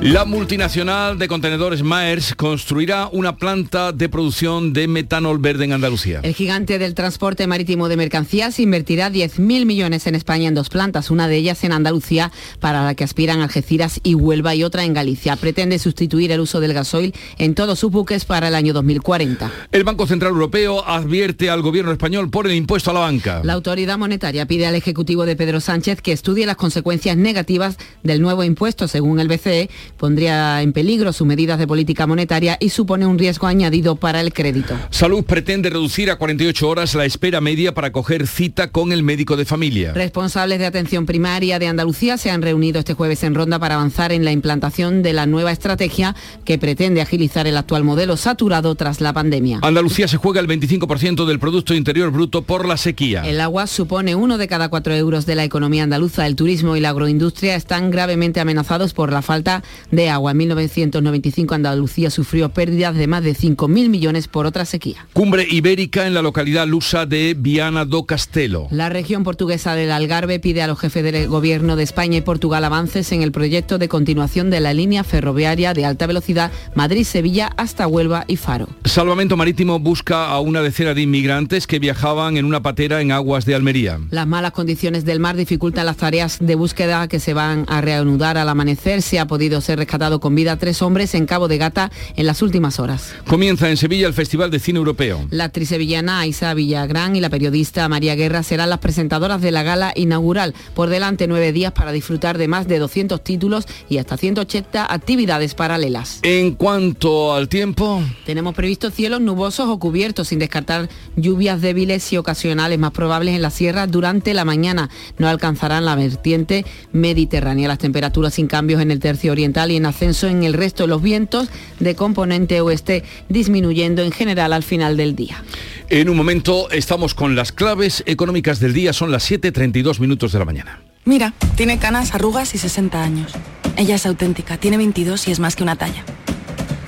La 0.01 0.23
multinacional 0.23 1.19
de 1.19 1.27
contenedores 1.27 1.83
Maers 1.83 2.33
construirá 2.33 3.09
una 3.11 3.35
planta 3.35 3.91
de 3.91 4.07
producción 4.07 4.71
de 4.71 4.87
metanol 4.87 5.39
verde 5.39 5.65
en 5.65 5.73
Andalucía. 5.73 6.21
El 6.23 6.33
gigante 6.33 6.79
del 6.79 6.95
transporte 6.95 7.47
marítimo 7.47 7.89
de 7.89 7.97
mercancías 7.97 8.61
invertirá 8.61 9.11
10.000 9.11 9.65
millones 9.65 10.07
en 10.07 10.15
España 10.15 10.47
en 10.47 10.55
dos 10.55 10.69
plantas, 10.69 11.11
una 11.11 11.27
de 11.27 11.35
ellas 11.35 11.65
en 11.65 11.73
Andalucía, 11.73 12.31
para 12.61 12.85
la 12.85 12.95
que 12.95 13.03
aspiran 13.03 13.41
Algeciras 13.41 13.99
y 14.01 14.15
Huelva, 14.15 14.55
y 14.55 14.63
otra 14.63 14.85
en 14.85 14.93
Galicia. 14.93 15.35
Pretende 15.35 15.77
sustituir 15.79 16.31
el 16.31 16.39
uso 16.39 16.61
del 16.61 16.73
gasoil 16.73 17.13
en 17.37 17.53
todos 17.53 17.77
sus 17.77 17.91
buques 17.91 18.23
para 18.23 18.47
el 18.47 18.55
año 18.55 18.71
2040. 18.71 19.51
El 19.73 19.83
Banco 19.83 20.07
Central 20.07 20.31
Europeo 20.31 20.87
advierte 20.87 21.49
al 21.49 21.61
gobierno 21.61 21.91
español 21.91 22.29
por 22.29 22.47
el 22.47 22.53
impuesto 22.53 22.91
a 22.91 22.93
la 22.93 23.01
banca. 23.01 23.41
La 23.43 23.51
autoridad 23.51 23.97
monetaria 23.97 24.45
pide 24.45 24.65
al 24.65 24.75
Ejecutivo 24.75 25.25
de 25.25 25.35
Pedro 25.35 25.59
Sánchez 25.59 26.01
que 26.01 26.13
estudie 26.13 26.45
las 26.45 26.55
consecuencias 26.55 27.17
negativas 27.17 27.77
del 28.01 28.21
nuevo 28.21 28.45
impuesto. 28.45 28.87
Según 28.87 29.19
el 29.19 29.27
BCE, 29.27 29.69
pondría 29.99 30.61
en 30.63 30.73
peligro 30.73 31.13
sus 31.13 31.27
medidas 31.27 31.59
de 31.59 31.67
política 31.67 32.07
monetaria 32.07 32.57
y 32.59 32.69
supone 32.69 33.05
un 33.05 33.19
riesgo 33.19 33.45
añadido 33.45 33.97
para 33.97 34.21
el 34.21 34.33
crédito. 34.33 34.75
Salud 34.89 35.23
pretende 35.23 35.69
reducir 35.69 36.09
a 36.09 36.15
48 36.15 36.67
horas 36.67 36.95
la 36.95 37.05
espera 37.05 37.41
media 37.41 37.73
para 37.73 37.91
coger 37.91 38.25
cita 38.25 38.71
con 38.71 38.91
el 38.91 39.03
médico 39.03 39.35
de 39.37 39.45
familia. 39.45 39.93
Responsables 39.93 40.57
de 40.57 40.65
atención 40.65 41.05
primaria 41.05 41.59
de 41.59 41.67
Andalucía 41.67 42.17
se 42.17 42.31
han 42.31 42.41
reunido 42.41 42.79
este 42.79 42.93
jueves 42.93 43.23
en 43.23 43.35
Ronda 43.35 43.59
para 43.59 43.75
avanzar 43.75 44.11
en 44.11 44.23
la 44.23 44.31
implantación 44.31 45.03
de 45.03 45.13
la 45.13 45.25
nueva 45.25 45.51
estrategia 45.51 46.15
que 46.45 46.57
pretende 46.57 47.01
agilizar 47.01 47.45
el 47.45 47.57
actual 47.57 47.83
modelo 47.83 48.15
saturado 48.15 48.75
tras 48.75 49.01
la 49.01 49.11
pandemia. 49.11 49.59
Andalucía 49.61 50.07
se 50.07 50.17
juega 50.17 50.39
el 50.39 50.47
25% 50.47 51.25
del 51.25 51.39
Producto 51.39 51.73
Interior 51.73 52.09
Bruto 52.09 52.41
por 52.43 52.65
la 52.65 52.77
sequía. 52.77 53.23
El 53.27 53.41
agua 53.41 53.67
supone 53.67 54.15
uno 54.15 54.37
de 54.37 54.47
cada 54.47 54.69
cuatro 54.69 54.95
euros 54.95 55.25
de 55.25 55.35
la 55.35 55.43
economía 55.43 55.83
andaluza. 55.83 56.25
El 56.25 56.37
turismo 56.37 56.77
y 56.77 56.79
la 56.79 56.89
agroindustria 56.89 57.55
están 57.55 57.91
gravemente 57.91 58.39
amenazados 58.39 58.93
por 58.93 59.11
la 59.11 59.21
falta 59.21 59.63
de 59.91 60.09
agua. 60.09 60.31
En 60.31 60.37
1995 60.37 61.55
Andalucía 61.55 62.09
sufrió 62.09 62.49
pérdidas 62.49 62.95
de 62.95 63.07
más 63.07 63.23
de 63.23 63.35
5.000 63.35 63.89
millones 63.89 64.27
por 64.27 64.45
otra 64.45 64.65
sequía. 64.65 65.07
Cumbre 65.13 65.47
ibérica 65.49 66.07
en 66.07 66.13
la 66.13 66.21
localidad 66.21 66.67
lusa 66.67 67.05
de 67.05 67.35
Viana 67.37 67.85
do 67.85 68.05
Castelo. 68.05 68.67
La 68.71 68.89
región 68.89 69.23
portuguesa 69.23 69.75
del 69.75 69.91
Algarve 69.91 70.39
pide 70.39 70.61
a 70.61 70.67
los 70.67 70.79
jefes 70.79 71.03
del 71.03 71.27
gobierno 71.27 71.75
de 71.75 71.83
España 71.83 72.17
y 72.17 72.21
Portugal 72.21 72.63
avances 72.63 73.11
en 73.11 73.21
el 73.21 73.31
proyecto 73.31 73.77
de 73.77 73.87
continuación 73.87 74.49
de 74.49 74.59
la 74.59 74.73
línea 74.73 75.03
ferroviaria 75.03 75.73
de 75.73 75.85
alta 75.85 76.07
velocidad 76.07 76.51
Madrid-Sevilla 76.75 77.51
hasta 77.57 77.87
Huelva 77.87 78.25
y 78.27 78.35
Faro. 78.35 78.69
Salvamento 78.85 79.37
Marítimo 79.37 79.79
busca 79.79 80.27
a 80.27 80.39
una 80.39 80.61
decena 80.61 80.93
de 80.93 81.01
inmigrantes 81.01 81.67
que 81.67 81.79
viajaban 81.79 82.37
en 82.37 82.45
una 82.45 82.61
patera 82.61 83.01
en 83.01 83.11
aguas 83.11 83.45
de 83.45 83.55
Almería. 83.55 83.99
Las 84.11 84.27
malas 84.27 84.51
condiciones 84.51 85.05
del 85.05 85.19
mar 85.19 85.35
dificultan 85.35 85.85
las 85.85 85.97
tareas 85.97 86.37
de 86.39 86.55
búsqueda 86.55 87.07
que 87.07 87.19
se 87.19 87.33
van 87.33 87.65
a 87.67 87.81
reanudar 87.81 88.37
al 88.37 88.49
amanecer. 88.49 89.01
Se 89.01 89.19
ha 89.19 89.27
podido 89.27 89.61
ser 89.61 89.78
rescatado 89.79 90.19
con 90.19 90.35
vida 90.35 90.51
a 90.51 90.57
tres 90.57 90.83
hombres 90.83 91.15
en 91.15 91.25
Cabo 91.25 91.47
de 91.47 91.57
Gata 91.57 91.91
en 92.15 92.27
las 92.27 92.43
últimas 92.43 92.79
horas. 92.79 93.13
Comienza 93.27 93.69
en 93.69 93.77
Sevilla 93.77 94.07
el 94.07 94.13
Festival 94.13 94.51
de 94.51 94.59
Cine 94.59 94.77
Europeo. 94.77 95.25
La 95.31 95.45
actriz 95.45 95.69
sevillana 95.69 96.19
Aisa 96.19 96.53
Villagrán 96.53 97.15
y 97.15 97.21
la 97.21 97.29
periodista 97.29 97.89
María 97.89 98.15
Guerra 98.15 98.43
serán 98.43 98.69
las 98.69 98.79
presentadoras 98.79 99.41
de 99.41 99.51
la 99.51 99.63
gala 99.63 99.93
inaugural. 99.95 100.53
Por 100.75 100.89
delante 100.89 101.27
nueve 101.27 101.51
días 101.51 101.71
para 101.71 101.91
disfrutar 101.91 102.37
de 102.37 102.47
más 102.47 102.67
de 102.67 102.77
200 102.77 103.23
títulos 103.23 103.65
y 103.89 103.97
hasta 103.97 104.17
180 104.17 104.93
actividades 104.93 105.55
paralelas. 105.55 106.19
En 106.21 106.53
cuanto 106.53 107.33
al 107.33 107.49
tiempo, 107.49 108.03
Tenemos 108.25 108.53
previsto 108.53 108.91
cielos 108.91 109.21
nubosos 109.21 109.69
o 109.69 109.79
cubiertos, 109.79 110.27
sin 110.27 110.39
descartar 110.39 110.89
lluvias 111.15 111.61
débiles 111.61 112.11
y 112.13 112.17
ocasionales 112.17 112.77
más 112.77 112.91
probables 112.91 113.35
en 113.35 113.41
la 113.41 113.49
sierra 113.49 113.87
durante 113.87 114.33
la 114.33 114.45
mañana. 114.45 114.89
No 115.17 115.27
alcanzarán 115.27 115.85
la 115.85 115.95
vertiente 115.95 116.65
mediterránea. 116.91 117.67
Las 117.67 117.77
temperaturas 117.79 118.33
sin 118.33 118.47
cambios 118.47 118.81
en 118.81 118.91
el 118.91 118.99
tercio 118.99 119.31
oriental 119.31 119.68
y 119.71 119.77
en 119.77 119.85
ascenso 119.85 120.27
en 120.27 120.43
el 120.43 120.53
resto 120.53 120.83
de 120.83 120.89
los 120.89 121.01
vientos 121.01 121.49
de 121.79 121.95
componente 121.95 122.61
oeste 122.61 123.03
disminuyendo 123.29 124.03
en 124.03 124.11
general 124.11 124.53
al 124.53 124.63
final 124.63 124.97
del 124.97 125.15
día. 125.15 125.43
en 125.89 126.09
un 126.09 126.17
momento 126.17 126.69
estamos 126.71 127.13
con 127.13 127.35
las 127.35 127.51
claves 127.51 128.03
económicas 128.05 128.59
del 128.59 128.73
día. 128.73 128.93
Son 128.93 129.11
las 129.11 129.29
7.32 129.29 129.99
minutos 129.99 130.31
de 130.31 130.39
la 130.39 130.45
mañana. 130.45 130.81
Mira, 131.05 131.33
tiene 131.55 131.79
canas, 131.79 132.13
arrugas 132.13 132.53
y 132.53 132.57
60 132.57 133.01
años. 133.01 133.33
Ella 133.77 133.95
es 133.95 134.05
auténtica, 134.05 134.57
tiene 134.57 134.77
22 134.77 135.27
y 135.27 135.31
es 135.31 135.39
más 135.39 135.55
que 135.55 135.63
una 135.63 135.75
talla. 135.75 136.03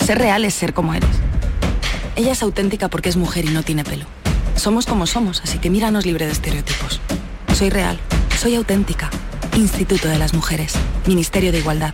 Ser 0.06 0.18
real 0.20 0.46
es 0.46 0.54
ser 0.54 0.74
como 0.74 0.94
eres. 0.94 1.10
Ella 2.16 2.34
es 2.34 2.44
auténtica 2.44 2.90
porque 2.90 3.10
es 3.10 3.18
mujer 3.18 3.46
y 3.46 3.50
no 3.50 3.64
tiene 3.64 3.84
pelo. 3.84 4.06
Somos 4.56 4.86
como 4.86 5.08
somos, 5.08 5.42
así 5.42 5.58
que 5.58 5.70
míranos 5.70 6.06
libre 6.06 6.26
de 6.26 6.34
estereotipos. 6.34 7.00
Soy 7.54 7.70
real, 7.70 7.98
soy 8.38 8.56
auténtica. 8.56 9.10
Instituto 9.56 10.08
de 10.08 10.18
las 10.18 10.34
Mujeres, 10.34 10.74
Ministerio 11.08 11.52
de 11.52 11.60
Igualdad, 11.60 11.94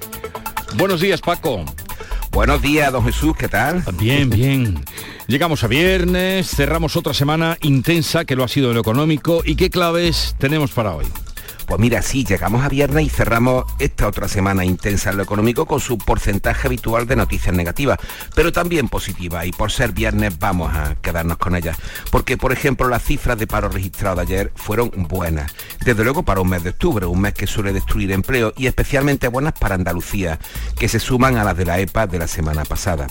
Buenos 0.75 1.01
días, 1.01 1.21
Paco. 1.21 1.65
Buenos 2.31 2.61
días, 2.61 2.91
don 2.91 3.03
Jesús, 3.03 3.35
¿qué 3.37 3.49
tal? 3.49 3.83
Bien, 3.93 4.29
bien. 4.29 4.83
Llegamos 5.27 5.63
a 5.63 5.67
viernes, 5.67 6.49
cerramos 6.49 6.95
otra 6.95 7.13
semana 7.13 7.57
intensa 7.61 8.25
que 8.25 8.35
lo 8.35 8.43
ha 8.43 8.47
sido 8.47 8.69
en 8.69 8.75
lo 8.75 8.81
económico. 8.81 9.41
¿Y 9.45 9.55
qué 9.55 9.69
claves 9.69 10.35
tenemos 10.39 10.71
para 10.71 10.95
hoy? 10.95 11.05
Pues 11.71 11.79
mira, 11.79 12.01
sí, 12.01 12.25
llegamos 12.25 12.65
a 12.65 12.67
viernes 12.67 13.05
y 13.05 13.09
cerramos 13.09 13.63
esta 13.79 14.05
otra 14.05 14.27
semana 14.27 14.65
intensa 14.65 15.09
en 15.09 15.15
lo 15.15 15.23
económico 15.23 15.65
con 15.65 15.79
su 15.79 15.97
porcentaje 15.97 16.67
habitual 16.67 17.07
de 17.07 17.15
noticias 17.15 17.55
negativas, 17.55 17.97
pero 18.35 18.51
también 18.51 18.89
positivas. 18.89 19.45
Y 19.45 19.53
por 19.53 19.71
ser 19.71 19.93
viernes 19.93 20.37
vamos 20.37 20.75
a 20.75 20.95
quedarnos 20.95 21.37
con 21.37 21.55
ellas. 21.55 21.77
Porque, 22.09 22.35
por 22.35 22.51
ejemplo, 22.51 22.89
las 22.89 23.03
cifras 23.03 23.37
de 23.37 23.47
paro 23.47 23.69
registrado 23.69 24.19
ayer 24.19 24.51
fueron 24.53 24.91
buenas. 25.07 25.55
Desde 25.85 26.03
luego 26.03 26.23
para 26.23 26.41
un 26.41 26.49
mes 26.49 26.61
de 26.61 26.71
octubre, 26.71 27.05
un 27.05 27.21
mes 27.21 27.35
que 27.35 27.47
suele 27.47 27.71
destruir 27.71 28.11
empleo 28.11 28.51
y 28.57 28.67
especialmente 28.67 29.29
buenas 29.29 29.53
para 29.53 29.75
Andalucía, 29.75 30.39
que 30.77 30.89
se 30.89 30.99
suman 30.99 31.37
a 31.37 31.45
las 31.45 31.55
de 31.55 31.63
la 31.63 31.79
EPA 31.79 32.05
de 32.05 32.19
la 32.19 32.27
semana 32.27 32.65
pasada 32.65 33.07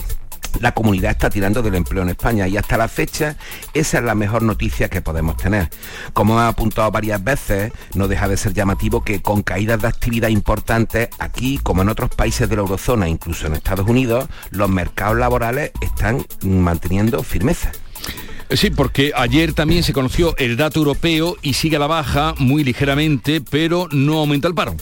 la 0.59 0.73
comunidad 0.73 1.11
está 1.11 1.29
tirando 1.29 1.61
del 1.61 1.75
empleo 1.75 2.03
en 2.03 2.09
España 2.09 2.47
y 2.47 2.57
hasta 2.57 2.77
la 2.77 2.87
fecha 2.87 3.37
esa 3.73 3.97
es 3.99 4.03
la 4.03 4.15
mejor 4.15 4.43
noticia 4.43 4.89
que 4.89 5.01
podemos 5.01 5.37
tener. 5.37 5.69
Como 6.13 6.39
he 6.39 6.45
apuntado 6.45 6.91
varias 6.91 7.23
veces, 7.23 7.71
no 7.93 8.07
deja 8.07 8.27
de 8.27 8.37
ser 8.37 8.53
llamativo 8.53 9.03
que 9.03 9.21
con 9.21 9.43
caídas 9.43 9.81
de 9.81 9.87
actividad 9.87 10.29
importantes, 10.29 11.09
aquí 11.19 11.59
como 11.59 11.81
en 11.81 11.89
otros 11.89 12.09
países 12.09 12.49
de 12.49 12.55
la 12.55 12.61
eurozona, 12.61 13.07
incluso 13.07 13.47
en 13.47 13.53
Estados 13.53 13.87
Unidos, 13.87 14.27
los 14.51 14.69
mercados 14.69 15.17
laborales 15.17 15.71
están 15.81 16.25
manteniendo 16.41 17.23
firmeza. 17.23 17.71
Sí, 18.49 18.69
porque 18.69 19.13
ayer 19.15 19.53
también 19.53 19.81
se 19.83 19.93
conoció 19.93 20.35
el 20.37 20.57
dato 20.57 20.79
europeo 20.79 21.37
y 21.41 21.53
sigue 21.53 21.77
a 21.77 21.79
la 21.79 21.87
baja 21.87 22.35
muy 22.37 22.65
ligeramente, 22.65 23.39
pero 23.39 23.87
no 23.91 24.19
aumenta 24.19 24.49
el 24.49 24.53
paro. 24.53 24.75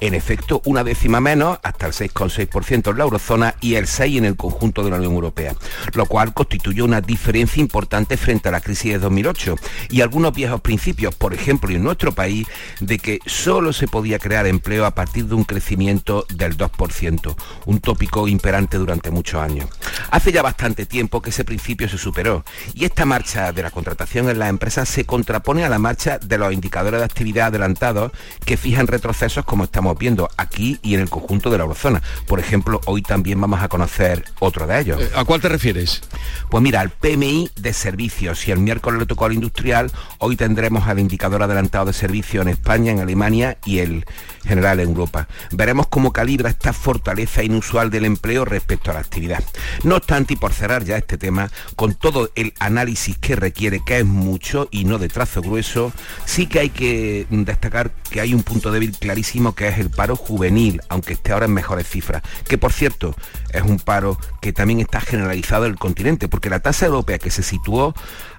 En 0.00 0.14
efecto, 0.14 0.60
una 0.64 0.84
décima 0.84 1.20
menos, 1.20 1.58
hasta 1.62 1.86
el 1.86 1.92
6,6% 1.92 2.90
en 2.90 2.98
la 2.98 3.04
eurozona 3.04 3.54
y 3.60 3.74
el 3.74 3.86
6% 3.86 4.18
en 4.18 4.24
el 4.24 4.36
conjunto 4.36 4.82
de 4.82 4.90
la 4.90 4.96
Unión 4.96 5.14
Europea, 5.14 5.54
lo 5.94 6.06
cual 6.06 6.34
constituye 6.34 6.82
una 6.82 7.00
diferencia 7.00 7.60
importante 7.60 8.16
frente 8.16 8.48
a 8.48 8.52
la 8.52 8.60
crisis 8.60 8.92
de 8.92 8.98
2008 8.98 9.56
y 9.90 10.00
algunos 10.00 10.34
viejos 10.34 10.60
principios, 10.60 11.14
por 11.14 11.34
ejemplo, 11.34 11.70
en 11.70 11.82
nuestro 11.82 12.12
país, 12.12 12.46
de 12.80 12.98
que 12.98 13.18
solo 13.26 13.72
se 13.72 13.88
podía 13.88 14.18
crear 14.18 14.46
empleo 14.46 14.86
a 14.86 14.94
partir 14.94 15.26
de 15.26 15.34
un 15.34 15.44
crecimiento 15.44 16.26
del 16.28 16.56
2%, 16.56 17.36
un 17.66 17.80
tópico 17.80 18.28
imperante 18.28 18.78
durante 18.78 19.10
muchos 19.10 19.40
años. 19.40 19.68
Hace 20.10 20.32
ya 20.32 20.42
bastante 20.42 20.86
tiempo 20.86 21.22
que 21.22 21.30
ese 21.30 21.44
principio 21.44 21.88
se 21.88 21.98
superó 21.98 22.44
y 22.74 22.84
esta 22.84 23.04
marcha 23.04 23.52
de 23.52 23.62
la 23.62 23.70
contratación 23.70 24.28
en 24.28 24.38
las 24.38 24.48
empresas 24.48 24.88
se 24.88 25.04
contrapone 25.04 25.64
a 25.64 25.68
la 25.68 25.78
marcha 25.78 26.18
de 26.18 26.38
los 26.38 26.52
indicadores 26.52 27.00
de 27.00 27.04
actividad 27.04 27.48
adelantados 27.48 28.12
que 28.44 28.56
fijan 28.56 28.86
retrocesos 28.86 29.44
como 29.44 29.64
estamos 29.64 29.83
viendo 29.92 30.30
aquí 30.36 30.78
y 30.82 30.94
en 30.94 31.00
el 31.00 31.10
conjunto 31.10 31.50
de 31.50 31.58
la 31.58 31.64
eurozona. 31.64 32.02
Por 32.26 32.40
ejemplo, 32.40 32.80
hoy 32.86 33.02
también 33.02 33.40
vamos 33.40 33.62
a 33.62 33.68
conocer 33.68 34.24
otro 34.38 34.66
de 34.66 34.80
ellos. 34.80 35.00
Eh, 35.02 35.10
¿A 35.14 35.24
cuál 35.24 35.40
te 35.40 35.48
refieres? 35.48 36.02
Pues 36.48 36.62
mira, 36.62 36.80
el 36.82 36.90
PMI 36.90 37.50
de 37.56 37.72
servicios. 37.72 38.48
y 38.48 38.52
el 38.52 38.58
miércoles 38.58 39.00
le 39.00 39.06
tocó 39.06 39.26
al 39.26 39.32
industrial, 39.32 39.92
hoy 40.18 40.36
tendremos 40.36 40.88
al 40.88 40.98
indicador 40.98 41.42
adelantado 41.42 41.86
de 41.86 41.92
servicio 41.92 42.42
en 42.42 42.48
España, 42.48 42.92
en 42.92 43.00
Alemania 43.00 43.58
y 43.64 43.80
el 43.80 44.06
general 44.44 44.80
en 44.80 44.90
Europa. 44.90 45.28
Veremos 45.50 45.86
cómo 45.88 46.12
calibra 46.12 46.50
esta 46.50 46.72
fortaleza 46.72 47.42
inusual 47.42 47.90
del 47.90 48.04
empleo 48.04 48.44
respecto 48.44 48.90
a 48.90 48.94
la 48.94 49.00
actividad. 49.00 49.42
No 49.82 49.96
obstante, 49.96 50.34
y 50.34 50.36
por 50.36 50.52
cerrar 50.52 50.84
ya 50.84 50.96
este 50.96 51.18
tema, 51.18 51.50
con 51.76 51.94
todo 51.94 52.30
el 52.34 52.54
análisis 52.58 53.18
que 53.18 53.36
requiere, 53.36 53.82
que 53.84 53.98
es 53.98 54.04
mucho 54.04 54.68
y 54.70 54.84
no 54.84 54.98
de 54.98 55.08
trazo 55.08 55.42
grueso, 55.42 55.92
sí 56.24 56.46
que 56.46 56.60
hay 56.60 56.70
que 56.70 57.26
destacar 57.30 57.90
que 58.10 58.20
hay 58.20 58.34
un 58.34 58.42
punto 58.42 58.70
débil 58.70 58.96
clarísimo 58.96 59.54
que 59.54 59.68
es 59.68 59.73
el 59.78 59.90
paro 59.90 60.16
juvenil, 60.16 60.80
aunque 60.88 61.14
esté 61.14 61.32
ahora 61.32 61.46
en 61.46 61.52
mejores 61.52 61.88
cifras, 61.88 62.22
que 62.48 62.58
por 62.58 62.72
cierto 62.72 63.14
es 63.52 63.62
un 63.62 63.78
paro 63.78 64.18
que 64.40 64.52
también 64.52 64.80
está 64.80 65.00
generalizado 65.00 65.66
en 65.66 65.72
el 65.72 65.78
continente, 65.78 66.28
porque 66.28 66.50
la 66.50 66.60
tasa 66.60 66.86
europea 66.86 67.18
que 67.18 67.30
se 67.30 67.42
situó 67.42 67.94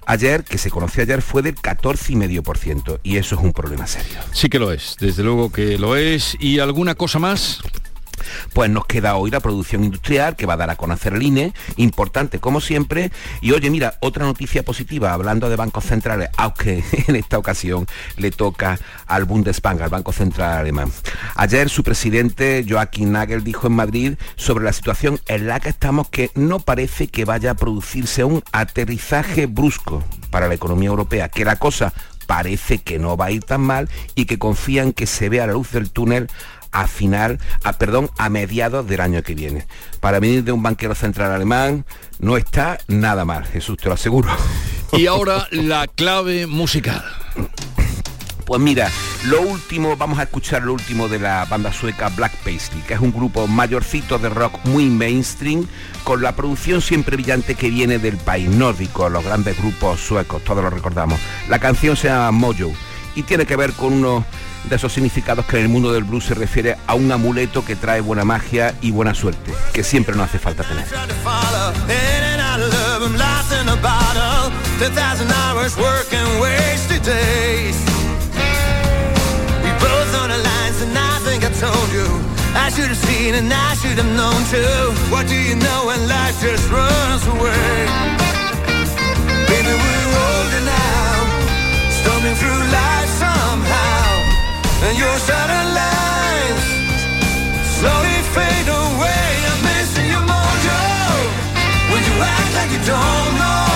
ayer, 0.05 0.43
que 0.43 0.57
se 0.57 0.69
conoció 0.69 1.03
ayer, 1.03 1.21
fue 1.21 1.41
del 1.41 1.55
14,5% 1.55 2.99
y 3.03 3.17
eso 3.17 3.35
es 3.35 3.41
un 3.41 3.53
problema 3.53 3.87
serio. 3.87 4.19
Sí 4.31 4.49
que 4.49 4.59
lo 4.59 4.71
es, 4.71 4.95
desde 4.99 5.23
luego 5.23 5.51
que 5.51 5.77
lo 5.77 5.95
es. 5.95 6.37
¿Y 6.39 6.59
alguna 6.59 6.95
cosa 6.95 7.19
más? 7.19 7.61
Pues 8.53 8.69
nos 8.69 8.85
queda 8.85 9.15
hoy 9.15 9.31
la 9.31 9.39
producción 9.39 9.83
industrial 9.83 10.35
que 10.35 10.45
va 10.45 10.53
a 10.53 10.57
dar 10.57 10.69
a 10.69 10.75
conocer 10.75 11.13
el 11.13 11.23
INE, 11.23 11.53
importante 11.77 12.39
como 12.39 12.61
siempre. 12.61 13.11
Y 13.41 13.51
oye, 13.51 13.69
mira, 13.69 13.95
otra 14.01 14.25
noticia 14.25 14.63
positiva, 14.63 15.13
hablando 15.13 15.49
de 15.49 15.55
bancos 15.55 15.85
centrales, 15.85 16.29
aunque 16.37 16.83
en 17.07 17.15
esta 17.15 17.37
ocasión 17.37 17.87
le 18.17 18.31
toca 18.31 18.79
al 19.07 19.25
Bundesbank, 19.25 19.81
al 19.81 19.89
Banco 19.89 20.11
Central 20.11 20.59
Alemán. 20.59 20.91
Ayer 21.35 21.69
su 21.69 21.83
presidente 21.83 22.65
Joachim 22.67 23.11
Nagel 23.11 23.43
dijo 23.43 23.67
en 23.67 23.73
Madrid 23.73 24.13
sobre 24.35 24.65
la 24.65 24.73
situación 24.73 25.19
en 25.27 25.47
la 25.47 25.59
que 25.59 25.69
estamos 25.69 26.09
que 26.09 26.31
no 26.35 26.59
parece 26.59 27.07
que 27.07 27.25
vaya 27.25 27.51
a 27.51 27.55
producirse 27.55 28.23
un 28.23 28.43
aterrizaje 28.51 29.45
brusco 29.45 30.03
para 30.29 30.47
la 30.47 30.55
economía 30.55 30.89
europea, 30.89 31.29
que 31.29 31.45
la 31.45 31.57
cosa 31.57 31.93
parece 32.25 32.79
que 32.79 32.99
no 32.99 33.17
va 33.17 33.25
a 33.25 33.31
ir 33.31 33.43
tan 33.43 33.61
mal 33.61 33.89
y 34.15 34.25
que 34.25 34.39
confían 34.39 34.93
que 34.93 35.05
se 35.07 35.29
vea 35.29 35.47
la 35.47 35.53
luz 35.53 35.71
del 35.71 35.91
túnel 35.91 36.27
a 36.75 36.87
final, 36.87 37.39
a, 37.63 37.73
perdón, 37.73 38.11
a 38.17 38.29
mediados 38.29 38.85
del 38.85 38.99
año 38.99 39.23
que 39.23 39.33
viene. 39.33 39.65
Para 40.01 40.19
venir 40.19 40.43
de 40.43 40.51
un 40.51 40.61
banquero 40.61 40.93
central 40.93 41.31
alemán 41.31 41.85
no 42.19 42.35
está 42.35 42.79
nada 42.87 43.23
mal, 43.23 43.45
Jesús, 43.45 43.77
te 43.77 43.87
lo 43.87 43.93
aseguro. 43.93 44.29
Y 44.91 45.07
ahora 45.07 45.47
la 45.51 45.87
clave 45.87 46.47
musical. 46.47 47.03
Pues 48.45 48.61
mira, 48.61 48.91
lo 49.25 49.41
último, 49.41 49.95
vamos 49.95 50.19
a 50.19 50.23
escuchar 50.23 50.63
lo 50.63 50.73
último 50.73 51.07
de 51.07 51.17
la 51.17 51.45
banda 51.45 51.71
sueca 51.71 52.09
Black 52.09 52.35
Paisley, 52.43 52.81
que 52.83 52.93
es 52.93 52.99
un 52.99 53.11
grupo 53.11 53.47
mayorcito 53.47 54.19
de 54.19 54.29
rock 54.29 54.59
muy 54.65 54.85
mainstream, 54.85 55.65
con 56.03 56.21
la 56.21 56.35
producción 56.35 56.81
siempre 56.81 57.15
brillante 57.15 57.55
que 57.55 57.69
viene 57.69 57.99
del 57.99 58.17
país 58.17 58.49
nórdico, 58.49 59.09
los 59.09 59.23
grandes 59.23 59.57
grupos 59.57 60.01
suecos, 60.01 60.43
todos 60.43 60.61
lo 60.63 60.69
recordamos. 60.69 61.19
La 61.49 61.59
canción 61.59 61.95
se 61.95 62.09
llama 62.09 62.31
Mojo 62.31 62.73
y 63.15 63.23
tiene 63.23 63.45
que 63.45 63.55
ver 63.55 63.71
con 63.71 63.93
uno 63.93 64.25
de 64.69 64.75
esos 64.75 64.93
significados 64.93 65.45
que 65.45 65.57
en 65.57 65.63
el 65.63 65.69
mundo 65.69 65.91
del 65.93 66.03
blues 66.03 66.25
se 66.25 66.33
refiere 66.33 66.77
a 66.87 66.95
un 66.95 67.11
amuleto 67.11 67.63
que 67.63 67.75
trae 67.75 68.01
buena 68.01 68.25
magia 68.25 68.73
y 68.81 68.91
buena 68.91 69.13
suerte, 69.13 69.53
que 69.73 69.83
siempre 69.83 70.15
no 70.15 70.23
hace 70.23 70.39
falta 70.39 70.63
tener. 70.63 70.85
And 94.83 94.97
your 94.97 95.17
shattered 95.17 95.69
lines 95.81 96.63
slowly 97.79 98.19
fade 98.35 98.69
away. 98.69 99.27
I'm 99.49 99.61
missing 99.63 100.07
your 100.13 100.21
mojo 100.21 100.81
when 101.89 102.01
you 102.05 102.15
act 102.21 102.51
like 102.53 102.71
you 102.75 102.81
don't 102.85 103.31
know. 103.41 103.75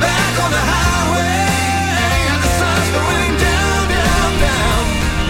Back 0.00 0.32
on 0.44 0.50
the 0.56 0.64
highway, 0.72 1.44
and 2.32 2.40
the 2.40 2.50
sun's 2.58 2.90
going 2.96 3.34
down, 3.36 3.80
down, 3.92 4.30
down. 4.46 4.80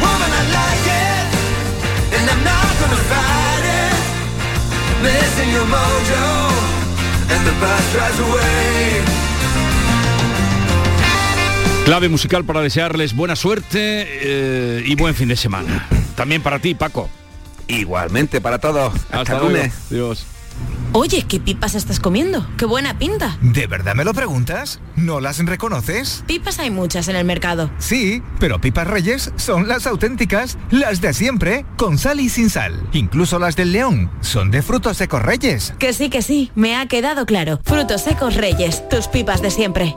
Woman, 0.04 0.30
I 0.40 0.44
like 0.60 0.86
it, 1.08 1.26
and 2.16 2.24
I'm 2.32 2.42
not 2.44 2.70
gonna 2.80 3.02
fight 3.10 3.64
it. 3.82 3.98
Missing 5.02 5.50
your 5.56 5.66
mojo, 5.66 6.26
and 7.34 7.40
the 7.48 7.54
bus 7.60 7.84
drives 7.92 8.18
away. 8.20 8.77
Clave 11.88 12.10
musical 12.10 12.44
para 12.44 12.60
desearles 12.60 13.16
buena 13.16 13.34
suerte 13.34 14.04
eh, 14.06 14.82
y 14.84 14.94
buen 14.94 15.14
fin 15.14 15.28
de 15.28 15.36
semana. 15.36 15.88
También 16.16 16.42
para 16.42 16.58
ti, 16.58 16.74
Paco. 16.74 17.08
Igualmente 17.66 18.42
para 18.42 18.58
todos. 18.58 18.92
Hasta, 19.10 19.38
lunes. 19.38 19.72
Dios. 19.88 20.26
Oye, 20.92 21.24
¿qué 21.26 21.40
pipas 21.40 21.74
estás 21.74 21.98
comiendo? 21.98 22.46
¡Qué 22.58 22.66
buena 22.66 22.98
pinta! 22.98 23.38
¿De 23.40 23.66
verdad 23.66 23.94
me 23.94 24.04
lo 24.04 24.12
preguntas? 24.12 24.80
¿No 24.96 25.18
las 25.18 25.42
reconoces? 25.42 26.24
Pipas 26.26 26.58
hay 26.58 26.70
muchas 26.70 27.08
en 27.08 27.16
el 27.16 27.24
mercado. 27.24 27.70
Sí, 27.78 28.22
pero 28.38 28.60
pipas 28.60 28.86
reyes 28.86 29.32
son 29.36 29.66
las 29.66 29.86
auténticas, 29.86 30.58
las 30.70 31.00
de 31.00 31.14
siempre, 31.14 31.64
con 31.78 31.96
sal 31.96 32.20
y 32.20 32.28
sin 32.28 32.50
sal. 32.50 32.86
Incluso 32.92 33.38
las 33.38 33.56
del 33.56 33.72
león 33.72 34.10
son 34.20 34.50
de 34.50 34.60
frutos 34.60 34.98
secos 34.98 35.22
reyes. 35.22 35.72
Que 35.78 35.94
sí, 35.94 36.10
que 36.10 36.20
sí, 36.20 36.52
me 36.54 36.76
ha 36.76 36.84
quedado 36.84 37.24
claro. 37.24 37.60
Frutos 37.64 38.02
secos 38.02 38.34
reyes, 38.34 38.86
tus 38.90 39.08
pipas 39.08 39.40
de 39.40 39.50
siempre. 39.50 39.96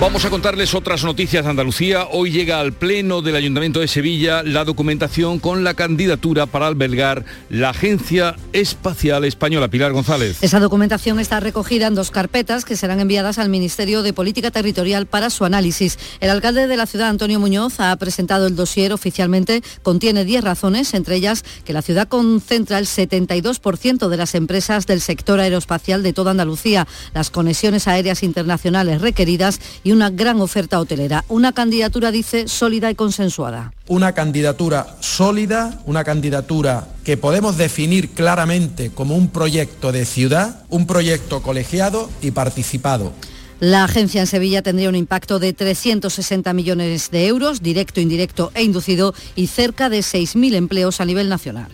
Vamos 0.00 0.24
a 0.24 0.30
contarles 0.30 0.74
otras 0.74 1.04
noticias 1.04 1.44
de 1.44 1.50
Andalucía. 1.50 2.08
Hoy 2.10 2.32
llega 2.32 2.58
al 2.58 2.72
Pleno 2.72 3.22
del 3.22 3.36
Ayuntamiento 3.36 3.78
de 3.78 3.86
Sevilla 3.86 4.42
la 4.42 4.64
documentación 4.64 5.38
con 5.38 5.62
la 5.62 5.74
candidatura 5.74 6.46
para 6.46 6.66
albergar 6.66 7.24
la 7.48 7.70
Agencia 7.70 8.34
Espacial 8.52 9.24
Española. 9.24 9.68
Pilar 9.68 9.92
González. 9.92 10.42
Esa 10.42 10.58
documentación 10.58 11.20
está 11.20 11.38
recogida 11.38 11.86
en 11.86 11.94
dos 11.94 12.10
carpetas 12.10 12.64
que 12.64 12.76
serán 12.76 12.98
enviadas 13.00 13.38
al 13.38 13.48
Ministerio 13.48 14.02
de 14.02 14.12
Política 14.12 14.50
Territorial 14.50 15.06
para 15.06 15.30
su 15.30 15.44
análisis. 15.44 15.96
El 16.20 16.30
alcalde 16.30 16.66
de 16.66 16.76
la 16.76 16.86
ciudad, 16.86 17.08
Antonio 17.08 17.38
Muñoz, 17.38 17.78
ha 17.78 17.96
presentado 17.96 18.48
el 18.48 18.56
dossier 18.56 18.92
oficialmente. 18.92 19.62
Contiene 19.82 20.24
10 20.24 20.42
razones, 20.42 20.92
entre 20.92 21.16
ellas 21.16 21.44
que 21.64 21.72
la 21.72 21.82
ciudad 21.82 22.08
concentra 22.08 22.78
el 22.78 22.86
72% 22.86 24.08
de 24.08 24.16
las 24.16 24.34
empresas 24.34 24.86
del 24.86 25.00
sector 25.00 25.38
aeroespacial 25.38 26.02
de 26.02 26.12
toda 26.12 26.32
Andalucía, 26.32 26.88
las 27.14 27.30
conexiones 27.30 27.86
aéreas 27.86 28.24
internacionales 28.24 29.00
requeridas 29.00 29.60
y 29.84 29.92
una 29.92 30.10
gran 30.10 30.40
oferta 30.40 30.80
hotelera. 30.80 31.24
Una 31.28 31.52
candidatura, 31.52 32.10
dice, 32.10 32.48
sólida 32.48 32.90
y 32.90 32.94
consensuada. 32.94 33.72
Una 33.86 34.12
candidatura 34.12 34.96
sólida, 35.00 35.80
una 35.84 36.02
candidatura 36.02 36.88
que 37.04 37.16
podemos 37.16 37.56
definir 37.56 38.10
claramente 38.10 38.90
como 38.90 39.14
un 39.14 39.28
proyecto 39.28 39.92
de 39.92 40.06
ciudad, 40.06 40.64
un 40.70 40.86
proyecto 40.86 41.42
colegiado 41.42 42.10
y 42.22 42.32
participado. 42.32 43.12
La 43.60 43.84
agencia 43.84 44.20
en 44.20 44.26
Sevilla 44.26 44.62
tendría 44.62 44.88
un 44.88 44.96
impacto 44.96 45.38
de 45.38 45.52
360 45.52 46.52
millones 46.52 47.10
de 47.10 47.26
euros, 47.26 47.62
directo, 47.62 48.00
indirecto 48.00 48.50
e 48.54 48.64
inducido, 48.64 49.14
y 49.36 49.46
cerca 49.46 49.88
de 49.88 50.00
6.000 50.00 50.54
empleos 50.54 51.00
a 51.00 51.04
nivel 51.04 51.28
nacional. 51.28 51.68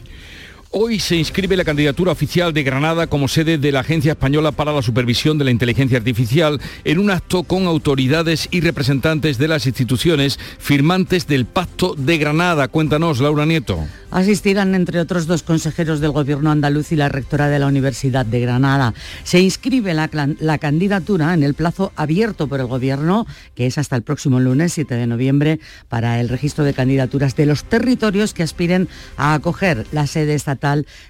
Hoy 0.72 1.00
se 1.00 1.16
inscribe 1.16 1.56
la 1.56 1.64
candidatura 1.64 2.12
oficial 2.12 2.52
de 2.52 2.62
Granada 2.62 3.08
como 3.08 3.26
sede 3.26 3.58
de 3.58 3.72
la 3.72 3.80
Agencia 3.80 4.12
Española 4.12 4.52
para 4.52 4.72
la 4.72 4.82
Supervisión 4.82 5.36
de 5.36 5.44
la 5.44 5.50
Inteligencia 5.50 5.98
Artificial 5.98 6.60
en 6.84 7.00
un 7.00 7.10
acto 7.10 7.42
con 7.42 7.66
autoridades 7.66 8.46
y 8.52 8.60
representantes 8.60 9.36
de 9.36 9.48
las 9.48 9.66
instituciones 9.66 10.38
firmantes 10.60 11.26
del 11.26 11.44
Pacto 11.44 11.96
de 11.96 12.18
Granada. 12.18 12.68
Cuéntanos, 12.68 13.18
Laura 13.18 13.46
Nieto. 13.46 13.84
Asistirán, 14.12 14.76
entre 14.76 15.00
otros, 15.00 15.26
dos 15.26 15.42
consejeros 15.42 16.00
del 16.00 16.12
Gobierno 16.12 16.52
andaluz 16.52 16.92
y 16.92 16.96
la 16.96 17.08
rectora 17.08 17.48
de 17.48 17.58
la 17.58 17.66
Universidad 17.66 18.24
de 18.24 18.40
Granada. 18.40 18.94
Se 19.24 19.40
inscribe 19.40 19.92
la, 19.92 20.58
candidatura 20.58 21.34
en 21.34 21.42
el 21.42 21.54
plazo 21.54 21.92
abierto 21.96 22.46
por 22.46 22.60
el 22.60 22.66
Gobierno, 22.66 23.26
que 23.56 23.66
es 23.66 23.76
hasta 23.76 23.96
el 23.96 24.02
próximo 24.02 24.38
lunes 24.38 24.72
7 24.72 24.94
de 24.94 25.06
noviembre, 25.08 25.58
para 25.88 26.20
el 26.20 26.28
registro 26.28 26.64
de 26.64 26.74
candidaturas 26.74 27.34
de 27.34 27.46
los 27.46 27.64
territorios 27.64 28.34
que 28.34 28.44
aspiren 28.44 28.88
a 29.16 29.34
acoger 29.34 29.86
la 29.92 30.06
sede 30.06 30.34
estatal 30.34 30.59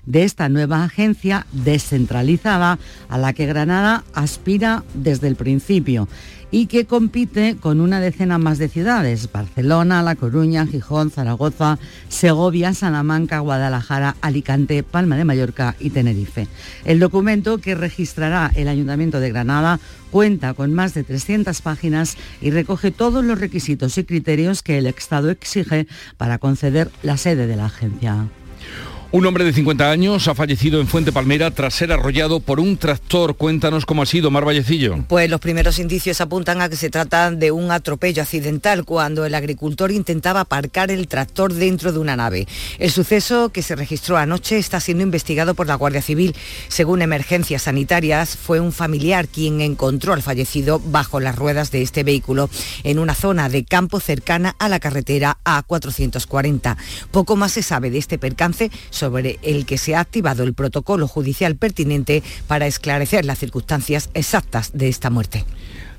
de 0.06 0.24
esta 0.24 0.48
nueva 0.48 0.84
agencia 0.84 1.46
descentralizada 1.52 2.78
a 3.08 3.18
la 3.18 3.32
que 3.32 3.46
Granada 3.46 4.04
aspira 4.14 4.84
desde 4.94 5.28
el 5.28 5.36
principio 5.36 6.08
y 6.50 6.66
que 6.66 6.84
compite 6.84 7.56
con 7.56 7.80
una 7.80 8.00
decena 8.00 8.38
más 8.38 8.58
de 8.58 8.68
ciudades, 8.68 9.30
Barcelona, 9.32 10.02
La 10.02 10.16
Coruña, 10.16 10.66
Gijón, 10.66 11.10
Zaragoza, 11.10 11.78
Segovia, 12.08 12.74
Salamanca, 12.74 13.38
Guadalajara, 13.38 14.16
Alicante, 14.20 14.82
Palma 14.82 15.16
de 15.16 15.24
Mallorca 15.24 15.76
y 15.78 15.90
Tenerife. 15.90 16.48
El 16.84 16.98
documento 16.98 17.58
que 17.58 17.74
registrará 17.74 18.50
el 18.54 18.68
Ayuntamiento 18.68 19.20
de 19.20 19.30
Granada 19.30 19.78
cuenta 20.10 20.54
con 20.54 20.74
más 20.74 20.94
de 20.94 21.04
300 21.04 21.60
páginas 21.62 22.16
y 22.40 22.50
recoge 22.50 22.90
todos 22.90 23.24
los 23.24 23.38
requisitos 23.38 23.96
y 23.98 24.04
criterios 24.04 24.62
que 24.62 24.78
el 24.78 24.86
Estado 24.86 25.30
exige 25.30 25.86
para 26.16 26.38
conceder 26.38 26.90
la 27.02 27.16
sede 27.16 27.46
de 27.46 27.56
la 27.56 27.66
agencia. 27.66 28.28
Un 29.12 29.26
hombre 29.26 29.42
de 29.42 29.52
50 29.52 29.90
años 29.90 30.28
ha 30.28 30.36
fallecido 30.36 30.80
en 30.80 30.86
Fuente 30.86 31.10
Palmera 31.10 31.50
tras 31.50 31.74
ser 31.74 31.90
arrollado 31.90 32.38
por 32.38 32.60
un 32.60 32.76
tractor. 32.76 33.34
Cuéntanos 33.34 33.84
cómo 33.84 34.02
ha 34.02 34.06
sido, 34.06 34.30
Mar 34.30 34.46
Vallecillo. 34.46 35.04
Pues 35.08 35.28
los 35.28 35.40
primeros 35.40 35.80
indicios 35.80 36.20
apuntan 36.20 36.62
a 36.62 36.68
que 36.68 36.76
se 36.76 36.90
trata 36.90 37.32
de 37.32 37.50
un 37.50 37.72
atropello 37.72 38.22
accidental 38.22 38.84
cuando 38.84 39.24
el 39.24 39.34
agricultor 39.34 39.90
intentaba 39.90 40.42
aparcar 40.42 40.92
el 40.92 41.08
tractor 41.08 41.52
dentro 41.52 41.90
de 41.90 41.98
una 41.98 42.14
nave. 42.14 42.46
El 42.78 42.92
suceso 42.92 43.48
que 43.48 43.62
se 43.62 43.74
registró 43.74 44.16
anoche 44.16 44.58
está 44.58 44.78
siendo 44.78 45.02
investigado 45.02 45.54
por 45.54 45.66
la 45.66 45.74
Guardia 45.74 46.02
Civil. 46.02 46.36
Según 46.68 47.02
emergencias 47.02 47.62
sanitarias, 47.62 48.36
fue 48.36 48.60
un 48.60 48.70
familiar 48.70 49.26
quien 49.26 49.60
encontró 49.60 50.12
al 50.12 50.22
fallecido 50.22 50.78
bajo 50.78 51.18
las 51.18 51.34
ruedas 51.34 51.72
de 51.72 51.82
este 51.82 52.04
vehículo 52.04 52.48
en 52.84 53.00
una 53.00 53.16
zona 53.16 53.48
de 53.48 53.64
campo 53.64 53.98
cercana 53.98 54.54
a 54.60 54.68
la 54.68 54.78
carretera 54.78 55.38
A440. 55.44 56.76
Poco 57.10 57.34
más 57.34 57.50
se 57.50 57.64
sabe 57.64 57.90
de 57.90 57.98
este 57.98 58.16
percance 58.16 58.70
sobre 59.00 59.38
el 59.42 59.66
que 59.66 59.78
se 59.78 59.94
ha 59.94 60.00
activado 60.00 60.44
el 60.44 60.54
protocolo 60.54 61.08
judicial 61.08 61.56
pertinente 61.56 62.22
para 62.46 62.66
esclarecer 62.66 63.24
las 63.24 63.38
circunstancias 63.38 64.10
exactas 64.14 64.70
de 64.74 64.88
esta 64.88 65.10
muerte. 65.10 65.44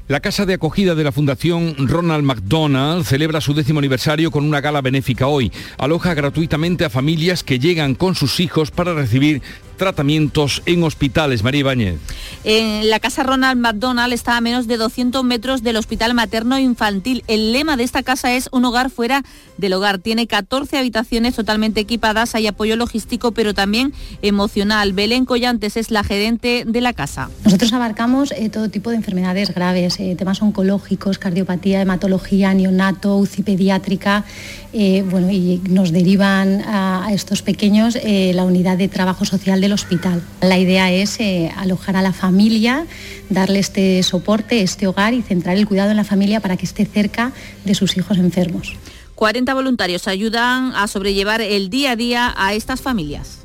La 0.08 0.20
casa 0.20 0.46
de 0.46 0.56
acogida 0.56 0.94
de 0.94 1.04
la 1.04 1.12
Fundación 1.12 1.88
Ronald 1.88 2.26
McDonald 2.26 3.06
celebra 3.06 3.40
su 3.40 3.54
décimo 3.54 3.80
aniversario 3.80 4.30
con 4.30 4.44
una 4.44 4.60
gala 4.60 4.82
benéfica 4.82 5.28
hoy. 5.28 5.52
Aloja 5.78 6.14
gratuitamente 6.14 6.84
a 6.84 6.90
familias 6.90 7.44
que 7.44 7.60
llegan 7.60 7.96
con 7.96 8.14
sus 8.14 8.40
hijos 8.40 8.72
para 8.72 8.94
recibir 8.94 9.42
tratamientos 9.82 10.62
en 10.68 10.84
hospitales. 10.84 11.42
María 11.42 11.62
Ibáñez. 11.62 11.96
En 12.44 12.88
la 12.92 13.00
casa 13.00 13.24
Ronald 13.24 13.60
McDonald 13.60 14.14
está 14.14 14.38
a 14.38 14.42
menos 14.42 14.68
de 14.68 14.78
200 14.78 15.24
metros 15.24 15.64
del 15.64 15.76
Hospital 15.76 16.14
Materno 16.14 16.60
Infantil. 16.60 17.24
El 17.28 17.52
lema 17.52 17.78
de 17.78 17.84
esta 17.84 18.04
casa 18.04 18.32
es 18.36 18.48
un 18.52 18.64
hogar 18.66 18.92
fuera 18.92 19.24
del 19.58 19.74
hogar. 19.74 19.98
Tiene 19.98 20.28
14 20.28 20.78
habitaciones 20.78 21.34
totalmente 21.36 21.80
equipadas, 21.80 22.36
hay 22.36 22.46
apoyo 22.46 22.76
logístico, 22.76 23.32
pero 23.32 23.56
también 23.56 23.92
emocional. 24.22 24.94
Belén 24.94 25.26
Collantes 25.26 25.78
es 25.78 25.90
la 25.90 26.04
gerente 26.04 26.64
de 26.68 26.82
la 26.82 26.94
casa. 26.94 27.32
Nosotros 27.44 27.74
abarcamos 27.74 28.32
eh, 28.34 28.50
todo 28.50 28.70
tipo 28.70 28.92
de 28.92 28.98
enfermedades 28.98 29.52
graves, 29.52 30.00
eh, 30.00 30.16
temas 30.16 30.44
oncológicos, 30.44 31.18
cardiopatía, 31.18 31.82
hematología, 31.82 32.54
neonato, 32.54 33.18
UCI 33.18 33.42
pediátrica, 33.42 34.26
eh, 34.74 35.04
bueno, 35.10 35.32
y 35.32 35.60
nos 35.70 35.92
derivan 35.92 36.62
a, 36.62 37.08
a 37.08 37.14
estos 37.14 37.42
pequeños 37.42 37.96
eh, 37.96 38.32
la 38.36 38.44
unidad 38.44 38.78
de 38.78 38.88
trabajo 38.88 39.26
social 39.26 39.62
hospital. 39.74 40.22
La 40.42 40.58
idea 40.58 40.92
es 40.92 41.20
eh, 41.20 41.52
alojar 41.56 41.96
a 41.96 42.02
la 42.02 42.14
familia, 42.14 42.86
darle 43.30 43.60
este 43.60 44.02
soporte, 44.04 44.62
este 44.62 44.88
hogar 44.88 45.14
y 45.14 45.22
centrar 45.22 45.58
el 45.58 45.68
cuidado 45.68 45.92
en 45.92 45.98
la 45.98 46.04
familia 46.04 46.40
para 46.40 46.58
que 46.58 46.66
esté 46.66 46.86
cerca 46.86 47.32
de 47.66 47.76
sus 47.76 47.98
hijos 47.98 48.18
enfermos. 48.18 48.76
40 49.16 49.54
voluntarios 49.54 50.08
ayudan 50.08 50.74
a 50.76 50.88
sobrellevar 50.88 51.42
el 51.42 51.70
día 51.70 51.92
a 51.92 51.96
día 51.96 52.34
a 52.36 52.54
estas 52.54 52.82
familias 52.82 53.42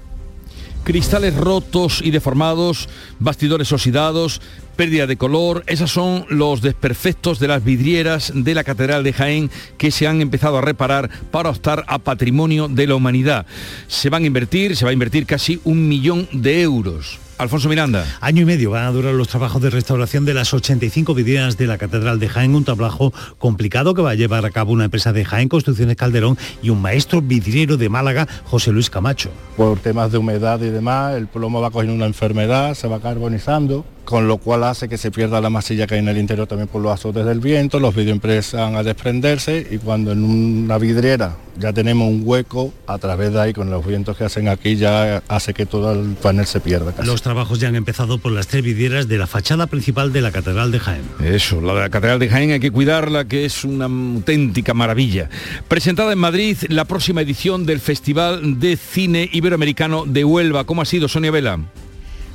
cristales 0.86 1.34
rotos 1.34 2.00
y 2.00 2.12
deformados, 2.12 2.88
bastidores 3.18 3.72
oxidados, 3.72 4.40
pérdida 4.76 5.08
de 5.08 5.16
color, 5.16 5.64
esos 5.66 5.90
son 5.90 6.26
los 6.28 6.62
desperfectos 6.62 7.40
de 7.40 7.48
las 7.48 7.64
vidrieras 7.64 8.30
de 8.32 8.54
la 8.54 8.62
Catedral 8.62 9.02
de 9.02 9.12
Jaén 9.12 9.50
que 9.78 9.90
se 9.90 10.06
han 10.06 10.22
empezado 10.22 10.58
a 10.58 10.60
reparar 10.60 11.10
para 11.32 11.50
optar 11.50 11.84
a 11.88 11.98
patrimonio 11.98 12.68
de 12.68 12.86
la 12.86 12.94
humanidad. 12.94 13.46
Se 13.88 14.10
van 14.10 14.22
a 14.22 14.26
invertir, 14.26 14.76
se 14.76 14.84
va 14.84 14.90
a 14.90 14.94
invertir 14.94 15.26
casi 15.26 15.60
un 15.64 15.88
millón 15.88 16.28
de 16.30 16.62
euros. 16.62 17.18
Alfonso 17.38 17.68
Miranda. 17.68 18.06
Año 18.20 18.42
y 18.42 18.44
medio 18.46 18.70
van 18.70 18.86
a 18.86 18.90
durar 18.90 19.12
los 19.12 19.28
trabajos 19.28 19.60
de 19.60 19.68
restauración 19.68 20.24
de 20.24 20.32
las 20.32 20.54
85 20.54 21.14
vidrieras 21.14 21.58
de 21.58 21.66
la 21.66 21.76
Catedral 21.76 22.18
de 22.18 22.28
Jaén, 22.28 22.54
un 22.54 22.64
trabajo 22.64 23.12
complicado 23.38 23.92
que 23.92 24.00
va 24.00 24.10
a 24.10 24.14
llevar 24.14 24.46
a 24.46 24.50
cabo 24.50 24.72
una 24.72 24.84
empresa 24.84 25.12
de 25.12 25.24
Jaén 25.24 25.48
Construcciones 25.48 25.96
Calderón 25.96 26.38
y 26.62 26.70
un 26.70 26.80
maestro 26.80 27.20
vidriero 27.20 27.76
de 27.76 27.90
Málaga, 27.90 28.26
José 28.44 28.72
Luis 28.72 28.88
Camacho. 28.88 29.30
Por 29.56 29.78
temas 29.80 30.12
de 30.12 30.18
humedad 30.18 30.60
y 30.62 30.70
demás, 30.70 31.14
el 31.14 31.26
plomo 31.26 31.60
va 31.60 31.70
cogiendo 31.70 31.94
una 31.94 32.06
enfermedad, 32.06 32.74
se 32.74 32.88
va 32.88 33.00
carbonizando 33.00 33.84
con 34.06 34.28
lo 34.28 34.38
cual 34.38 34.64
hace 34.64 34.88
que 34.88 34.96
se 34.96 35.10
pierda 35.10 35.40
la 35.40 35.50
masilla 35.50 35.86
que 35.86 35.94
hay 35.94 36.00
en 36.00 36.08
el 36.08 36.16
interior 36.16 36.46
también 36.46 36.68
por 36.68 36.80
los 36.80 36.92
azotes 36.92 37.26
del 37.26 37.40
viento, 37.40 37.80
los 37.80 37.94
vidrios 37.94 38.14
empiezan 38.14 38.76
a 38.76 38.84
desprenderse 38.84 39.66
y 39.68 39.78
cuando 39.78 40.12
en 40.12 40.22
una 40.22 40.78
vidriera 40.78 41.36
ya 41.58 41.72
tenemos 41.72 42.08
un 42.08 42.22
hueco, 42.24 42.72
a 42.86 42.98
través 42.98 43.32
de 43.32 43.40
ahí 43.40 43.52
con 43.52 43.68
los 43.68 43.84
vientos 43.84 44.16
que 44.16 44.24
hacen 44.24 44.46
aquí 44.48 44.76
ya 44.76 45.22
hace 45.26 45.54
que 45.54 45.66
todo 45.66 45.92
el 45.92 46.14
panel 46.14 46.46
se 46.46 46.60
pierda. 46.60 46.92
Casi. 46.92 47.08
Los 47.08 47.20
trabajos 47.20 47.58
ya 47.58 47.68
han 47.68 47.74
empezado 47.74 48.18
por 48.18 48.30
las 48.30 48.46
tres 48.46 48.62
vidrieras 48.62 49.08
de 49.08 49.18
la 49.18 49.26
fachada 49.26 49.66
principal 49.66 50.12
de 50.12 50.20
la 50.20 50.30
Catedral 50.30 50.70
de 50.70 50.78
Jaén. 50.78 51.02
Eso, 51.24 51.60
la 51.60 51.74
de 51.74 51.80
la 51.80 51.90
Catedral 51.90 52.20
de 52.20 52.28
Jaén 52.28 52.52
hay 52.52 52.60
que 52.60 52.70
cuidarla, 52.70 53.24
que 53.24 53.44
es 53.44 53.64
una 53.64 53.86
auténtica 53.86 54.72
maravilla. 54.72 55.28
Presentada 55.66 56.12
en 56.12 56.18
Madrid 56.18 56.56
la 56.68 56.84
próxima 56.84 57.22
edición 57.22 57.66
del 57.66 57.80
Festival 57.80 58.60
de 58.60 58.76
Cine 58.76 59.28
Iberoamericano 59.32 60.04
de 60.06 60.24
Huelva. 60.24 60.64
¿Cómo 60.64 60.82
ha 60.82 60.84
sido, 60.84 61.08
Sonia 61.08 61.32
Vela? 61.32 61.58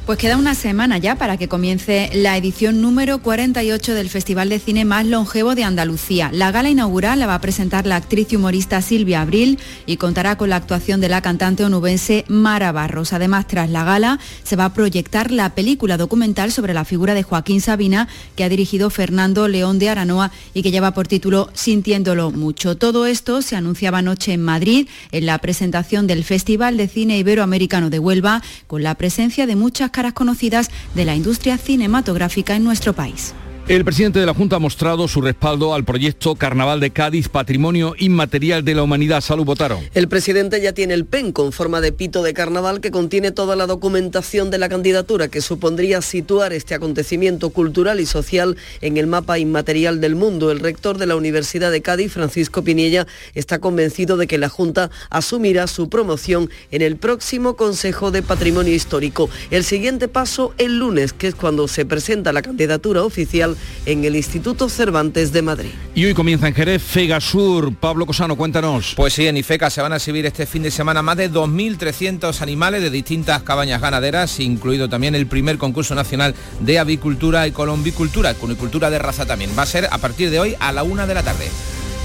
Pues 0.05 0.17
queda 0.17 0.35
una 0.35 0.55
semana 0.55 0.97
ya 0.97 1.15
para 1.15 1.37
que 1.37 1.47
comience 1.47 2.09
la 2.15 2.35
edición 2.35 2.81
número 2.81 3.19
48 3.19 3.93
del 3.93 4.09
Festival 4.09 4.49
de 4.49 4.57
Cine 4.57 4.83
más 4.83 5.05
longevo 5.05 5.53
de 5.53 5.63
Andalucía. 5.63 6.31
La 6.33 6.51
gala 6.51 6.71
inaugural 6.71 7.19
la 7.19 7.27
va 7.27 7.35
a 7.35 7.41
presentar 7.41 7.85
la 7.85 7.97
actriz 7.97 8.33
y 8.33 8.35
humorista 8.35 8.81
Silvia 8.81 9.21
Abril 9.21 9.59
y 9.85 9.97
contará 9.97 10.37
con 10.37 10.49
la 10.49 10.55
actuación 10.55 11.01
de 11.01 11.09
la 11.09 11.21
cantante 11.21 11.63
onubense 11.63 12.25
Mara 12.27 12.71
Barros. 12.71 13.13
Además, 13.13 13.45
tras 13.45 13.69
la 13.69 13.83
gala 13.83 14.19
se 14.41 14.55
va 14.55 14.65
a 14.65 14.73
proyectar 14.73 15.29
la 15.29 15.53
película 15.53 15.97
documental 15.97 16.51
sobre 16.51 16.73
la 16.73 16.83
figura 16.83 17.13
de 17.13 17.21
Joaquín 17.21 17.61
Sabina 17.61 18.07
que 18.35 18.43
ha 18.43 18.49
dirigido 18.49 18.89
Fernando 18.89 19.47
León 19.47 19.77
de 19.77 19.89
Aranoa 19.89 20.31
y 20.55 20.63
que 20.63 20.71
lleva 20.71 20.95
por 20.95 21.07
título 21.07 21.51
Sintiéndolo 21.53 22.31
mucho. 22.31 22.75
Todo 22.75 23.05
esto 23.05 23.43
se 23.43 23.55
anunciaba 23.55 23.99
anoche 23.99 24.33
en 24.33 24.41
Madrid 24.41 24.87
en 25.11 25.27
la 25.27 25.37
presentación 25.37 26.07
del 26.07 26.23
Festival 26.23 26.75
de 26.75 26.87
Cine 26.87 27.19
Iberoamericano 27.19 27.91
de 27.91 27.99
Huelva 27.99 28.41
con 28.65 28.81
la 28.81 28.95
presencia 28.95 29.45
de 29.45 29.55
muchas 29.55 29.90
caras 29.91 30.13
conocidas 30.13 30.69
de 30.95 31.05
la 31.05 31.15
industria 31.15 31.57
cinematográfica 31.57 32.55
en 32.55 32.63
nuestro 32.63 32.93
país. 32.93 33.33
El 33.67 33.85
presidente 33.85 34.19
de 34.19 34.25
la 34.25 34.33
Junta 34.33 34.57
ha 34.57 34.59
mostrado 34.59 35.07
su 35.07 35.21
respaldo 35.21 35.73
al 35.73 35.85
proyecto 35.85 36.35
Carnaval 36.35 36.79
de 36.81 36.91
Cádiz, 36.91 37.29
Patrimonio 37.29 37.93
Inmaterial 37.97 38.65
de 38.65 38.75
la 38.75 38.83
Humanidad. 38.83 39.21
Salud, 39.21 39.45
votaron. 39.45 39.79
El 39.93 40.09
presidente 40.09 40.59
ya 40.59 40.73
tiene 40.73 40.93
el 40.93 41.05
PEN 41.05 41.31
con 41.31 41.53
forma 41.53 41.79
de 41.79 41.93
pito 41.93 42.21
de 42.21 42.33
carnaval 42.33 42.81
que 42.81 42.91
contiene 42.91 43.31
toda 43.31 43.55
la 43.55 43.67
documentación 43.67 44.49
de 44.49 44.57
la 44.57 44.67
candidatura 44.67 45.29
que 45.29 45.39
supondría 45.39 46.01
situar 46.01 46.51
este 46.51 46.75
acontecimiento 46.75 47.51
cultural 47.51 48.01
y 48.01 48.05
social 48.05 48.57
en 48.81 48.97
el 48.97 49.07
mapa 49.07 49.39
inmaterial 49.39 50.01
del 50.01 50.15
mundo. 50.15 50.51
El 50.51 50.59
rector 50.59 50.97
de 50.97 51.05
la 51.05 51.15
Universidad 51.15 51.71
de 51.71 51.81
Cádiz, 51.81 52.11
Francisco 52.11 52.63
Piniella, 52.63 53.07
está 53.35 53.59
convencido 53.59 54.17
de 54.17 54.27
que 54.27 54.37
la 54.37 54.49
Junta 54.49 54.89
asumirá 55.09 55.67
su 55.67 55.87
promoción 55.87 56.49
en 56.71 56.81
el 56.81 56.97
próximo 56.97 57.55
Consejo 57.55 58.11
de 58.11 58.21
Patrimonio 58.21 58.73
Histórico. 58.73 59.29
El 59.49 59.63
siguiente 59.63 60.09
paso 60.09 60.53
el 60.57 60.79
lunes, 60.79 61.13
que 61.13 61.27
es 61.27 61.35
cuando 61.35 61.69
se 61.69 61.85
presenta 61.85 62.33
la 62.33 62.41
candidatura 62.41 63.03
oficial 63.03 63.50
en 63.85 64.05
el 64.05 64.15
Instituto 64.15 64.69
Cervantes 64.69 65.31
de 65.31 65.41
Madrid. 65.41 65.69
Y 65.95 66.05
hoy 66.05 66.13
comienza 66.13 66.47
en 66.47 66.53
Jerez 66.53 66.81
Fegasur. 66.81 67.73
Pablo 67.75 68.05
Cosano, 68.05 68.35
cuéntanos. 68.35 68.93
Pues 68.95 69.13
sí, 69.13 69.27
en 69.27 69.37
IFECA 69.37 69.69
se 69.69 69.81
van 69.81 69.93
a 69.93 69.97
exhibir 69.97 70.25
este 70.25 70.45
fin 70.45 70.63
de 70.63 70.71
semana 70.71 71.01
más 71.01 71.17
de 71.17 71.31
2.300 71.31 72.41
animales 72.41 72.81
de 72.81 72.89
distintas 72.89 73.43
cabañas 73.43 73.81
ganaderas, 73.81 74.39
incluido 74.39 74.89
también 74.89 75.15
el 75.15 75.27
primer 75.27 75.57
concurso 75.57 75.95
nacional 75.95 76.35
de 76.59 76.79
avicultura 76.79 77.47
y 77.47 77.51
colombicultura, 77.51 78.33
cunicultura 78.33 78.89
de 78.89 78.99
raza 78.99 79.25
también. 79.25 79.51
Va 79.57 79.63
a 79.63 79.67
ser 79.67 79.87
a 79.91 79.97
partir 79.97 80.29
de 80.29 80.39
hoy 80.39 80.55
a 80.59 80.71
la 80.71 80.83
una 80.83 81.07
de 81.07 81.13
la 81.13 81.23
tarde. 81.23 81.49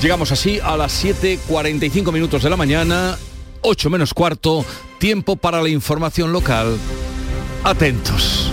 Llegamos 0.03 0.31
así 0.31 0.61
a 0.63 0.77
las 0.77 1.05
7.45 1.05 2.13
minutos 2.13 2.43
de 2.43 2.51
la 2.51 2.57
mañana, 2.57 3.17
8 3.63 3.91
menos 3.91 4.13
cuarto, 4.13 4.65
tiempo 4.99 5.37
para 5.37 5.63
la 5.63 5.69
información 5.69 6.33
local. 6.33 6.77
Atentos. 7.65 8.53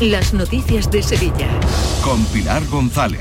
las 0.00 0.32
noticias 0.32 0.90
de 0.90 1.02
Sevilla. 1.02 1.48
Con 2.02 2.24
Pilar 2.26 2.64
González. 2.66 3.20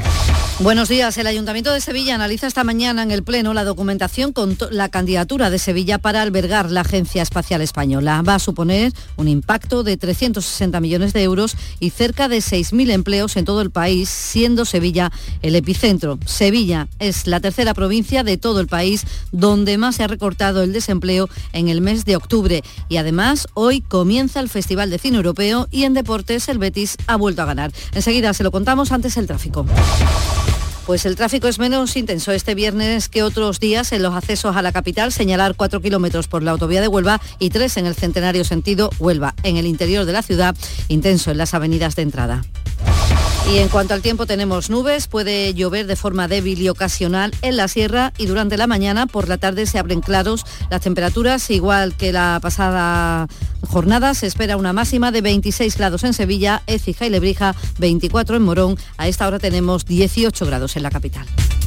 Buenos 0.60 0.90
días. 0.90 1.16
El 1.20 1.28
Ayuntamiento 1.28 1.72
de 1.72 1.82
Sevilla 1.82 2.16
analiza 2.16 2.48
esta 2.48 2.64
mañana 2.64 3.04
en 3.04 3.12
el 3.12 3.22
Pleno 3.22 3.54
la 3.54 3.64
documentación 3.64 4.34
con 4.34 4.58
la 4.72 4.90
candidatura 4.90 5.52
de 5.52 5.60
Sevilla 5.60 6.00
para 6.00 6.24
albergar 6.24 6.72
la 6.72 6.82
Agencia 6.82 7.22
Espacial 7.22 7.62
Española. 7.62 8.24
Va 8.28 8.36
a 8.36 8.40
suponer 8.40 8.92
un 9.18 9.28
impacto 9.28 9.84
de 9.84 9.98
360 9.98 10.80
millones 10.80 11.14
de 11.14 11.22
euros 11.22 11.56
y 11.80 11.92
cerca 11.92 12.28
de 12.28 12.40
6.000 12.40 12.92
empleos 12.92 13.38
en 13.38 13.46
todo 13.46 13.62
el 13.62 13.70
país, 13.70 14.10
siendo 14.10 14.66
Sevilla 14.66 15.12
el 15.44 15.56
epicentro. 15.56 16.18
Sevilla 16.26 16.88
es 16.98 17.28
la 17.28 17.40
tercera 17.40 17.76
provincia 17.76 18.24
de 18.24 18.38
todo 18.38 18.60
el 18.60 18.68
país 18.68 19.06
donde 19.32 19.78
más 19.78 19.98
se 19.98 20.04
ha 20.04 20.08
recortado 20.08 20.64
el 20.64 20.74
desempleo 20.74 21.30
en 21.54 21.70
el 21.70 21.82
mes 21.82 22.04
de 22.04 22.16
octubre. 22.16 22.64
Y 22.90 22.98
además, 22.98 23.48
hoy 23.54 23.82
comienza 23.82 24.40
el 24.40 24.50
Festival 24.50 24.90
de 24.90 24.98
Cine 24.98 25.18
Europeo 25.18 25.68
y 25.70 25.84
en 25.84 25.94
deportes 25.94 26.50
el 26.50 26.58
Betis 26.68 26.98
ha 27.08 27.16
vuelto 27.16 27.42
a 27.42 27.46
ganar. 27.46 27.72
Enseguida 27.94 28.34
se 28.34 28.44
lo 28.44 28.52
contamos 28.52 28.92
antes 28.92 29.16
el 29.16 29.26
tráfico. 29.26 29.66
Pues 30.86 31.06
el 31.06 31.16
tráfico 31.16 31.48
es 31.48 31.60
menos 31.60 31.96
intenso 31.96 32.32
este 32.34 32.56
viernes 32.56 33.08
que 33.08 33.24
otros 33.24 33.60
días 33.60 33.92
en 33.94 34.04
los 34.04 34.14
accesos 34.14 34.56
a 34.56 34.62
la 34.62 34.74
capital, 34.74 35.14
señalar 35.14 35.56
4 35.56 35.82
kilómetros 35.82 36.28
por 36.28 36.44
la 36.44 36.52
autovía 36.52 36.82
de 36.82 36.88
Huelva 36.90 37.22
y 37.40 37.50
3 37.50 37.78
en 37.78 37.86
el 37.86 37.96
centenario 37.96 38.44
sentido 38.44 38.90
Huelva. 39.00 39.34
En 39.44 39.56
el 39.56 39.66
interior 39.66 40.06
de 40.06 40.14
la 40.14 40.22
ciudad, 40.22 40.56
intenso 40.90 41.32
en 41.32 41.38
las 41.38 41.54
avenidas 41.54 41.96
de 41.96 42.02
entrada. 42.02 42.44
Y 43.50 43.60
en 43.60 43.70
cuanto 43.70 43.94
al 43.94 44.02
tiempo 44.02 44.26
tenemos 44.26 44.70
nubes, 44.70 45.08
puede 45.08 45.54
llover 45.54 45.88
de 45.88 45.96
forma 45.96 46.28
débil 46.28 46.62
y 46.62 46.68
ocasional 46.68 47.34
en 47.42 47.56
la 47.56 47.70
sierra 47.70 48.12
y 48.18 48.26
durante 48.26 48.58
la 48.58 48.68
mañana, 48.68 49.08
por 49.08 49.30
la 49.30 49.38
tarde 49.38 49.66
se 49.66 49.80
abren 49.80 50.02
claros 50.02 50.46
las 50.70 50.82
temperaturas, 50.82 51.50
igual 51.50 51.96
que 51.96 52.12
la 52.12 52.40
pasada 52.42 53.28
jornada, 53.66 54.14
se 54.16 54.28
espera 54.28 54.58
una 54.58 54.74
máxima 54.74 55.12
de 55.12 55.22
26 55.22 55.78
grados 55.78 56.04
en 56.04 56.14
Sevilla, 56.14 56.62
Écija 56.68 57.06
y 57.06 57.10
Lebrija, 57.10 57.56
24 57.80 58.36
en 58.36 58.44
Morón, 58.44 58.78
a 58.98 59.08
esta 59.08 59.26
hora 59.26 59.40
tenemos 59.40 59.86
18 59.86 60.46
grados 60.46 60.76
en 60.76 60.84
la 60.84 60.90
capital. 60.90 61.26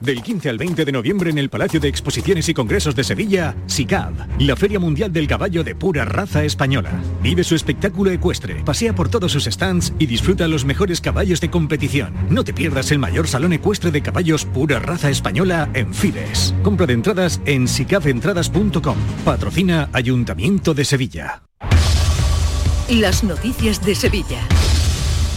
Del 0.00 0.22
15 0.22 0.48
al 0.48 0.56
20 0.56 0.86
de 0.86 0.92
noviembre 0.92 1.28
en 1.28 1.36
el 1.36 1.50
Palacio 1.50 1.78
de 1.78 1.88
Exposiciones 1.88 2.48
y 2.48 2.54
Congresos 2.54 2.94
de 2.94 3.04
Sevilla, 3.04 3.54
SICAV, 3.66 4.40
la 4.40 4.56
Feria 4.56 4.80
Mundial 4.80 5.12
del 5.12 5.26
Caballo 5.26 5.62
de 5.62 5.74
pura 5.74 6.06
raza 6.06 6.42
española. 6.42 6.90
Vive 7.22 7.44
su 7.44 7.54
espectáculo 7.54 8.10
ecuestre, 8.10 8.62
pasea 8.64 8.94
por 8.94 9.10
todos 9.10 9.32
sus 9.32 9.44
stands 9.44 9.92
y 9.98 10.06
disfruta 10.06 10.48
los 10.48 10.64
mejores 10.64 11.02
caballos 11.02 11.42
de 11.42 11.50
competición. 11.50 12.14
No 12.30 12.44
te 12.44 12.54
pierdas 12.54 12.90
el 12.92 12.98
mayor 12.98 13.28
salón 13.28 13.52
ecuestre 13.52 13.90
de 13.90 14.00
caballos 14.00 14.46
pura 14.46 14.78
raza 14.78 15.10
española 15.10 15.68
en 15.74 15.92
Fides. 15.92 16.54
Compra 16.62 16.86
de 16.86 16.94
entradas 16.94 17.42
en 17.44 17.68
sicaventradas.com. 17.68 18.96
Patrocina 19.26 19.90
Ayuntamiento 19.92 20.72
de 20.72 20.86
Sevilla. 20.86 21.42
Las 22.88 23.22
noticias 23.22 23.84
de 23.84 23.94
Sevilla. 23.94 24.40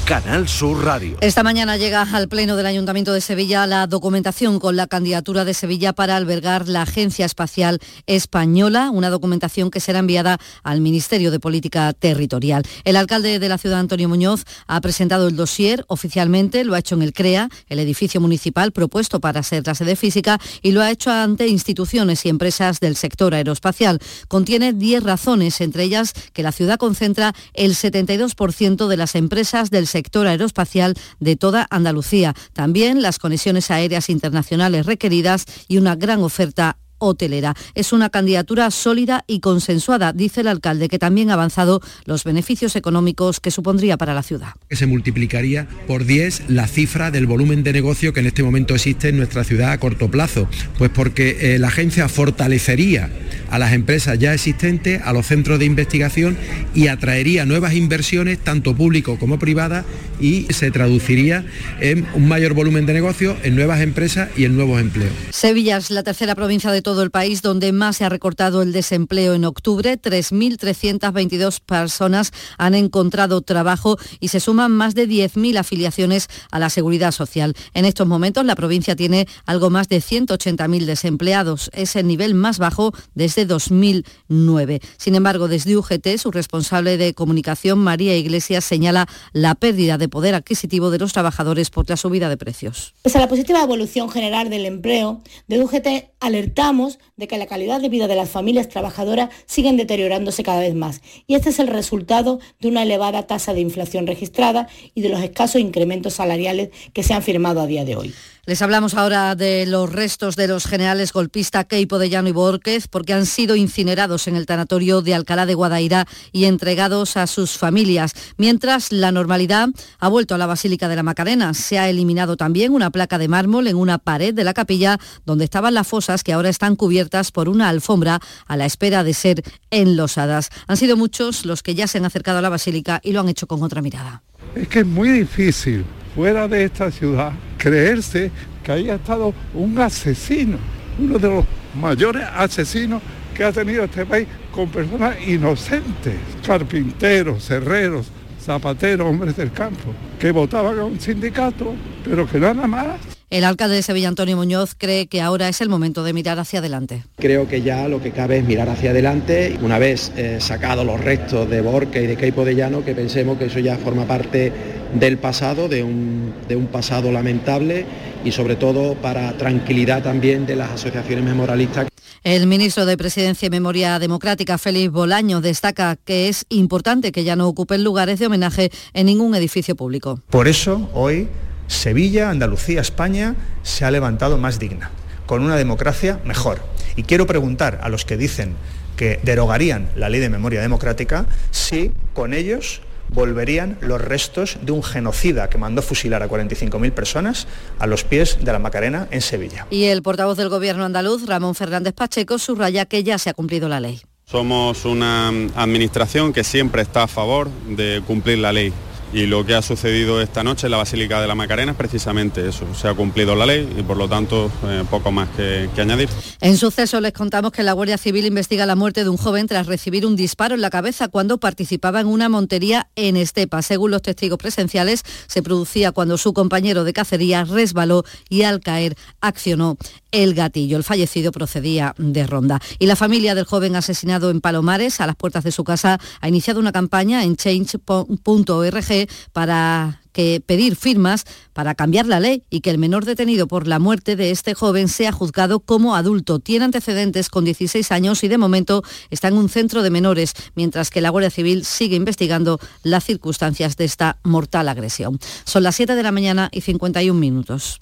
Canal 0.05 0.49
Sur 0.49 0.83
Radio. 0.83 1.15
Esta 1.21 1.43
mañana 1.43 1.77
llega 1.77 2.01
al 2.01 2.27
Pleno 2.27 2.57
del 2.57 2.65
Ayuntamiento 2.65 3.13
de 3.13 3.21
Sevilla 3.21 3.65
la 3.67 3.87
documentación 3.87 4.59
con 4.59 4.75
la 4.75 4.85
candidatura 4.85 5.45
de 5.45 5.53
Sevilla 5.53 5.93
para 5.93 6.17
albergar 6.17 6.67
la 6.67 6.81
Agencia 6.81 7.25
Espacial 7.25 7.79
Española, 8.05 8.89
una 8.91 9.09
documentación 9.09 9.71
que 9.71 9.79
será 9.79 9.99
enviada 9.99 10.39
al 10.61 10.81
Ministerio 10.81 11.31
de 11.31 11.39
Política 11.39 11.93
Territorial. 11.93 12.63
El 12.83 12.97
alcalde 12.97 13.39
de 13.39 13.47
la 13.47 13.57
ciudad, 13.57 13.79
Antonio 13.79 14.09
Muñoz, 14.09 14.43
ha 14.67 14.81
presentado 14.81 15.29
el 15.29 15.37
dossier 15.37 15.85
oficialmente, 15.87 16.65
lo 16.65 16.73
ha 16.73 16.79
hecho 16.79 16.95
en 16.95 17.01
el 17.01 17.13
CREA, 17.13 17.47
el 17.69 17.79
edificio 17.79 18.19
municipal 18.19 18.73
propuesto 18.73 19.21
para 19.21 19.41
ser 19.41 19.65
la 19.65 19.73
sede 19.73 19.95
física, 19.95 20.37
y 20.61 20.71
lo 20.71 20.81
ha 20.81 20.91
hecho 20.91 21.11
ante 21.11 21.47
instituciones 21.47 22.25
y 22.25 22.29
empresas 22.29 22.81
del 22.81 22.97
sector 22.97 23.33
aeroespacial. 23.33 23.99
Contiene 24.27 24.73
10 24.73 25.01
razones, 25.03 25.61
entre 25.61 25.83
ellas 25.83 26.11
que 26.33 26.43
la 26.43 26.51
ciudad 26.51 26.77
concentra 26.77 27.33
el 27.53 27.73
72% 27.73 28.87
de 28.87 28.97
las 28.97 29.15
empresas 29.15 29.69
del 29.69 29.87
sector 29.93 30.27
aeroespacial 30.27 30.95
de 31.19 31.35
toda 31.35 31.67
Andalucía. 31.69 32.33
También 32.53 33.01
las 33.01 33.19
conexiones 33.19 33.69
aéreas 33.69 34.09
internacionales 34.09 34.85
requeridas 34.87 35.45
y 35.67 35.77
una 35.77 35.95
gran 35.95 36.23
oferta 36.23 36.77
hotelera. 37.03 37.55
Es 37.75 37.93
una 37.93 38.09
candidatura 38.09 38.69
sólida 38.71 39.23
y 39.27 39.39
consensuada, 39.39 40.13
dice 40.13 40.41
el 40.41 40.47
alcalde, 40.47 40.89
que 40.89 40.99
también 40.99 41.29
ha 41.29 41.33
avanzado 41.33 41.81
los 42.05 42.23
beneficios 42.23 42.75
económicos 42.75 43.39
que 43.39 43.51
supondría 43.51 43.97
para 43.97 44.13
la 44.13 44.23
ciudad. 44.23 44.53
Se 44.71 44.85
multiplicaría 44.85 45.67
por 45.87 46.05
10 46.05 46.49
la 46.49 46.67
cifra 46.67 47.11
del 47.11 47.27
volumen 47.27 47.63
de 47.63 47.73
negocio 47.73 48.13
que 48.13 48.21
en 48.21 48.27
este 48.27 48.43
momento 48.43 48.75
existe 48.75 49.09
en 49.09 49.17
nuestra 49.17 49.43
ciudad 49.43 49.71
a 49.71 49.79
corto 49.79 50.09
plazo, 50.09 50.47
pues 50.77 50.89
porque 50.89 51.55
eh, 51.55 51.59
la 51.59 51.67
agencia 51.67 52.07
fortalecería 52.07 53.09
a 53.49 53.59
las 53.59 53.73
empresas 53.73 54.17
ya 54.17 54.33
existentes, 54.33 55.01
a 55.03 55.13
los 55.13 55.27
centros 55.27 55.59
de 55.59 55.65
investigación 55.65 56.37
y 56.73 56.87
atraería 56.87 57.45
nuevas 57.45 57.73
inversiones, 57.73 58.39
tanto 58.39 58.75
público 58.75 59.17
como 59.19 59.37
privadas, 59.37 59.85
y 60.19 60.45
se 60.53 60.71
traduciría 60.71 61.45
en 61.79 62.07
un 62.13 62.27
mayor 62.27 62.53
volumen 62.53 62.85
de 62.85 62.93
negocio, 62.93 63.35
en 63.43 63.55
nuevas 63.55 63.81
empresas 63.81 64.29
y 64.37 64.45
en 64.45 64.55
nuevos 64.55 64.79
empleos. 64.81 65.11
Sevilla 65.31 65.77
es 65.77 65.91
la 65.91 66.03
tercera 66.03 66.35
provincia 66.35 66.71
de 66.71 66.81
todo 66.81 66.92
el 67.01 67.11
país 67.11 67.41
donde 67.41 67.71
más 67.71 67.97
se 67.97 68.05
ha 68.05 68.09
recortado 68.09 68.61
el 68.61 68.71
desempleo 68.71 69.33
en 69.33 69.45
octubre. 69.45 69.99
3.322 69.99 71.59
personas 71.59 72.31
han 72.57 72.75
encontrado 72.75 73.41
trabajo 73.41 73.97
y 74.19 74.27
se 74.27 74.39
suman 74.39 74.71
más 74.71 74.93
de 74.95 75.07
10.000 75.07 75.57
afiliaciones 75.57 76.27
a 76.51 76.59
la 76.59 76.69
seguridad 76.69 77.11
social. 77.11 77.55
En 77.73 77.85
estos 77.85 78.07
momentos 78.07 78.45
la 78.45 78.55
provincia 78.55 78.95
tiene 78.95 79.27
algo 79.45 79.69
más 79.69 79.89
de 79.89 79.97
180.000 79.97 80.85
desempleados. 80.85 81.69
Es 81.73 81.95
el 81.95 82.07
nivel 82.07 82.35
más 82.35 82.59
bajo 82.59 82.93
desde 83.15 83.45
2009. 83.45 84.81
Sin 84.97 85.15
embargo, 85.15 85.47
desde 85.47 85.75
UGT, 85.77 86.17
su 86.17 86.31
responsable 86.31 86.97
de 86.97 87.13
comunicación, 87.13 87.79
María 87.79 88.15
Iglesias, 88.15 88.65
señala 88.65 89.07
la 89.31 89.55
pérdida 89.55 89.97
de 89.97 90.09
poder 90.09 90.35
adquisitivo 90.35 90.91
de 90.91 90.99
los 90.99 91.13
trabajadores 91.13 91.69
por 91.69 91.89
la 91.89 91.97
subida 91.97 92.29
de 92.29 92.37
precios. 92.37 92.93
Pese 93.01 93.17
a 93.17 93.21
la 93.21 93.27
positiva 93.27 93.63
evolución 93.63 94.09
general 94.09 94.49
del 94.49 94.65
empleo, 94.65 95.21
de 95.47 95.61
UGT 95.61 95.87
alertamos 96.19 96.82
de 97.17 97.27
que 97.27 97.37
la 97.37 97.47
calidad 97.47 97.81
de 97.81 97.89
vida 97.89 98.07
de 98.07 98.15
las 98.15 98.29
familias 98.29 98.69
trabajadoras 98.69 99.29
siguen 99.45 99.77
deteriorándose 99.77 100.43
cada 100.43 100.59
vez 100.59 100.75
más. 100.75 101.01
Y 101.27 101.35
este 101.35 101.49
es 101.49 101.59
el 101.59 101.67
resultado 101.67 102.39
de 102.59 102.67
una 102.67 102.83
elevada 102.83 103.27
tasa 103.27 103.53
de 103.53 103.61
inflación 103.61 104.07
registrada 104.07 104.67
y 104.93 105.01
de 105.01 105.09
los 105.09 105.21
escasos 105.21 105.61
incrementos 105.61 106.13
salariales 106.13 106.69
que 106.93 107.03
se 107.03 107.13
han 107.13 107.23
firmado 107.23 107.61
a 107.61 107.67
día 107.67 107.85
de 107.85 107.95
hoy. 107.95 108.13
Les 108.45 108.61
hablamos 108.61 108.93
ahora 108.95 109.35
de 109.35 109.65
los 109.65 109.89
restos 109.89 110.35
de 110.35 110.49
los 110.49 110.65
generales 110.65 111.13
golpistas 111.13 111.63
Keipo 111.63 111.97
de 111.97 112.09
Llano 112.09 112.27
y 112.27 112.33
Borquez 112.33 112.89
porque 112.89 113.13
han 113.13 113.25
sido 113.25 113.55
incinerados 113.55 114.27
en 114.27 114.35
el 114.35 114.45
tanatorio 114.45 115.01
de 115.01 115.13
Alcalá 115.13 115.45
de 115.45 115.53
Guadaira 115.53 116.07
y 116.33 116.43
entregados 116.43 117.15
a 117.15 117.25
sus 117.27 117.57
familias. 117.57 118.13
Mientras 118.35 118.91
la 118.91 119.13
normalidad 119.13 119.69
ha 119.97 120.09
vuelto 120.09 120.35
a 120.35 120.37
la 120.37 120.45
Basílica 120.45 120.89
de 120.89 120.97
la 120.97 121.03
Macarena. 121.03 121.53
Se 121.53 121.79
ha 121.79 121.89
eliminado 121.89 122.35
también 122.35 122.73
una 122.73 122.91
placa 122.91 123.17
de 123.17 123.29
mármol 123.29 123.67
en 123.67 123.77
una 123.77 123.97
pared 123.97 124.33
de 124.33 124.43
la 124.43 124.53
capilla 124.53 124.99
donde 125.25 125.45
estaban 125.45 125.73
las 125.73 125.87
fosas 125.87 126.21
que 126.21 126.33
ahora 126.33 126.49
están 126.49 126.75
cubiertas 126.75 127.31
por 127.31 127.47
una 127.47 127.69
alfombra 127.69 128.19
a 128.45 128.57
la 128.57 128.65
espera 128.65 129.05
de 129.05 129.13
ser 129.13 129.41
enlosadas. 129.71 130.49
Han 130.67 130.75
sido 130.75 130.97
muchos 130.97 131.45
los 131.45 131.63
que 131.63 131.75
ya 131.75 131.87
se 131.87 131.99
han 131.99 132.05
acercado 132.05 132.39
a 132.39 132.41
la 132.41 132.49
Basílica 132.49 132.99
y 133.05 133.13
lo 133.13 133.21
han 133.21 133.29
hecho 133.29 133.47
con 133.47 133.63
otra 133.63 133.81
mirada. 133.81 134.21
Es 134.53 134.67
que 134.67 134.79
es 134.79 134.85
muy 134.85 135.07
difícil 135.07 135.85
fuera 136.13 136.49
de 136.49 136.65
esta 136.65 136.91
ciudad 136.91 137.31
creerse 137.63 138.29
que 138.61 138.73
haya 138.73 138.95
estado 138.95 139.33
un 139.53 139.79
asesino, 139.79 140.57
uno 140.99 141.17
de 141.17 141.29
los 141.29 141.45
mayores 141.79 142.23
asesinos 142.35 143.01
que 143.33 143.45
ha 143.45 143.53
tenido 143.53 143.85
este 143.85 144.05
país 144.05 144.27
con 144.51 144.67
personas 144.67 145.15
inocentes, 145.25 146.15
carpinteros, 146.45 147.49
herreros, 147.49 148.11
zapateros, 148.43 149.07
hombres 149.07 149.35
del 149.35 149.51
campo, 149.51 149.93
que 150.19 150.31
votaban 150.31 150.79
a 150.79 150.85
un 150.85 150.99
sindicato, 150.99 151.73
pero 152.03 152.27
que 152.27 152.39
nada 152.39 152.67
más 152.67 152.97
el 153.33 153.45
alcalde 153.45 153.77
de 153.77 153.81
Sevilla, 153.81 154.09
Antonio 154.09 154.37
Muñoz, 154.37 154.75
cree 154.77 155.07
que 155.07 155.19
ahora 155.19 155.49
es 155.49 155.59
el 155.59 155.67
momento 155.67 156.03
de 156.03 156.13
mirar 156.13 156.37
hacia 156.37 156.59
adelante. 156.59 157.03
Creo 157.17 157.47
que 157.47 157.63
ya 157.63 157.87
lo 157.87 157.99
que 157.99 158.11
cabe 158.11 158.37
es 158.37 158.43
mirar 158.43 158.69
hacia 158.69 158.91
adelante, 158.91 159.57
una 159.63 159.79
vez 159.79 160.11
eh, 160.15 160.37
sacados 160.39 160.85
los 160.85 161.01
restos 161.01 161.49
de 161.49 161.61
Borca 161.61 161.99
y 161.99 162.05
de 162.05 162.15
Keipo 162.15 162.45
de 162.45 162.53
Llano, 162.53 162.85
que 162.85 162.93
pensemos 162.93 163.39
que 163.39 163.45
eso 163.45 163.57
ya 163.57 163.75
forma 163.77 164.05
parte 164.05 164.51
del 164.93 165.17
pasado, 165.17 165.67
de 165.67 165.81
un, 165.81 166.31
de 166.47 166.55
un 166.55 166.67
pasado 166.67 167.11
lamentable 167.11 167.87
y 168.23 168.31
sobre 168.31 168.55
todo 168.55 168.93
para 168.93 169.33
tranquilidad 169.33 170.03
también 170.03 170.45
de 170.45 170.55
las 170.55 170.69
asociaciones 170.69 171.25
memorialistas. 171.25 171.87
El 172.23 172.47
ministro 172.47 172.85
de 172.85 172.95
Presidencia 172.95 173.47
y 173.47 173.49
Memoria 173.49 173.99
Democrática, 173.99 174.57
Félix 174.57 174.89
Bolaño, 174.93 175.41
destaca 175.41 175.97
que 175.97 176.29
es 176.29 176.45
importante 176.47 177.11
que 177.11 177.25
ya 177.25 177.35
no 177.35 177.49
ocupen 177.49 177.83
lugares 177.83 178.17
de 178.17 178.27
homenaje 178.27 178.71
en 178.93 179.07
ningún 179.07 179.35
edificio 179.35 179.75
público. 179.75 180.21
Por 180.29 180.47
eso, 180.47 180.89
hoy 180.93 181.27
Sevilla, 181.67 182.29
Andalucía, 182.29 182.79
España 182.79 183.35
se 183.63 183.83
ha 183.83 183.91
levantado 183.91 184.37
más 184.37 184.57
digna, 184.57 184.89
con 185.25 185.43
una 185.43 185.57
democracia 185.57 186.21
mejor. 186.23 186.61
Y 186.95 187.03
quiero 187.03 187.27
preguntar 187.27 187.81
a 187.83 187.89
los 187.89 188.05
que 188.05 188.15
dicen 188.15 188.55
que 188.95 189.19
derogarían 189.23 189.89
la 189.97 190.07
ley 190.07 190.21
de 190.21 190.29
memoria 190.29 190.61
democrática 190.61 191.25
si 191.51 191.91
con 192.13 192.33
ellos 192.33 192.81
volverían 193.13 193.77
los 193.81 194.01
restos 194.01 194.57
de 194.61 194.71
un 194.71 194.83
genocida 194.83 195.49
que 195.49 195.57
mandó 195.57 195.81
fusilar 195.81 196.23
a 196.23 196.29
45.000 196.29 196.91
personas 196.91 197.47
a 197.79 197.87
los 197.87 198.03
pies 198.03 198.37
de 198.43 198.51
la 198.51 198.59
Macarena 198.59 199.07
en 199.11 199.21
Sevilla. 199.21 199.67
Y 199.69 199.85
el 199.85 200.01
portavoz 200.01 200.37
del 200.37 200.49
Gobierno 200.49 200.85
andaluz, 200.85 201.25
Ramón 201.25 201.55
Fernández 201.55 201.93
Pacheco, 201.93 202.37
subraya 202.37 202.85
que 202.85 203.03
ya 203.03 203.17
se 203.17 203.29
ha 203.29 203.33
cumplido 203.33 203.69
la 203.69 203.79
ley. 203.79 204.01
Somos 204.25 204.85
una 204.85 205.29
administración 205.55 206.33
que 206.33 206.43
siempre 206.43 206.81
está 206.81 207.03
a 207.03 207.07
favor 207.07 207.49
de 207.67 208.01
cumplir 208.05 208.39
la 208.39 208.51
ley 208.53 208.73
y 209.13 209.27
lo 209.27 209.45
que 209.45 209.53
ha 209.53 209.61
sucedido 209.61 210.21
esta 210.21 210.43
noche 210.43 210.67
en 210.67 210.71
la 210.71 210.77
Basílica 210.77 211.21
de 211.21 211.27
la 211.27 211.35
Macarena 211.35 211.73
es 211.73 211.77
precisamente 211.77 212.47
eso. 212.47 212.65
Se 212.73 212.87
ha 212.87 212.93
cumplido 212.95 213.35
la 213.35 213.45
ley 213.45 213.71
y 213.77 213.83
por 213.83 213.97
lo 213.97 214.09
tanto 214.09 214.51
eh, 214.65 214.83
poco 214.89 215.11
más 215.11 215.29
que, 215.29 215.69
que, 215.75 215.81
añadir. 215.81 216.09
En 216.41 216.57
suceso 216.57 216.99
les 216.99 217.13
contamos 217.13 217.51
que 217.51 217.61
la 217.61 217.73
Guardia 217.73 217.97
Civil 217.97 218.25
investiga 218.25 218.65
la 218.65 218.75
muerte 218.75 219.03
de 219.03 219.09
un 219.09 219.17
joven 219.17 219.47
tras 219.47 219.67
recibir 219.67 220.05
un 220.05 220.15
disparo 220.15 220.55
en 220.55 220.61
la 220.61 220.71
cabeza 220.71 221.09
cuando 221.09 221.37
participaba 221.37 222.01
en 222.01 222.07
una 222.07 222.27
montería 222.27 222.89
en 222.95 223.15
Estepa. 223.15 223.61
Según 223.61 223.91
los 223.91 224.01
testigos 224.01 224.39
presenciales, 224.39 225.03
se 225.27 225.43
producía 225.43 225.91
cuando 225.91 226.17
su 226.17 226.33
compañero 226.33 226.83
de 226.83 226.93
cacería 226.93 227.43
resbaló 227.43 228.03
y 228.29 228.43
al 228.43 228.61
caer 228.61 228.95
accionó 229.21 229.77
el 230.11 230.33
gatillo. 230.33 230.77
El 230.77 230.83
fallecido 230.83 231.31
procedía 231.31 231.93
de 231.97 232.25
Ronda. 232.25 232.59
Y 232.79 232.85
la 232.85 232.95
familia 232.95 233.35
del 233.35 233.45
joven 233.45 233.75
asesinado 233.75 234.29
en 234.29 234.41
Palomares, 234.41 235.01
a 235.01 235.07
las 235.07 235.15
puertas 235.15 235.43
de 235.43 235.51
su 235.51 235.63
casa, 235.63 235.99
ha 236.21 236.27
iniciado 236.27 236.59
una 236.59 236.71
campaña 236.71 237.23
en 237.23 237.35
change.org 237.35 239.02
para 239.31 240.01
pedir 240.13 240.75
firmas 240.75 241.25
para 241.53 241.75
cambiar 241.75 242.05
la 242.05 242.19
ley 242.19 242.43
y 242.49 242.61
que 242.61 242.69
el 242.69 242.77
menor 242.77 243.05
detenido 243.05 243.47
por 243.47 243.67
la 243.67 243.79
muerte 243.79 244.15
de 244.15 244.31
este 244.31 244.53
joven 244.53 244.87
sea 244.87 245.11
juzgado 245.11 245.59
como 245.59 245.95
adulto. 245.95 246.39
Tiene 246.39 246.65
antecedentes 246.65 247.29
con 247.29 247.45
16 247.45 247.91
años 247.91 248.23
y 248.23 248.27
de 248.27 248.37
momento 248.37 248.83
está 249.09 249.27
en 249.27 249.37
un 249.37 249.49
centro 249.49 249.81
de 249.81 249.89
menores, 249.89 250.33
mientras 250.55 250.89
que 250.89 251.01
la 251.01 251.09
Guardia 251.09 251.31
Civil 251.31 251.65
sigue 251.65 251.95
investigando 251.95 252.59
las 252.83 253.03
circunstancias 253.03 253.75
de 253.75 253.85
esta 253.85 254.17
mortal 254.23 254.69
agresión. 254.69 255.19
Son 255.45 255.63
las 255.63 255.75
7 255.75 255.95
de 255.95 256.03
la 256.03 256.11
mañana 256.11 256.49
y 256.51 256.61
51 256.61 257.19
minutos. 257.19 257.79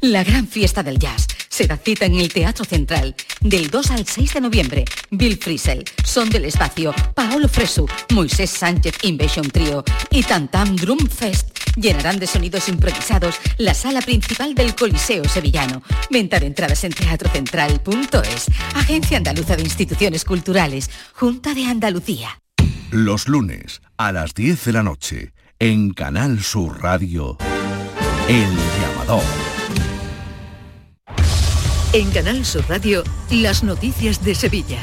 La 0.00 0.24
gran 0.24 0.46
fiesta 0.46 0.82
del 0.82 0.98
jazz 0.98 1.26
se 1.60 1.66
da 1.66 1.76
cita 1.76 2.06
en 2.06 2.14
el 2.14 2.32
Teatro 2.32 2.64
Central 2.64 3.14
del 3.42 3.68
2 3.68 3.90
al 3.90 4.06
6 4.06 4.32
de 4.32 4.40
noviembre. 4.40 4.84
Bill 5.10 5.36
Frisell, 5.36 5.84
Son 6.02 6.30
del 6.30 6.46
Espacio, 6.46 6.94
Paolo 7.14 7.50
Fresu, 7.50 7.86
Moisés 8.14 8.48
Sánchez 8.48 8.94
Invasion 9.02 9.46
Trio 9.50 9.84
y 10.10 10.22
Tantam 10.22 10.74
Drum 10.74 11.06
Fest 11.06 11.54
llenarán 11.76 12.18
de 12.18 12.26
sonidos 12.26 12.66
improvisados 12.70 13.34
la 13.58 13.74
sala 13.74 14.00
principal 14.00 14.54
del 14.54 14.74
Coliseo 14.74 15.22
Sevillano. 15.24 15.82
Venta 16.08 16.40
de 16.40 16.46
entradas 16.46 16.82
en 16.84 16.94
teatrocentral.es. 16.94 18.46
Agencia 18.74 19.18
Andaluza 19.18 19.54
de 19.54 19.62
Instituciones 19.62 20.24
Culturales, 20.24 20.88
Junta 21.12 21.52
de 21.52 21.66
Andalucía. 21.66 22.40
Los 22.90 23.28
lunes 23.28 23.82
a 23.98 24.12
las 24.12 24.32
10 24.32 24.64
de 24.64 24.72
la 24.72 24.82
noche 24.82 25.34
en 25.58 25.92
Canal 25.92 26.42
Sur 26.42 26.82
Radio, 26.82 27.36
El 28.28 28.48
Llamador. 28.80 29.49
En 31.92 32.08
Canal 32.12 32.44
Sur 32.44 32.64
Radio, 32.68 33.02
las 33.32 33.64
noticias 33.64 34.24
de 34.24 34.36
Sevilla. 34.36 34.78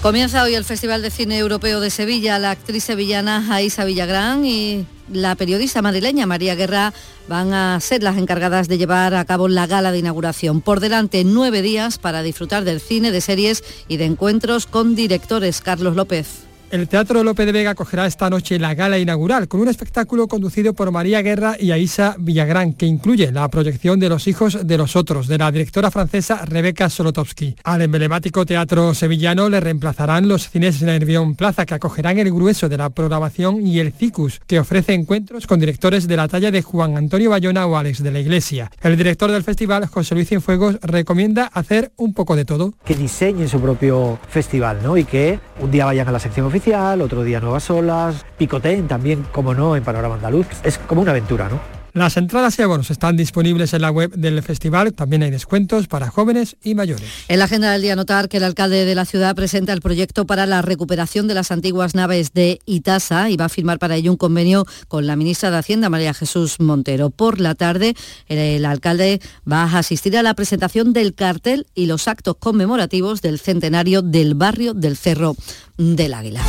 Comienza 0.00 0.44
hoy 0.44 0.54
el 0.54 0.64
Festival 0.64 1.02
de 1.02 1.10
Cine 1.10 1.38
Europeo 1.38 1.80
de 1.80 1.90
Sevilla. 1.90 2.38
La 2.38 2.52
actriz 2.52 2.84
sevillana 2.84 3.44
Aisa 3.52 3.84
Villagrán 3.84 4.46
y 4.46 4.86
la 5.12 5.34
periodista 5.34 5.82
madrileña 5.82 6.24
María 6.24 6.54
Guerra 6.54 6.94
van 7.26 7.52
a 7.52 7.80
ser 7.80 8.04
las 8.04 8.16
encargadas 8.16 8.68
de 8.68 8.78
llevar 8.78 9.12
a 9.16 9.24
cabo 9.24 9.48
la 9.48 9.66
gala 9.66 9.90
de 9.90 9.98
inauguración. 9.98 10.60
Por 10.60 10.78
delante, 10.78 11.24
nueve 11.24 11.62
días 11.62 11.98
para 11.98 12.22
disfrutar 12.22 12.62
del 12.62 12.80
cine, 12.80 13.10
de 13.10 13.20
series 13.20 13.64
y 13.88 13.96
de 13.96 14.04
encuentros 14.04 14.66
con 14.66 14.94
directores. 14.94 15.60
Carlos 15.60 15.96
López. 15.96 16.47
El 16.70 16.86
Teatro 16.86 17.24
López 17.24 17.46
de 17.46 17.52
Vega 17.52 17.70
acogerá 17.70 18.06
esta 18.06 18.28
noche 18.28 18.58
la 18.58 18.74
gala 18.74 18.98
inaugural 18.98 19.48
con 19.48 19.60
un 19.60 19.68
espectáculo 19.68 20.28
conducido 20.28 20.74
por 20.74 20.90
María 20.90 21.22
Guerra 21.22 21.56
y 21.58 21.70
Aisa 21.70 22.14
Villagrán, 22.18 22.74
que 22.74 22.84
incluye 22.84 23.32
la 23.32 23.48
proyección 23.48 23.98
de 23.98 24.10
Los 24.10 24.26
hijos 24.26 24.66
de 24.66 24.76
los 24.76 24.94
otros, 24.94 25.28
de 25.28 25.38
la 25.38 25.50
directora 25.50 25.90
francesa 25.90 26.44
Rebeca 26.44 26.90
Solotowski. 26.90 27.56
Al 27.64 27.80
emblemático 27.80 28.44
teatro 28.44 28.92
sevillano 28.92 29.48
le 29.48 29.60
reemplazarán 29.60 30.28
los 30.28 30.50
cines 30.50 30.82
Nervión 30.82 31.36
Plaza, 31.36 31.64
que 31.64 31.72
acogerán 31.72 32.18
el 32.18 32.30
grueso 32.30 32.68
de 32.68 32.76
la 32.76 32.90
programación, 32.90 33.66
y 33.66 33.78
el 33.78 33.94
CICUS, 33.94 34.40
que 34.46 34.60
ofrece 34.60 34.92
encuentros 34.92 35.46
con 35.46 35.60
directores 35.60 36.06
de 36.06 36.18
la 36.18 36.28
talla 36.28 36.50
de 36.50 36.60
Juan 36.60 36.98
Antonio 36.98 37.30
Bayona 37.30 37.66
o 37.66 37.78
Alex 37.78 38.02
de 38.02 38.12
la 38.12 38.20
Iglesia. 38.20 38.70
El 38.82 38.98
director 38.98 39.32
del 39.32 39.42
festival, 39.42 39.86
José 39.86 40.14
Luis 40.14 40.28
Cienfuegos, 40.28 40.78
recomienda 40.82 41.46
hacer 41.46 41.92
un 41.96 42.12
poco 42.12 42.36
de 42.36 42.44
todo. 42.44 42.74
Que 42.84 42.94
diseñen 42.94 43.48
su 43.48 43.58
propio 43.58 44.18
festival, 44.28 44.80
¿no? 44.82 44.98
Y 44.98 45.04
que 45.04 45.40
un 45.60 45.70
día 45.70 45.86
vayan 45.86 46.06
a 46.06 46.12
la 46.12 46.18
sección 46.18 46.44
oficial 46.44 46.57
otro 47.00 47.22
día 47.22 47.40
Nuevas 47.40 47.70
Olas, 47.70 48.26
picoteen 48.36 48.88
también, 48.88 49.24
como 49.30 49.54
no, 49.54 49.76
en 49.76 49.84
Panorama 49.84 50.16
Andaluz. 50.16 50.46
Es 50.64 50.78
como 50.78 51.02
una 51.02 51.12
aventura, 51.12 51.48
¿no? 51.48 51.77
Las 51.98 52.16
entradas 52.16 52.56
y 52.56 52.62
abonos 52.62 52.92
están 52.92 53.16
disponibles 53.16 53.74
en 53.74 53.82
la 53.82 53.90
web 53.90 54.12
del 54.14 54.40
festival. 54.40 54.92
También 54.92 55.24
hay 55.24 55.32
descuentos 55.32 55.88
para 55.88 56.10
jóvenes 56.10 56.56
y 56.62 56.76
mayores. 56.76 57.10
En 57.26 57.40
la 57.40 57.46
agenda 57.46 57.72
del 57.72 57.82
día 57.82 57.96
notar 57.96 58.28
que 58.28 58.36
el 58.36 58.44
alcalde 58.44 58.84
de 58.84 58.94
la 58.94 59.04
ciudad 59.04 59.34
presenta 59.34 59.72
el 59.72 59.80
proyecto 59.80 60.24
para 60.24 60.46
la 60.46 60.62
recuperación 60.62 61.26
de 61.26 61.34
las 61.34 61.50
antiguas 61.50 61.96
naves 61.96 62.32
de 62.32 62.60
Itasa 62.66 63.30
y 63.30 63.36
va 63.36 63.46
a 63.46 63.48
firmar 63.48 63.80
para 63.80 63.96
ello 63.96 64.12
un 64.12 64.16
convenio 64.16 64.64
con 64.86 65.08
la 65.08 65.16
ministra 65.16 65.50
de 65.50 65.58
Hacienda, 65.58 65.90
María 65.90 66.14
Jesús 66.14 66.60
Montero. 66.60 67.10
Por 67.10 67.40
la 67.40 67.56
tarde, 67.56 67.96
el 68.28 68.64
alcalde 68.64 69.20
va 69.50 69.64
a 69.64 69.78
asistir 69.78 70.16
a 70.16 70.22
la 70.22 70.34
presentación 70.34 70.92
del 70.92 71.14
cartel 71.14 71.66
y 71.74 71.86
los 71.86 72.06
actos 72.06 72.36
conmemorativos 72.38 73.22
del 73.22 73.40
centenario 73.40 74.02
del 74.02 74.34
barrio 74.34 74.72
del 74.72 74.96
Cerro 74.96 75.34
del 75.76 76.14
Águila. 76.14 76.42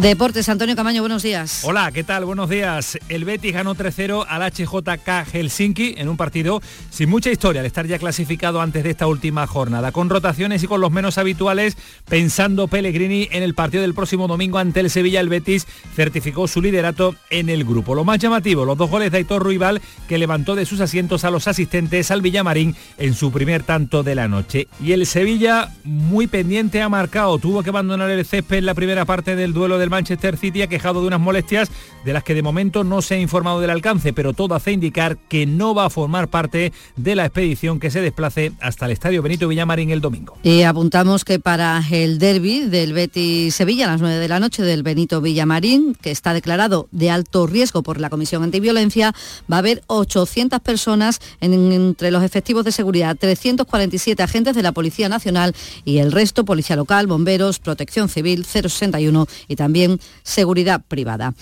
Deportes, 0.00 0.48
Antonio 0.48 0.76
Camaño, 0.76 1.02
buenos 1.02 1.24
días. 1.24 1.62
Hola, 1.64 1.90
¿qué 1.90 2.04
tal? 2.04 2.24
Buenos 2.24 2.48
días. 2.48 2.96
El 3.08 3.24
Betis 3.24 3.52
ganó 3.52 3.74
3-0 3.74 4.26
al 4.28 4.42
HJK 4.42 5.28
Helsinki 5.32 5.96
en 5.98 6.08
un 6.08 6.16
partido 6.16 6.62
sin 6.88 7.08
mucha 7.08 7.32
historia 7.32 7.62
al 7.62 7.66
estar 7.66 7.84
ya 7.84 7.98
clasificado 7.98 8.60
antes 8.60 8.84
de 8.84 8.90
esta 8.90 9.08
última 9.08 9.44
jornada, 9.48 9.90
con 9.90 10.08
rotaciones 10.08 10.62
y 10.62 10.68
con 10.68 10.80
los 10.80 10.92
menos 10.92 11.18
habituales, 11.18 11.76
pensando 12.08 12.68
Pellegrini 12.68 13.28
en 13.32 13.42
el 13.42 13.54
partido 13.54 13.82
del 13.82 13.92
próximo 13.92 14.28
domingo 14.28 14.58
ante 14.58 14.78
el 14.78 14.88
Sevilla, 14.88 15.18
el 15.18 15.28
Betis 15.28 15.66
certificó 15.96 16.46
su 16.46 16.62
liderato 16.62 17.16
en 17.30 17.48
el 17.48 17.64
grupo. 17.64 17.96
Lo 17.96 18.04
más 18.04 18.20
llamativo, 18.20 18.64
los 18.64 18.78
dos 18.78 18.90
goles 18.90 19.10
de 19.10 19.18
Aitor 19.18 19.42
Ruibal, 19.42 19.82
que 20.06 20.18
levantó 20.18 20.54
de 20.54 20.64
sus 20.64 20.80
asientos 20.80 21.24
a 21.24 21.30
los 21.32 21.48
asistentes 21.48 22.12
al 22.12 22.22
Villamarín 22.22 22.76
en 22.98 23.14
su 23.14 23.32
primer 23.32 23.64
tanto 23.64 24.04
de 24.04 24.14
la 24.14 24.28
noche. 24.28 24.68
Y 24.80 24.92
el 24.92 25.06
Sevilla, 25.06 25.74
muy 25.82 26.28
pendiente, 26.28 26.82
ha 26.82 26.88
marcado, 26.88 27.38
tuvo 27.38 27.64
que 27.64 27.70
abandonar 27.70 28.10
el 28.10 28.24
césped 28.24 28.58
en 28.58 28.66
la 28.66 28.74
primera 28.74 29.04
parte 29.04 29.34
del 29.34 29.52
duelo 29.52 29.76
del 29.76 29.87
Manchester 29.90 30.36
City 30.36 30.62
ha 30.62 30.66
quejado 30.66 31.00
de 31.00 31.06
unas 31.06 31.20
molestias 31.20 31.70
de 32.04 32.12
las 32.12 32.24
que 32.24 32.34
de 32.34 32.42
momento 32.42 32.84
no 32.84 33.02
se 33.02 33.14
ha 33.14 33.18
informado 33.18 33.60
del 33.60 33.70
alcance, 33.70 34.12
pero 34.12 34.32
todo 34.32 34.54
hace 34.54 34.72
indicar 34.72 35.18
que 35.28 35.46
no 35.46 35.74
va 35.74 35.86
a 35.86 35.90
formar 35.90 36.28
parte 36.28 36.72
de 36.96 37.14
la 37.14 37.26
expedición 37.26 37.80
que 37.80 37.90
se 37.90 38.00
desplace 38.00 38.52
hasta 38.60 38.86
el 38.86 38.92
Estadio 38.92 39.22
Benito 39.22 39.48
Villamarín 39.48 39.90
el 39.90 40.00
domingo. 40.00 40.36
Y 40.42 40.62
apuntamos 40.62 41.24
que 41.24 41.38
para 41.38 41.82
el 41.90 42.18
derby 42.18 42.60
del 42.60 42.92
Betis 42.92 43.54
Sevilla 43.54 43.86
a 43.86 43.92
las 43.92 44.00
9 44.00 44.16
de 44.16 44.28
la 44.28 44.40
noche 44.40 44.62
del 44.62 44.82
Benito 44.82 45.20
Villamarín, 45.20 45.94
que 45.94 46.10
está 46.10 46.34
declarado 46.34 46.88
de 46.92 47.10
alto 47.10 47.46
riesgo 47.46 47.82
por 47.82 48.00
la 48.00 48.10
Comisión 48.10 48.42
Antiviolencia, 48.42 49.14
va 49.50 49.56
a 49.56 49.58
haber 49.60 49.82
800 49.86 50.60
personas 50.60 51.20
entre 51.40 52.10
los 52.10 52.22
efectivos 52.22 52.64
de 52.64 52.72
seguridad, 52.72 53.16
347 53.18 54.22
agentes 54.22 54.54
de 54.54 54.62
la 54.62 54.72
Policía 54.72 55.08
Nacional 55.08 55.54
y 55.84 55.98
el 55.98 56.12
resto, 56.12 56.44
Policía 56.44 56.76
Local, 56.76 57.06
Bomberos, 57.06 57.58
Protección 57.58 58.08
Civil, 58.08 58.44
061 58.44 59.26
y 59.48 59.56
también 59.56 59.77
Seguridad 60.22 60.82
Privada. 60.86 61.34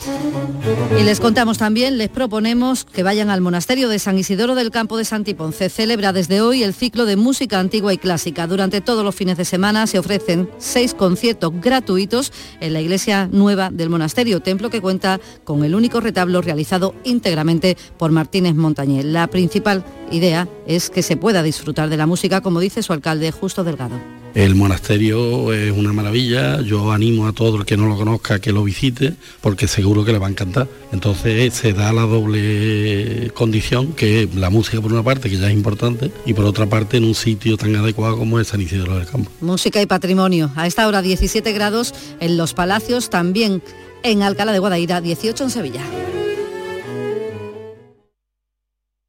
Y 0.98 1.02
les 1.04 1.20
contamos 1.20 1.58
también, 1.58 1.98
les 1.98 2.08
proponemos 2.08 2.84
que 2.84 3.02
vayan 3.02 3.30
al 3.30 3.40
monasterio 3.40 3.88
de 3.88 3.98
San 3.98 4.18
Isidoro 4.18 4.54
del 4.54 4.70
Campo 4.70 4.96
de 4.96 5.04
Santiponce. 5.04 5.68
Celebra 5.68 6.12
desde 6.12 6.40
hoy 6.40 6.62
el 6.62 6.74
ciclo 6.74 7.04
de 7.04 7.16
música 7.16 7.58
antigua 7.60 7.92
y 7.92 7.98
clásica. 7.98 8.46
Durante 8.46 8.80
todos 8.80 9.04
los 9.04 9.14
fines 9.14 9.36
de 9.36 9.44
semana 9.44 9.86
se 9.86 9.98
ofrecen 9.98 10.48
seis 10.58 10.94
conciertos 10.94 11.52
gratuitos 11.60 12.32
en 12.60 12.72
la 12.72 12.80
iglesia 12.80 13.28
nueva 13.30 13.70
del 13.70 13.90
monasterio, 13.90 14.40
templo 14.40 14.70
que 14.70 14.80
cuenta 14.80 15.20
con 15.44 15.64
el 15.64 15.74
único 15.74 16.00
retablo 16.00 16.42
realizado 16.42 16.94
íntegramente 17.04 17.76
por 17.96 18.10
Martínez 18.10 18.54
Montañé. 18.54 19.02
La 19.04 19.26
principal 19.28 19.84
idea 20.10 20.48
es 20.66 20.90
que 20.90 21.02
se 21.02 21.16
pueda 21.16 21.42
disfrutar 21.42 21.88
de 21.88 21.96
la 21.96 22.06
música, 22.06 22.40
como 22.40 22.60
dice 22.60 22.82
su 22.82 22.92
alcalde 22.92 23.30
Justo 23.30 23.64
Delgado. 23.64 23.98
El 24.36 24.54
monasterio 24.54 25.50
es 25.54 25.72
una 25.72 25.94
maravilla, 25.94 26.60
yo 26.60 26.92
animo 26.92 27.26
a 27.26 27.32
todo 27.32 27.56
el 27.56 27.64
que 27.64 27.78
no 27.78 27.88
lo 27.88 27.96
conozca 27.96 28.38
que 28.38 28.52
lo 28.52 28.62
visite 28.64 29.14
porque 29.40 29.66
seguro 29.66 30.04
que 30.04 30.12
le 30.12 30.18
va 30.18 30.26
a 30.26 30.30
encantar. 30.30 30.68
Entonces 30.92 31.54
se 31.54 31.72
da 31.72 31.90
la 31.94 32.02
doble 32.02 33.30
condición 33.32 33.94
que 33.94 34.28
la 34.34 34.50
música 34.50 34.82
por 34.82 34.92
una 34.92 35.02
parte, 35.02 35.30
que 35.30 35.38
ya 35.38 35.48
es 35.48 35.54
importante, 35.54 36.10
y 36.26 36.34
por 36.34 36.44
otra 36.44 36.66
parte 36.66 36.98
en 36.98 37.04
un 37.04 37.14
sitio 37.14 37.56
tan 37.56 37.74
adecuado 37.76 38.18
como 38.18 38.38
es 38.38 38.48
San 38.48 38.60
Isidro 38.60 38.98
del 38.98 39.06
Campo. 39.06 39.30
Música 39.40 39.80
y 39.80 39.86
patrimonio. 39.86 40.50
A 40.54 40.66
esta 40.66 40.86
hora 40.86 41.00
17 41.00 41.50
grados 41.54 41.94
en 42.20 42.36
Los 42.36 42.52
Palacios, 42.52 43.08
también 43.08 43.62
en 44.02 44.22
Alcalá 44.22 44.52
de 44.52 44.58
Guadaira, 44.58 45.00
18 45.00 45.44
en 45.44 45.50
Sevilla. 45.50 45.82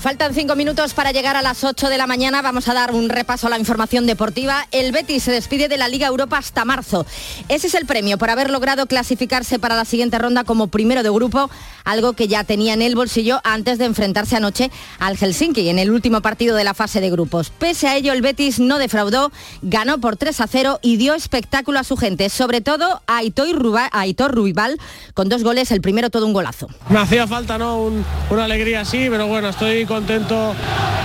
Faltan 0.00 0.32
cinco 0.32 0.56
minutos 0.56 0.94
para 0.94 1.12
llegar 1.12 1.36
a 1.36 1.42
las 1.42 1.62
8 1.62 1.90
de 1.90 1.98
la 1.98 2.06
mañana. 2.06 2.40
Vamos 2.40 2.68
a 2.68 2.74
dar 2.74 2.94
un 2.94 3.10
repaso 3.10 3.48
a 3.48 3.50
la 3.50 3.58
información 3.58 4.06
deportiva. 4.06 4.66
El 4.72 4.92
Betis 4.92 5.24
se 5.24 5.30
despide 5.30 5.68
de 5.68 5.76
la 5.76 5.88
Liga 5.88 6.06
Europa 6.06 6.38
hasta 6.38 6.64
marzo. 6.64 7.04
Ese 7.50 7.66
es 7.66 7.74
el 7.74 7.84
premio 7.84 8.16
por 8.16 8.30
haber 8.30 8.48
logrado 8.48 8.86
clasificarse 8.86 9.58
para 9.58 9.76
la 9.76 9.84
siguiente 9.84 10.18
ronda 10.18 10.44
como 10.44 10.68
primero 10.68 11.02
de 11.02 11.10
grupo, 11.10 11.50
algo 11.84 12.14
que 12.14 12.28
ya 12.28 12.44
tenía 12.44 12.72
en 12.72 12.80
el 12.80 12.94
bolsillo 12.94 13.42
antes 13.44 13.76
de 13.76 13.84
enfrentarse 13.84 14.36
anoche 14.36 14.70
al 14.98 15.18
Helsinki 15.18 15.68
en 15.68 15.78
el 15.78 15.90
último 15.90 16.22
partido 16.22 16.56
de 16.56 16.64
la 16.64 16.72
fase 16.72 17.02
de 17.02 17.10
grupos. 17.10 17.50
Pese 17.50 17.86
a 17.86 17.94
ello, 17.94 18.14
el 18.14 18.22
Betis 18.22 18.58
no 18.58 18.78
defraudó, 18.78 19.30
ganó 19.60 19.98
por 20.00 20.16
3 20.16 20.40
a 20.40 20.46
0 20.46 20.78
y 20.80 20.96
dio 20.96 21.12
espectáculo 21.12 21.78
a 21.78 21.84
su 21.84 21.98
gente, 21.98 22.30
sobre 22.30 22.62
todo 22.62 23.02
a 23.06 23.18
Aitor, 23.18 24.34
Ruibal, 24.34 24.78
con 25.12 25.28
dos 25.28 25.42
goles, 25.42 25.70
el 25.72 25.82
primero 25.82 26.08
todo 26.08 26.26
un 26.26 26.32
golazo. 26.32 26.68
Me 26.88 27.00
hacía 27.00 27.26
falta 27.26 27.58
¿no? 27.58 27.90
una 28.30 28.44
alegría 28.44 28.80
así, 28.80 29.08
pero 29.10 29.26
bueno, 29.26 29.50
estoy 29.50 29.89
contento 29.90 30.54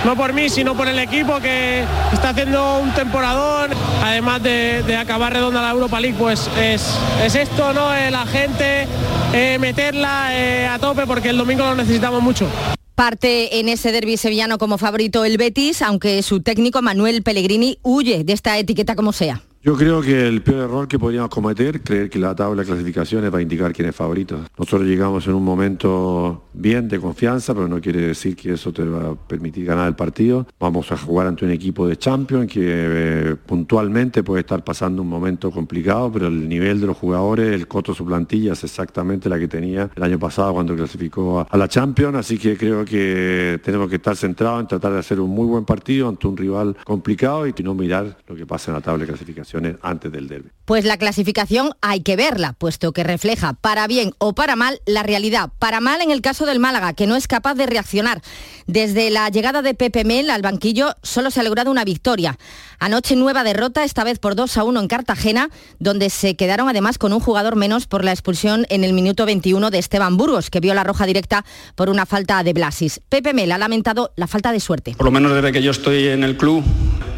no 0.04 0.16
por 0.16 0.32
mí, 0.32 0.48
sino 0.48 0.76
por 0.76 0.86
el 0.86 0.98
equipo 1.00 1.40
que 1.40 1.84
está 2.12 2.30
haciendo 2.30 2.78
un 2.78 2.92
temporadón. 2.92 3.72
Además 4.02 4.40
de, 4.42 4.96
acabar 4.96 5.32
redonda 5.32 5.60
la 5.60 5.72
Europa 5.72 6.00
League, 6.00 6.16
pues 6.16 6.48
es, 6.56 6.96
es 7.24 7.34
esto, 7.34 7.72
¿no? 7.72 7.92
Eh, 7.92 8.12
la 8.12 8.24
gente, 8.24 8.86
eh, 9.32 9.58
meterla 9.58 10.28
eh, 10.30 10.68
a 10.68 10.78
tope 10.78 11.06
porque 11.06 11.30
el 11.30 11.38
domingo 11.38 11.64
lo 11.64 11.74
necesitamos 11.74 12.22
mucho. 12.22 12.48
Parte 12.94 13.58
en 13.58 13.68
ese 13.68 13.90
derby 13.90 14.16
sevillano 14.16 14.58
como 14.58 14.78
favorito 14.78 15.24
el 15.24 15.36
Betis, 15.36 15.82
aunque 15.82 16.22
su 16.22 16.40
técnico 16.40 16.80
Manuel 16.80 17.22
Pellegrini 17.24 17.78
huye 17.82 18.22
de 18.22 18.32
esta 18.32 18.56
etiqueta 18.56 18.94
como 18.94 19.12
sea. 19.12 19.42
Yo 19.66 19.74
creo 19.76 20.00
que 20.00 20.28
el 20.28 20.42
peor 20.42 20.60
error 20.60 20.86
que 20.86 20.96
podríamos 20.96 21.28
cometer, 21.28 21.82
creer 21.82 22.08
que 22.08 22.20
la 22.20 22.36
tabla 22.36 22.62
de 22.62 22.68
clasificaciones 22.68 23.34
va 23.34 23.38
a 23.38 23.42
indicar 23.42 23.72
quién 23.72 23.88
es 23.88 23.96
favorito. 23.96 24.38
Nosotros 24.56 24.86
llegamos 24.86 25.26
en 25.26 25.34
un 25.34 25.44
momento 25.44 26.44
bien 26.52 26.86
de 26.86 27.00
confianza, 27.00 27.52
pero 27.52 27.66
no 27.66 27.80
quiere 27.80 28.00
decir 28.00 28.36
que 28.36 28.52
eso 28.52 28.72
te 28.72 28.84
va 28.84 29.10
a 29.10 29.14
permitir 29.16 29.64
ganar 29.64 29.88
el 29.88 29.96
partido. 29.96 30.46
Vamos 30.60 30.92
a 30.92 30.96
jugar 30.96 31.26
ante 31.26 31.44
un 31.44 31.50
equipo 31.50 31.88
de 31.88 31.96
Champions 31.96 32.52
que 32.52 32.60
eh, 32.62 33.36
puntualmente 33.44 34.22
puede 34.22 34.42
estar 34.42 34.62
pasando 34.62 35.02
un 35.02 35.08
momento 35.08 35.50
complicado, 35.50 36.12
pero 36.12 36.28
el 36.28 36.48
nivel 36.48 36.80
de 36.80 36.86
los 36.86 36.96
jugadores, 36.96 37.52
el 37.52 37.66
costo 37.66 37.90
de 37.90 37.98
su 37.98 38.06
plantilla 38.06 38.52
es 38.52 38.62
exactamente 38.62 39.28
la 39.28 39.36
que 39.36 39.48
tenía 39.48 39.90
el 39.96 40.02
año 40.04 40.20
pasado 40.20 40.54
cuando 40.54 40.76
clasificó 40.76 41.44
a, 41.50 41.56
la 41.56 41.66
Champions, 41.66 42.14
así 42.14 42.38
que 42.38 42.56
creo 42.56 42.84
que 42.84 43.60
tenemos 43.64 43.88
que 43.88 43.96
estar 43.96 44.14
centrados 44.14 44.60
en 44.60 44.68
tratar 44.68 44.92
de 44.92 45.00
hacer 45.00 45.18
un 45.18 45.30
muy 45.30 45.46
buen 45.48 45.64
partido 45.64 46.08
ante 46.08 46.28
un 46.28 46.36
rival 46.36 46.76
complicado 46.84 47.48
y 47.48 47.54
no 47.64 47.74
mirar 47.74 48.16
lo 48.28 48.36
que 48.36 48.46
pasa 48.46 48.70
en 48.70 48.76
la 48.76 48.80
tabla 48.80 49.00
de 49.00 49.08
clasificación 49.08 49.55
antes 49.82 50.12
del. 50.12 50.52
Pues 50.64 50.84
la 50.84 50.96
clasificación 50.96 51.70
hay 51.80 52.00
que 52.00 52.16
verla, 52.16 52.52
puesto 52.52 52.92
que 52.92 53.04
refleja 53.04 53.52
para 53.52 53.86
bien 53.86 54.12
o 54.18 54.34
para 54.34 54.56
mal 54.56 54.80
la 54.84 55.02
realidad. 55.02 55.50
Para 55.58 55.80
mal 55.80 56.00
en 56.00 56.10
el 56.10 56.22
caso 56.22 56.44
del 56.46 56.58
Málaga, 56.58 56.92
que 56.92 57.06
no 57.06 57.14
es 57.14 57.28
capaz 57.28 57.54
de 57.54 57.66
reaccionar. 57.66 58.20
Desde 58.66 59.10
la 59.10 59.28
llegada 59.28 59.62
de 59.62 59.74
Pepe 59.74 60.04
Mel 60.04 60.30
al 60.30 60.42
banquillo 60.42 60.94
solo 61.02 61.30
se 61.30 61.40
ha 61.40 61.44
logrado 61.44 61.70
una 61.70 61.84
victoria. 61.84 62.38
Anoche 62.78 63.16
nueva 63.16 63.44
derrota, 63.44 63.84
esta 63.84 64.04
vez 64.04 64.18
por 64.18 64.34
2 64.34 64.56
a 64.58 64.64
1 64.64 64.80
en 64.80 64.88
Cartagena, 64.88 65.50
donde 65.78 66.10
se 66.10 66.36
quedaron 66.36 66.68
además 66.68 66.98
con 66.98 67.12
un 67.12 67.20
jugador 67.20 67.56
menos 67.56 67.86
por 67.86 68.04
la 68.04 68.12
expulsión 68.12 68.66
en 68.68 68.84
el 68.84 68.92
minuto 68.92 69.26
21 69.26 69.70
de 69.70 69.78
Esteban 69.78 70.16
Burgos, 70.16 70.50
que 70.50 70.60
vio 70.60 70.74
la 70.74 70.84
roja 70.84 71.06
directa 71.06 71.44
por 71.74 71.88
una 71.88 72.06
falta 72.06 72.42
de 72.42 72.52
Blasis. 72.52 73.00
Pepe 73.08 73.34
Mel 73.34 73.52
ha 73.52 73.58
lamentado 73.58 74.12
la 74.16 74.26
falta 74.26 74.52
de 74.52 74.60
suerte. 74.60 74.94
Por 74.96 75.06
lo 75.06 75.12
menos 75.12 75.32
desde 75.34 75.52
que 75.52 75.62
yo 75.62 75.70
estoy 75.70 76.08
en 76.08 76.24
el 76.24 76.36
club 76.36 76.64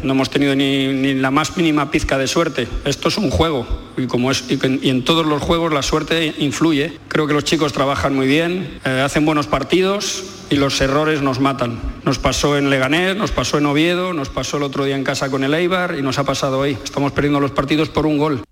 no 0.03 0.13
hemos 0.13 0.29
tenido 0.29 0.55
ni, 0.55 1.13
la 1.15 1.31
más 1.31 1.57
mínima 1.57 1.91
pizca 1.91 2.17
de 2.17 2.27
suerte. 2.27 2.67
Esto 2.85 3.09
es 3.09 3.17
un 3.17 3.29
juego 3.29 3.67
y, 3.97 4.07
como 4.07 4.31
es, 4.31 4.45
y, 4.49 4.89
en 4.89 5.03
todos 5.03 5.25
los 5.25 5.41
juegos 5.41 5.73
la 5.73 5.81
suerte 5.81 6.33
influye. 6.37 6.97
Creo 7.07 7.27
que 7.27 7.33
los 7.33 7.43
chicos 7.43 7.73
trabajan 7.73 8.15
muy 8.15 8.27
bien, 8.27 8.79
eh, 8.85 9.01
hacen 9.03 9.25
buenos 9.25 9.47
partidos 9.47 10.38
y 10.49 10.55
los 10.55 10.79
errores 10.81 11.21
nos 11.21 11.39
matan. 11.39 11.79
Nos 12.05 12.19
pasó 12.19 12.57
en 12.57 12.69
Leganés, 12.69 13.15
nos 13.15 13.31
pasó 13.31 13.57
en 13.57 13.65
Oviedo, 13.65 14.13
nos 14.13 14.29
pasó 14.29 14.57
el 14.57 14.63
otro 14.63 14.85
día 14.85 14.95
en 14.95 15.03
casa 15.03 15.29
con 15.29 15.43
el 15.43 15.53
Eibar 15.53 15.95
y 15.97 16.01
nos 16.01 16.19
ha 16.19 16.23
pasado 16.23 16.59
hoy. 16.59 16.77
Estamos 16.83 17.11
perdiendo 17.11 17.39
los 17.39 17.51
partidos 17.51 17.89
por 17.89 18.05
un 18.05 18.17
gol. 18.17 18.43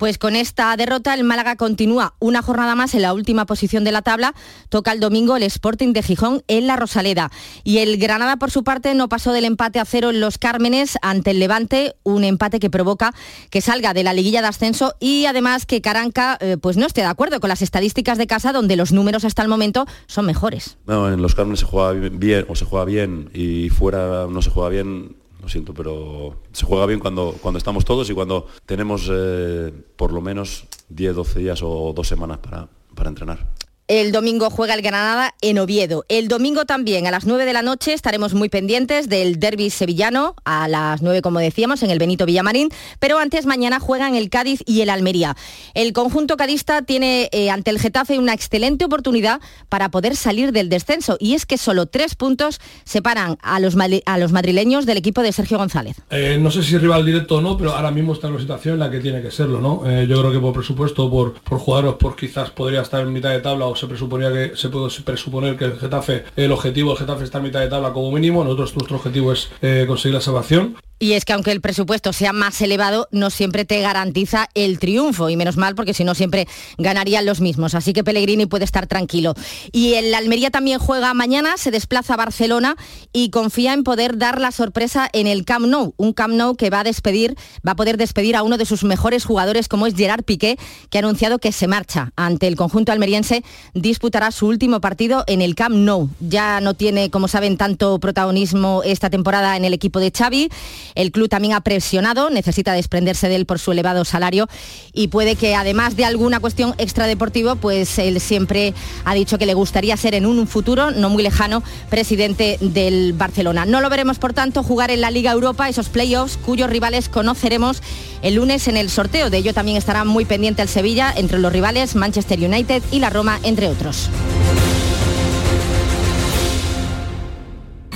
Pues 0.00 0.16
con 0.16 0.34
esta 0.34 0.74
derrota 0.78 1.12
el 1.12 1.24
Málaga 1.24 1.56
continúa 1.56 2.14
una 2.20 2.40
jornada 2.40 2.74
más 2.74 2.94
en 2.94 3.02
la 3.02 3.12
última 3.12 3.44
posición 3.44 3.84
de 3.84 3.92
la 3.92 4.00
tabla. 4.00 4.32
Toca 4.70 4.92
el 4.92 4.98
domingo 4.98 5.36
el 5.36 5.42
Sporting 5.42 5.92
de 5.92 6.02
Gijón 6.02 6.42
en 6.48 6.66
la 6.66 6.76
Rosaleda. 6.76 7.30
Y 7.64 7.80
el 7.80 7.98
Granada 7.98 8.38
por 8.38 8.50
su 8.50 8.64
parte 8.64 8.94
no 8.94 9.10
pasó 9.10 9.34
del 9.34 9.44
empate 9.44 9.78
a 9.78 9.84
cero 9.84 10.08
en 10.08 10.20
los 10.20 10.38
Cármenes 10.38 10.96
ante 11.02 11.32
el 11.32 11.38
Levante, 11.38 11.96
un 12.02 12.24
empate 12.24 12.60
que 12.60 12.70
provoca 12.70 13.12
que 13.50 13.60
salga 13.60 13.92
de 13.92 14.02
la 14.02 14.14
liguilla 14.14 14.40
de 14.40 14.48
ascenso 14.48 14.94
y 15.00 15.26
además 15.26 15.66
que 15.66 15.82
Caranca 15.82 16.38
eh, 16.40 16.56
pues 16.56 16.78
no 16.78 16.86
esté 16.86 17.02
de 17.02 17.08
acuerdo 17.08 17.38
con 17.38 17.48
las 17.48 17.60
estadísticas 17.60 18.16
de 18.16 18.26
casa 18.26 18.54
donde 18.54 18.76
los 18.76 18.92
números 18.92 19.26
hasta 19.26 19.42
el 19.42 19.48
momento 19.48 19.84
son 20.06 20.24
mejores. 20.24 20.78
No, 20.86 21.12
en 21.12 21.20
los 21.20 21.34
Cármenes 21.34 21.60
se 21.60 21.66
juega 21.66 21.92
bien 21.92 22.46
o 22.48 22.56
se 22.56 22.64
juega 22.64 22.86
bien 22.86 23.28
y 23.34 23.68
fuera 23.68 24.26
no 24.30 24.40
se 24.40 24.48
juega 24.48 24.70
bien 24.70 25.19
lo 25.40 25.48
siento, 25.48 25.74
pero 25.74 26.36
se 26.52 26.66
juega 26.66 26.86
bien 26.86 27.00
cuando, 27.00 27.34
cuando 27.40 27.58
estamos 27.58 27.84
todos 27.84 28.08
y 28.10 28.14
cuando 28.14 28.46
tenemos 28.66 29.08
eh, 29.12 29.72
por 29.96 30.12
lo 30.12 30.20
menos 30.20 30.66
10, 30.88 31.14
12 31.14 31.38
días 31.38 31.60
o 31.62 31.92
dos 31.94 32.06
semanas 32.06 32.38
para, 32.38 32.68
para 32.94 33.08
entrenar. 33.08 33.50
El 33.90 34.12
domingo 34.12 34.50
juega 34.50 34.74
el 34.74 34.82
Granada 34.82 35.34
en 35.40 35.58
Oviedo. 35.58 36.04
El 36.08 36.28
domingo 36.28 36.64
también 36.64 37.08
a 37.08 37.10
las 37.10 37.26
9 37.26 37.44
de 37.44 37.52
la 37.52 37.62
noche 37.62 37.92
estaremos 37.92 38.34
muy 38.34 38.48
pendientes 38.48 39.08
del 39.08 39.40
derby 39.40 39.68
sevillano, 39.68 40.36
a 40.44 40.68
las 40.68 41.02
9 41.02 41.22
como 41.22 41.40
decíamos, 41.40 41.82
en 41.82 41.90
el 41.90 41.98
Benito 41.98 42.24
Villamarín, 42.24 42.68
pero 43.00 43.18
antes 43.18 43.46
mañana 43.46 43.80
juegan 43.80 44.14
el 44.14 44.30
Cádiz 44.30 44.62
y 44.64 44.82
el 44.82 44.90
Almería. 44.90 45.36
El 45.74 45.92
conjunto 45.92 46.36
cadista 46.36 46.82
tiene 46.82 47.30
eh, 47.32 47.50
ante 47.50 47.72
el 47.72 47.80
Getafe 47.80 48.16
una 48.20 48.32
excelente 48.32 48.84
oportunidad 48.84 49.40
para 49.68 49.88
poder 49.88 50.14
salir 50.14 50.52
del 50.52 50.68
descenso 50.68 51.16
y 51.18 51.34
es 51.34 51.44
que 51.44 51.58
solo 51.58 51.86
tres 51.86 52.14
puntos 52.14 52.60
separan 52.84 53.38
a 53.42 53.58
los, 53.58 53.74
a 54.06 54.18
los 54.18 54.30
madrileños 54.30 54.86
del 54.86 54.98
equipo 54.98 55.20
de 55.22 55.32
Sergio 55.32 55.58
González. 55.58 55.96
Eh, 56.10 56.38
no 56.40 56.52
sé 56.52 56.62
si 56.62 56.78
rival 56.78 57.04
directo 57.04 57.38
o 57.38 57.40
no, 57.40 57.56
pero 57.56 57.72
ahora 57.72 57.90
mismo 57.90 58.12
está 58.12 58.28
en 58.28 58.34
una 58.34 58.40
situación 58.40 58.74
en 58.74 58.78
la 58.78 58.90
que 58.92 59.00
tiene 59.00 59.20
que 59.20 59.32
serlo. 59.32 59.60
¿no? 59.60 59.82
Eh, 59.84 60.06
yo 60.08 60.20
creo 60.20 60.30
que 60.30 60.38
por 60.38 60.52
presupuesto, 60.52 61.10
por, 61.10 61.34
por 61.40 61.58
jugadores, 61.58 61.98
por 61.98 62.14
quizás 62.14 62.50
podría 62.50 62.82
estar 62.82 63.00
en 63.00 63.12
mitad 63.12 63.30
de 63.30 63.40
tabla 63.40 63.66
o 63.66 63.79
se 63.80 63.86
presuponía 63.86 64.30
que 64.30 64.56
se 64.56 64.68
puede 64.68 64.90
presuponer 65.04 65.56
que 65.56 65.64
el 65.64 65.78
Getafe, 65.78 66.24
el 66.36 66.52
objetivo 66.52 66.90
del 66.90 66.98
Getafe 66.98 67.24
está 67.24 67.38
a 67.38 67.40
mitad 67.40 67.60
de 67.60 67.68
tabla 67.68 67.92
como 67.92 68.12
mínimo, 68.12 68.44
nosotros 68.44 68.74
nuestro 68.76 68.98
objetivo 68.98 69.32
es 69.32 69.50
eh, 69.62 69.84
conseguir 69.88 70.14
la 70.14 70.20
salvación. 70.20 70.76
Y 71.02 71.14
es 71.14 71.24
que 71.24 71.32
aunque 71.32 71.50
el 71.50 71.62
presupuesto 71.62 72.12
sea 72.12 72.34
más 72.34 72.60
elevado, 72.60 73.08
no 73.10 73.30
siempre 73.30 73.64
te 73.64 73.80
garantiza 73.80 74.50
el 74.54 74.78
triunfo, 74.78 75.30
y 75.30 75.36
menos 75.36 75.56
mal 75.56 75.74
porque 75.74 75.94
si 75.94 76.04
no 76.04 76.14
siempre 76.14 76.46
ganarían 76.76 77.24
los 77.24 77.40
mismos. 77.40 77.74
Así 77.74 77.94
que 77.94 78.04
Pellegrini 78.04 78.44
puede 78.44 78.66
estar 78.66 78.86
tranquilo. 78.86 79.32
Y 79.72 79.94
el 79.94 80.14
Almería 80.14 80.50
también 80.50 80.78
juega 80.78 81.14
mañana, 81.14 81.56
se 81.56 81.70
desplaza 81.70 82.14
a 82.14 82.16
Barcelona 82.18 82.76
y 83.14 83.30
confía 83.30 83.72
en 83.72 83.82
poder 83.82 84.18
dar 84.18 84.42
la 84.42 84.52
sorpresa 84.52 85.08
en 85.14 85.26
el 85.26 85.46
Camp 85.46 85.66
Nou, 85.66 85.94
un 85.96 86.12
Camp 86.12 86.34
Nou 86.34 86.54
que 86.54 86.68
va 86.68 86.80
a 86.80 86.84
despedir, 86.84 87.34
va 87.66 87.72
a 87.72 87.76
poder 87.76 87.96
despedir 87.96 88.36
a 88.36 88.42
uno 88.42 88.58
de 88.58 88.66
sus 88.66 88.84
mejores 88.84 89.24
jugadores 89.24 89.68
como 89.68 89.86
es 89.86 89.94
Gerard 89.94 90.24
Piqué, 90.24 90.58
que 90.90 90.98
ha 90.98 91.00
anunciado 91.00 91.38
que 91.38 91.50
se 91.50 91.66
marcha 91.66 92.12
ante 92.14 92.46
el 92.46 92.56
conjunto 92.56 92.92
almeriense, 92.92 93.42
disputará 93.72 94.32
su 94.32 94.48
último 94.48 94.82
partido 94.82 95.24
en 95.28 95.40
el 95.40 95.54
Camp 95.54 95.76
Nou. 95.76 96.10
Ya 96.20 96.60
no 96.60 96.74
tiene, 96.74 97.08
como 97.08 97.26
saben, 97.26 97.56
tanto 97.56 97.98
protagonismo 98.00 98.82
esta 98.84 99.08
temporada 99.08 99.56
en 99.56 99.64
el 99.64 99.72
equipo 99.72 99.98
de 99.98 100.12
Xavi. 100.14 100.50
El 100.94 101.12
club 101.12 101.28
también 101.28 101.54
ha 101.54 101.60
presionado, 101.60 102.30
necesita 102.30 102.72
desprenderse 102.72 103.28
de 103.28 103.36
él 103.36 103.46
por 103.46 103.58
su 103.58 103.72
elevado 103.72 104.04
salario 104.04 104.48
y 104.92 105.08
puede 105.08 105.36
que 105.36 105.54
además 105.54 105.96
de 105.96 106.04
alguna 106.04 106.40
cuestión 106.40 106.74
extradeportivo, 106.78 107.56
pues 107.56 107.98
él 107.98 108.20
siempre 108.20 108.74
ha 109.04 109.14
dicho 109.14 109.38
que 109.38 109.46
le 109.46 109.54
gustaría 109.54 109.96
ser 109.96 110.14
en 110.14 110.26
un 110.26 110.46
futuro, 110.46 110.90
no 110.90 111.10
muy 111.10 111.22
lejano, 111.22 111.62
presidente 111.88 112.58
del 112.60 113.12
Barcelona. 113.12 113.64
No 113.64 113.80
lo 113.80 113.90
veremos, 113.90 114.18
por 114.18 114.32
tanto, 114.32 114.62
jugar 114.62 114.90
en 114.90 115.00
la 115.00 115.10
Liga 115.10 115.32
Europa, 115.32 115.68
esos 115.68 115.88
playoffs 115.88 116.36
cuyos 116.36 116.70
rivales 116.70 117.08
conoceremos 117.08 117.82
el 118.22 118.34
lunes 118.34 118.68
en 118.68 118.76
el 118.76 118.90
sorteo. 118.90 119.30
De 119.30 119.38
ello 119.38 119.54
también 119.54 119.76
estará 119.76 120.04
muy 120.04 120.24
pendiente 120.24 120.62
el 120.62 120.68
Sevilla, 120.68 121.12
entre 121.16 121.38
los 121.38 121.52
rivales 121.52 121.94
Manchester 121.94 122.38
United 122.38 122.82
y 122.90 123.00
la 123.00 123.10
Roma, 123.10 123.38
entre 123.42 123.68
otros. 123.68 124.10